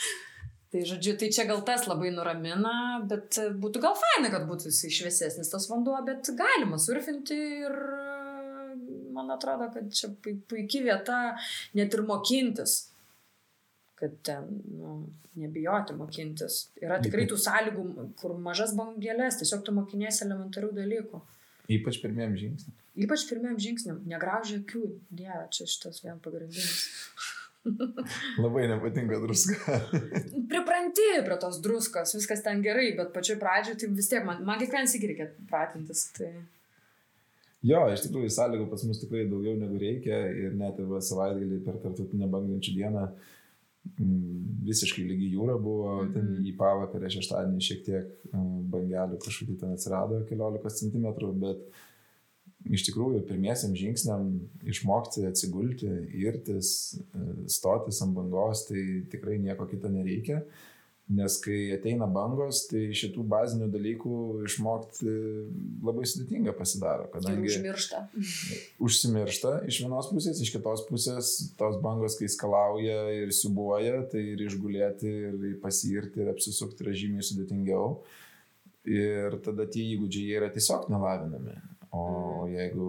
tai, 0.70 0.86
žodžiu, 0.92 1.18
tai 1.18 1.34
čia 1.34 1.50
gal 1.50 1.66
tas 1.66 1.90
labai 1.90 2.14
nuramina, 2.14 2.76
bet 3.10 3.42
būtų 3.58 3.82
gal 3.82 3.98
faina, 3.98 4.30
kad 4.36 4.46
būtų 4.50 4.70
jis 4.70 5.00
šviesesnis 5.00 5.50
tas 5.50 5.66
vanduo, 5.72 5.98
bet 6.06 6.30
galima 6.38 6.78
surfinti 6.78 7.42
ir 7.66 7.80
man 9.24 9.38
atrodo, 9.40 9.72
kad 9.74 9.88
čia 9.96 10.12
puikia 10.22 10.84
vieta 10.92 11.20
net 11.74 11.96
ir 11.96 12.04
mokintis 12.06 12.82
kad 14.04 14.12
ten, 14.22 14.48
nu, 14.80 15.10
nebijoti 15.40 15.96
mokintis. 15.96 16.58
Yra 16.84 16.98
tikrai 17.00 17.24
tų 17.30 17.38
sąlygų, 17.40 17.84
kur 18.20 18.34
mažas 18.36 18.74
bangelės, 18.76 19.38
tiesiog 19.40 19.64
tu 19.64 19.76
mokinėsi 19.78 20.26
elementarių 20.26 20.74
dalykų. 20.76 21.22
Ypač 21.72 22.02
pirmiem 22.04 22.34
žingsniam. 22.36 22.76
Ypač 23.06 23.24
pirmiem 23.30 23.56
žingsniam. 23.64 24.02
Negraužia 24.10 24.60
akių. 24.60 24.84
Dieve, 25.08 25.46
čia 25.56 25.70
šitas 25.72 26.04
vien 26.04 26.20
pagrindinis. 26.24 26.82
Labai 28.44 28.66
nepatinka 28.74 29.22
druska. 29.24 29.80
Pripranti 30.52 31.08
prie 31.24 31.38
tos 31.40 31.62
druskos, 31.64 32.12
viskas 32.18 32.44
ten 32.44 32.60
gerai, 32.66 32.90
bet 32.98 33.16
pačioj 33.16 33.40
pradžioje 33.40 33.86
tai 33.86 33.92
vis 33.96 34.12
tiek 34.12 34.28
man, 34.28 34.44
man 34.44 34.60
kiekvieną 34.60 34.92
sykį 34.92 35.14
reikia 35.14 35.30
pratintis. 35.48 36.10
Tai... 36.20 36.34
Jo, 37.64 37.86
iš 37.94 38.04
tikrųjų 38.04 38.32
sąlygų 38.36 38.66
pas 38.72 38.84
mus 38.84 39.00
tikrai 39.00 39.24
daugiau 39.32 39.56
negu 39.56 39.78
reikia 39.80 40.18
ir 40.36 40.56
net 40.60 40.82
ir 40.84 40.90
savaitgalį 41.08 41.62
per 41.64 41.78
tartutinę 41.86 42.28
banglenčių 42.32 42.74
dieną 42.76 43.06
mm, 44.02 44.42
visiškai 44.68 45.06
lygi 45.08 45.30
jūra 45.38 45.56
buvo, 45.62 46.02
mhm. 46.02 46.12
ten 46.12 46.44
į 46.44 46.56
pavakarę 46.60 47.12
šeštadienį 47.14 47.64
šiek 47.64 47.86
tiek 47.88 48.12
e, 48.12 48.44
bangelių 48.74 49.22
kažkokių 49.24 49.58
ten 49.62 49.78
atsirado, 49.78 50.20
keliolika 50.28 50.74
centimetrų, 50.76 51.32
bet 51.46 51.64
iš 52.68 52.84
tikrųjų 52.90 53.24
pirmiesiam 53.28 53.74
žingsniam 53.80 54.28
išmokti 54.68 55.24
atsigulti, 55.32 55.90
irtis, 56.20 56.74
e, 57.00 57.26
stotis 57.52 58.04
ant 58.04 58.16
bangos, 58.20 58.68
tai 58.68 59.06
tikrai 59.12 59.40
nieko 59.40 59.70
kito 59.72 59.92
nereikia. 59.92 60.44
Nes 61.12 61.36
kai 61.44 61.74
ateina 61.76 62.06
bangos, 62.08 62.62
tai 62.70 62.86
šitų 62.96 63.26
bazinių 63.28 63.66
dalykų 63.74 64.18
išmokti 64.48 65.16
labai 65.84 66.06
sudėtinga 66.08 66.54
pasidaro. 66.56 67.10
Kadangi 67.12 67.50
ir 67.50 67.58
užmiršta. 67.58 68.00
Užsimiršta 68.88 69.52
iš 69.68 69.82
vienos 69.84 70.08
pusės, 70.14 70.40
iš 70.40 70.54
kitos 70.56 70.86
pusės 70.88 71.34
tos 71.60 71.76
bangos, 71.84 72.16
kai 72.20 72.30
skalauja 72.32 73.02
ir 73.18 73.34
siubuoja, 73.36 74.06
tai 74.14 74.24
ir 74.32 74.46
išgulėti, 74.48 75.12
ir 75.28 75.60
pasirti, 75.64 76.24
ir 76.24 76.32
apsisukti 76.32 76.88
yra 76.88 76.96
žymiai 76.96 77.28
sudėtingiau. 77.28 77.98
Ir 78.88 79.36
tada 79.44 79.68
tie 79.68 79.84
įgūdžiai 79.98 80.40
yra 80.40 80.50
tiesiog 80.56 80.88
nelavinami. 80.92 81.60
O 81.94 82.08
mhm. 82.08 82.56
jeigu 82.56 82.88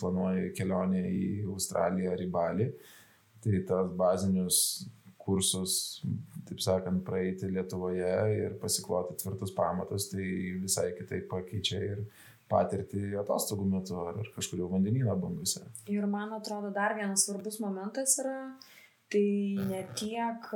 planuoji 0.00 0.50
kelionę 0.58 1.06
į 1.06 1.24
Australiją 1.54 2.18
ar 2.18 2.26
į 2.26 2.28
Balį, 2.34 2.68
tai 3.46 3.62
tas 3.68 3.94
bazinius 3.94 4.58
kursus, 5.24 6.02
taip 6.48 6.60
sakant, 6.62 7.02
praeiti 7.06 7.48
Lietuvoje 7.50 8.14
ir 8.36 8.54
pasikloti 8.60 9.16
tvirtus 9.22 9.54
pamatus, 9.56 10.10
tai 10.12 10.26
visai 10.62 10.90
kitaip 10.98 11.28
pakeičia 11.32 11.80
ir 11.94 12.04
patirtį 12.50 13.14
atostogų 13.22 13.66
metu 13.70 13.98
ar 14.04 14.20
kažkur 14.36 14.60
jau 14.60 14.68
vandenyno 14.72 15.16
bangose. 15.20 15.64
Ir 15.90 16.06
man 16.10 16.34
atrodo, 16.36 16.70
dar 16.74 16.96
vienas 16.98 17.24
svarbus 17.26 17.58
momentas 17.62 18.18
yra, 18.22 18.36
Tai 19.12 19.58
ne 19.68 19.80
tiek, 19.94 20.46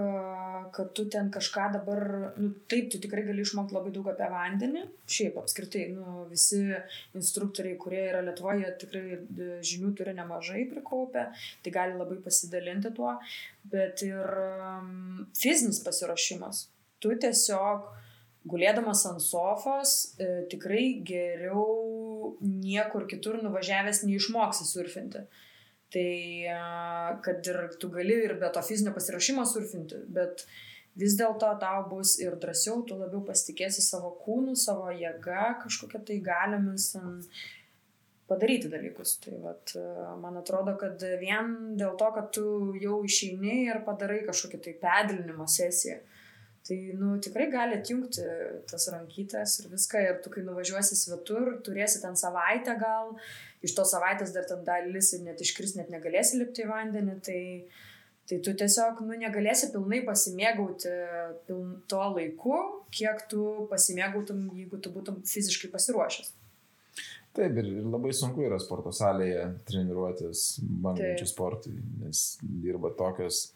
kad 0.75 0.89
tu 0.97 1.05
ten 1.13 1.29
kažką 1.31 1.67
dabar, 1.77 2.01
nu 2.41 2.49
taip, 2.71 2.89
tu 2.91 2.99
tikrai 2.99 3.23
gali 3.27 3.45
išmokti 3.45 3.77
labai 3.77 3.93
daug 3.95 4.09
apie 4.11 4.27
vandenį. 4.33 4.83
Šiaip 5.17 5.37
apskritai, 5.43 5.85
nu, 5.93 6.25
visi 6.31 6.63
instruktoriai, 7.19 7.77
kurie 7.79 8.01
yra 8.09 8.25
Lietuvoje, 8.27 8.73
tikrai 8.81 9.21
žinių 9.69 9.93
turi 10.01 10.17
nemažai 10.17 10.65
prikaupę, 10.73 11.29
tai 11.63 11.75
gali 11.77 12.01
labai 12.01 12.19
pasidalinti 12.25 12.91
tuo. 12.97 13.15
Bet 13.69 14.03
ir 14.07 14.43
fizinis 15.39 15.83
pasiruošimas. 15.85 16.65
Tu 17.05 17.15
tiesiog 17.23 17.93
gulėdamas 18.49 19.05
ant 19.11 19.23
sofos 19.23 19.95
e, 20.19 20.29
tikrai 20.51 20.87
geriau 21.07 22.35
niekur 22.41 23.07
kitur 23.11 23.39
nuvažiavęs 23.45 24.03
neišmoksi 24.09 24.67
surfinti. 24.67 25.27
Tai 25.95 27.19
kad 27.25 27.47
ir 27.49 27.61
tu 27.81 27.89
gali 27.93 28.17
ir 28.27 28.35
be 28.41 28.51
to 28.53 28.61
fizinio 28.65 28.93
pasirašymo 28.97 29.45
surfinti, 29.49 30.03
bet 30.13 30.45
vis 31.01 31.15
dėlto 31.17 31.49
tau 31.63 31.85
bus 31.89 32.17
ir 32.21 32.37
drąsiau, 32.43 32.83
tu 32.85 32.99
labiau 32.99 33.23
pasitikėsi 33.25 33.85
savo 33.85 34.11
kūnu, 34.25 34.57
savo 34.59 34.91
jėga, 34.93 35.55
kažkokia 35.63 36.03
tai 36.11 36.19
galiomis 36.25 36.91
padaryti 38.29 38.69
dalykus. 38.69 39.17
Tai 39.25 39.39
vat, 39.47 39.73
man 40.21 40.37
atrodo, 40.43 40.77
kad 40.81 41.03
vien 41.23 41.55
dėl 41.81 41.97
to, 42.01 42.11
kad 42.19 42.31
tu 42.37 42.45
jau 42.83 43.01
išeini 43.09 43.63
ir 43.71 43.81
padarai 43.87 44.21
kažkokią 44.27 44.61
tai 44.67 44.77
pedrinimo 44.83 45.49
sesiją, 45.49 46.03
tai 46.69 46.79
nu, 46.99 47.15
tikrai 47.25 47.49
gali 47.53 47.79
atjungti 47.79 48.25
tas 48.69 48.89
rankytės 48.93 49.59
ir 49.63 49.71
viską. 49.73 50.03
Ir 50.05 50.19
tu, 50.25 50.33
kai 50.35 50.45
nuvažiuosi 50.45 50.99
svetur, 51.01 51.55
turėsi 51.65 52.03
ten 52.03 52.19
savaitę 52.21 52.75
gal, 52.81 53.15
uh, 53.15 53.49
iš 53.65 53.75
tos 53.77 53.93
savaitės 53.95 54.33
dar 54.35 54.47
ten 54.49 54.65
dalis 54.67 55.13
ir 55.15 55.25
net 55.27 55.43
iškris, 55.43 55.77
net 55.79 55.93
negalėsi 55.93 56.41
lipti 56.41 56.65
į 56.65 56.71
vandenį, 56.71 57.17
tai, 57.27 57.41
tai 58.31 58.41
tu 58.45 58.55
tiesiog 58.63 59.03
nu, 59.07 59.17
negalėsi 59.19 59.73
pilnai 59.75 60.03
pasimėgauti 60.07 60.95
piln, 61.49 61.79
tuo 61.91 62.05
laiku, 62.15 62.59
kiek 62.95 63.25
tu 63.31 63.45
pasimėgautum, 63.73 64.49
jeigu 64.59 64.83
tu 64.83 64.93
būtum 64.95 65.23
fiziškai 65.27 65.73
pasiruošęs. 65.75 66.35
Taip, 67.37 67.55
ir, 67.61 67.67
ir 67.81 67.87
labai 67.87 68.11
sunku 68.17 68.43
yra 68.43 68.57
sporto 68.59 68.91
salėje 68.95 69.45
treniruotis 69.69 70.59
bangančių 70.83 71.27
sportui, 71.29 71.77
nes 72.01 72.23
dirba 72.43 72.91
tokios 72.99 73.51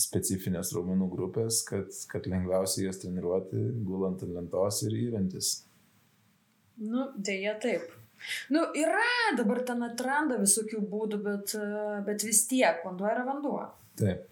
specifinės 0.00 0.72
raumenų 0.76 1.08
grupės, 1.12 1.62
kad, 1.68 1.90
kad 2.08 2.28
lengviausia 2.30 2.86
jas 2.86 3.02
treniruoti 3.02 3.60
gulant 3.84 4.22
ant 4.24 4.36
lentos 4.36 4.80
ir 4.86 4.96
įrantis. 4.96 5.52
Nu, 6.82 7.10
dėja 7.16 7.58
taip. 7.62 7.90
Nu, 8.54 8.62
yra, 8.78 9.34
dabar 9.36 9.60
ten 9.66 9.82
atranda 9.84 10.38
visokių 10.40 10.80
būdų, 10.88 11.18
bet, 11.24 11.54
bet 12.06 12.24
vis 12.24 12.44
tiek 12.50 12.84
vanduo 12.86 13.08
yra 13.10 13.24
vanduo. 13.26 13.60
Taip. 13.98 14.28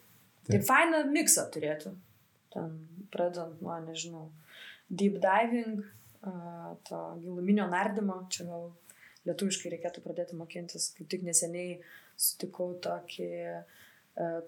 Taip, 0.47 0.55
taip 0.55 0.67
fainą 0.69 1.03
miksą 1.11 1.49
turėtų. 1.53 1.93
Ten 2.55 2.77
pradant 3.13 3.61
nuo, 3.63 3.77
nežinau, 3.85 4.29
deep 4.89 5.19
diving, 5.23 5.83
to 6.89 7.01
giluminio 7.23 7.67
nardymo, 7.71 8.23
čia 8.33 8.47
gal 8.49 8.71
lietuviškai 9.29 9.75
reikėtų 9.75 10.03
pradėti 10.05 10.39
mokintis, 10.39 10.91
kaip 10.97 11.09
tik 11.13 11.25
neseniai 11.27 11.79
sutikau 12.21 12.73
tokį, 12.85 13.31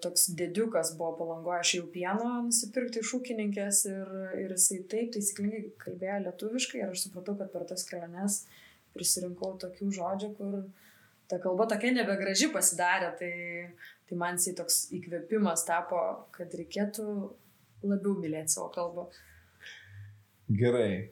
toks 0.03 0.27
dėdiukas 0.37 0.93
buvo 0.97 1.13
palangoje, 1.21 1.59
aš 1.63 1.71
jau 1.77 1.85
pieno 1.93 2.29
nusipirkti 2.47 3.01
iš 3.01 3.13
ūkininkės 3.17 3.83
ir, 3.89 4.11
ir 4.43 4.53
jisai 4.53 4.81
taip 4.91 5.13
taisyklingai 5.15 5.63
kalbėjo 5.81 6.19
lietuviškai 6.27 6.81
ir 6.81 6.91
aš 6.91 7.07
supratau, 7.07 7.37
kad 7.39 7.51
per 7.53 7.65
tas 7.69 7.85
keliones 7.87 8.43
prisirinkau 8.93 9.55
tokių 9.61 9.89
žodžių, 9.97 10.29
kur 10.37 10.59
ta 11.31 11.39
kalba 11.41 11.65
tokia 11.71 11.93
nebegraži 11.95 12.51
pasidarė, 12.53 13.13
tai, 13.17 13.31
tai 14.09 14.19
man 14.19 14.37
jisai 14.37 14.53
toks 14.59 14.83
įkvėpimas 14.99 15.65
tapo, 15.65 16.03
kad 16.35 16.53
reikėtų 16.59 17.07
labiau 17.87 18.13
mylėti 18.19 18.53
savo 18.53 18.69
kalbą. 18.75 19.07
Gerai. 20.53 21.09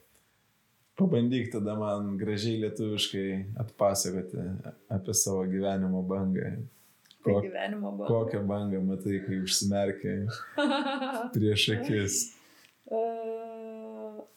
Pabandyk 1.00 1.48
tada 1.54 1.74
man 1.80 2.14
gražiai 2.20 2.60
lietuviškai 2.62 3.28
atpasakoti 3.64 4.44
apie 4.92 5.16
savo 5.18 5.48
gyvenimo 5.50 6.04
bangą. 6.06 6.52
Kok, 7.22 7.42
gyvenimo 7.46 7.92
bangą. 7.94 8.08
Kokią 8.10 8.44
bangą 8.50 8.84
matai, 8.86 9.20
kai 9.26 9.42
užsimerkia 9.46 10.16
prieš 11.36 11.68
akis. 11.78 12.22
Uh, 12.92 13.32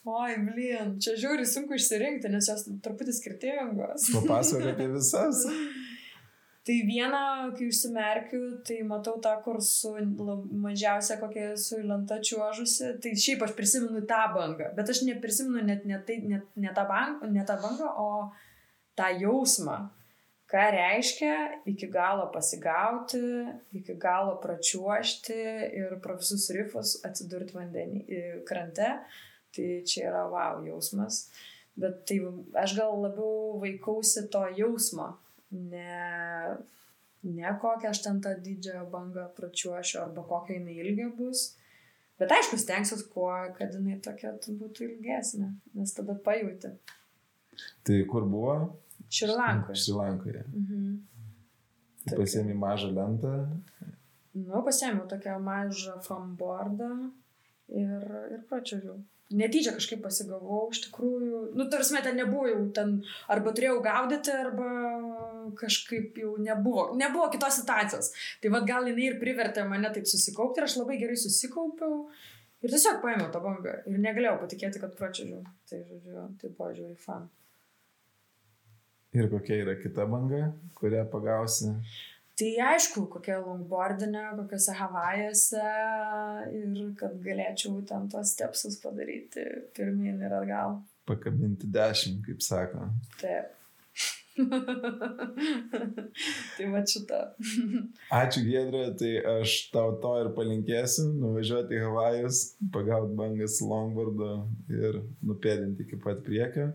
Oi, 0.04 0.34
blin, 0.44 0.98
čia 1.00 1.14
žiūri 1.16 1.46
sunku 1.48 1.78
išsirinkti, 1.78 2.28
nes 2.28 2.48
jos 2.50 2.66
truputį 2.84 3.14
skirtingos. 3.16 4.10
Papasakok 4.14 4.74
apie 4.74 4.88
visas. 4.96 5.46
tai 6.64 6.76
vieną, 6.84 7.22
kai 7.56 7.70
užsimerkiu, 7.72 8.42
tai 8.68 8.82
matau 8.88 9.16
tą, 9.24 9.32
kur 9.44 9.62
su 9.64 9.94
mažiausia 10.64 11.16
kokia 11.22 11.54
su 11.60 11.80
lenta 11.80 12.20
čiuožusi. 12.20 12.94
Tai 13.00 13.14
šiaip 13.24 13.46
aš 13.48 13.56
prisimenu 13.56 14.04
tą 14.08 14.20
bangą, 14.36 14.70
bet 14.76 14.92
aš 14.92 15.02
neprisimenu 15.08 15.64
net 15.64 15.88
ne, 15.88 16.00
tai, 16.04 16.20
net, 16.28 16.46
ne, 16.56 16.72
tą, 16.76 16.84
bang, 16.88 17.24
ne 17.32 17.48
tą 17.48 17.56
bangą, 17.64 17.88
o 17.96 18.08
tą 19.00 19.08
jausmą. 19.24 19.86
Ką 20.54 20.64
reiškia 20.70 21.36
iki 21.66 21.88
galo 21.90 22.28
pasigauti, 22.30 23.18
iki 23.74 23.96
galo 23.98 24.36
pračiuošti 24.38 25.38
ir 25.80 25.96
pro 26.02 26.14
visus 26.20 26.44
rifus 26.54 26.92
atsidurti 27.08 27.56
vandenį 27.56 28.20
krante. 28.46 28.92
Tai 29.54 29.66
čia 29.86 30.04
yra 30.12 30.22
wow 30.30 30.62
jausmas. 30.62 31.24
Bet 31.74 32.04
tai 32.06 32.20
aš 32.62 32.76
gal 32.78 32.94
labiau 33.02 33.58
vaikausi 33.62 34.28
to 34.30 34.44
jausmo, 34.54 35.08
ne, 35.50 36.54
ne 37.26 37.54
kokią 37.62 37.90
aš 37.90 38.04
ten 38.06 38.20
tą 38.22 38.36
didžiąją 38.46 38.84
bangą 38.94 39.26
pračiuošiu 39.34 40.04
arba 40.04 40.22
kokia 40.30 40.60
jinai 40.60 40.78
ilgia 40.84 41.10
bus. 41.18 41.48
Bet 42.18 42.30
aišku, 42.30 42.60
stengsiuosi 42.62 43.08
kuo, 43.10 43.32
kad 43.58 43.74
jinai 43.74 43.98
tokia 44.06 44.36
būtų 44.46 44.86
ilgesnė, 44.86 45.50
nes 45.74 45.98
tada 45.98 46.14
pajūti. 46.14 46.70
Tai 47.86 47.98
kur 48.10 48.30
buvo? 48.30 48.54
Šrilankoje. 49.10 49.80
Šrilankoje. 49.82 50.44
Mhm. 50.52 50.94
Tai 52.04 52.20
pasiemi 52.20 52.54
mažą 52.54 52.90
lentą. 52.92 53.34
Nu, 54.34 54.60
pasiemiau 54.66 55.06
tokią 55.08 55.38
mažą 55.40 55.98
fanboardą 56.04 56.90
ir, 57.68 58.08
ir 58.34 58.40
pračiuožiau 58.50 58.98
netyčia 59.32 59.72
kažkaip 59.74 60.02
pasigavau, 60.04 60.66
iš 60.72 60.84
tikrųjų, 60.86 61.40
nu, 61.56 61.66
tarsi 61.72 62.00
ten 62.04 62.18
nebuvo 62.18 62.46
jau 62.50 62.60
ten, 62.76 62.96
arba 63.30 63.54
turėjau 63.56 63.80
gaudyti, 63.84 64.32
arba 64.34 64.68
kažkaip 65.58 66.18
jau 66.20 66.34
nebuvo, 66.40 66.90
nebuvo 66.98 67.28
kitos 67.32 67.60
situacijos. 67.60 68.12
Tai 68.42 68.52
vad 68.54 68.68
gal 68.68 68.88
jinai 68.90 69.10
ir 69.10 69.20
privertė 69.22 69.66
mane 69.68 69.90
taip 69.94 70.08
susikaupti 70.10 70.60
ir 70.60 70.68
aš 70.68 70.78
labai 70.80 70.98
gerai 71.00 71.16
susikaupiau 71.20 72.04
ir 72.64 72.72
tiesiog 72.72 73.00
paėmiau 73.04 73.30
tą 73.32 73.42
bangą 73.44 73.78
ir 73.88 74.02
negalėjau 74.02 74.36
patikėti, 74.44 74.82
kad 74.82 74.94
pračiažiu. 74.98 75.40
Tai, 75.70 75.80
žodžiu, 75.88 76.28
tai 76.40 76.52
buvo 76.52 76.70
žiūri 76.76 76.98
fan. 77.00 77.28
Ir 79.14 79.30
kokia 79.30 79.60
yra 79.62 79.76
kita 79.78 80.08
banga, 80.10 80.48
kurią 80.74 81.04
pagausi? 81.10 81.70
Tai 82.34 82.48
aišku, 82.72 83.04
kokia 83.12 83.36
longboardinė, 83.38 84.24
kokiuose 84.40 84.74
Havajuose 84.74 85.66
ir 86.58 86.88
kad 86.98 87.14
galėčiau 87.22 87.78
ten 87.86 88.08
tos 88.10 88.32
stepsus 88.34 88.80
padaryti 88.82 89.44
pirmin 89.76 90.18
ir 90.18 90.34
atgal. 90.34 90.80
Pakabinti 91.06 91.70
dešimt, 91.70 92.24
kaip 92.26 92.42
sako. 92.42 92.88
Taip. 93.20 93.54
tai 96.56 96.66
va 96.72 96.80
šitą. 96.90 97.20
Ačiū 98.18 98.42
Gedrė, 98.48 98.82
tai 98.98 99.12
aš 99.36 99.54
tau 99.70 99.92
to 100.02 100.16
ir 100.24 100.32
palinkėsiu, 100.34 101.06
nuvažiuoti 101.20 101.78
į 101.78 101.84
Havajus, 101.84 102.40
pagauti 102.74 103.14
bangas 103.20 103.60
longboardą 103.62 104.32
ir 104.74 104.98
nupėdinti 105.22 105.86
iki 105.86 106.00
pat 106.02 106.26
priekio. 106.26 106.72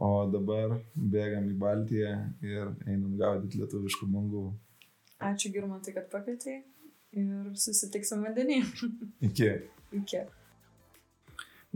O 0.00 0.24
dabar 0.32 0.78
bėgam 0.96 1.50
į 1.50 1.54
Baltiją 1.60 2.10
ir 2.40 2.70
einam 2.88 3.18
gaudyti 3.20 3.60
lietuviškų 3.60 4.06
bangų. 4.08 4.44
Ačiū 5.20 5.50
Girmantai, 5.52 5.92
kad 5.92 6.06
pakvietei 6.12 6.62
ir 7.12 7.50
susitiksim 7.60 8.22
vandenį. 8.24 8.62
Iki. 9.28 9.50
Iki. 10.00 10.22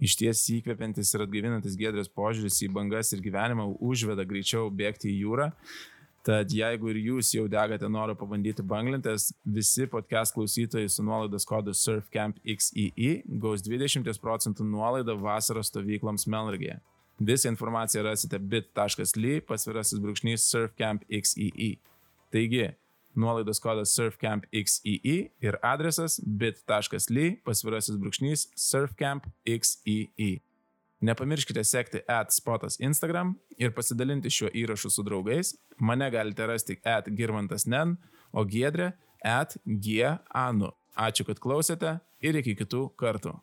Iš 0.08 0.16
ties 0.18 0.40
įkvepiantis 0.56 1.12
ir 1.14 1.26
atgaivinantis 1.26 1.76
gedrės 1.78 2.08
požiūris 2.10 2.62
į 2.64 2.70
bangas 2.74 3.12
ir 3.14 3.20
gyvenimą 3.22 3.68
užveda 3.76 4.24
greičiau 4.26 4.72
bėgti 4.72 5.12
į 5.12 5.20
jūrą. 5.26 5.50
Tad 6.24 6.48
jeigu 6.56 6.88
ir 6.88 7.02
jūs 7.04 7.34
jau 7.36 7.44
degate 7.52 7.84
norą 7.92 8.14
pabandyti 8.16 8.64
banglentės, 8.64 9.28
visi 9.44 9.84
podcast 9.92 10.32
klausytojai 10.32 10.88
su 10.88 11.04
nuolaidos 11.04 11.44
kodu 11.44 11.76
SurfCampXEE 11.76 13.12
gaus 13.44 13.62
20 13.68 14.08
procentų 14.24 14.64
nuolaidą 14.64 15.18
vasaros 15.20 15.68
stovykloms 15.68 16.24
Melragėje. 16.32 16.80
Visą 17.20 17.48
informaciją 17.48 18.02
rasite 18.04 18.38
bit.ly 18.38 19.40
pasvirasis 19.46 20.00
brūkšnys 20.02 20.48
SurfCampXEE. 20.50 21.76
Taigi, 22.34 22.72
nuolaidos 23.14 23.60
kodas 23.62 23.94
surfcampxee 23.94 25.30
ir 25.40 25.58
adresas 25.62 26.18
bit.ly 26.26 27.28
pasvirasis 27.46 28.00
brūkšnys 28.00 28.48
surfcampxee. 28.58 30.40
Nepamirškite 31.04 31.64
sekti 31.64 32.00
at 32.08 32.32
spotas 32.32 32.80
Instagram 32.80 33.34
ir 33.58 33.74
pasidalinti 33.76 34.30
šiuo 34.32 34.50
įrašu 34.50 34.90
su 34.90 35.04
draugais. 35.06 35.54
Mane 35.78 36.10
galite 36.10 36.46
rasti 36.48 36.78
at 36.84 37.10
girmantas 37.12 37.66
nen, 37.66 37.98
o 38.32 38.44
giedrė 38.44 38.92
at 39.22 39.58
g 39.64 40.00
anu. 40.30 40.72
Ačiū, 40.96 41.26
kad 41.26 41.42
klausėte 41.42 41.98
ir 42.22 42.38
iki 42.40 42.54
kitų 42.56 42.88
kartų. 42.96 43.34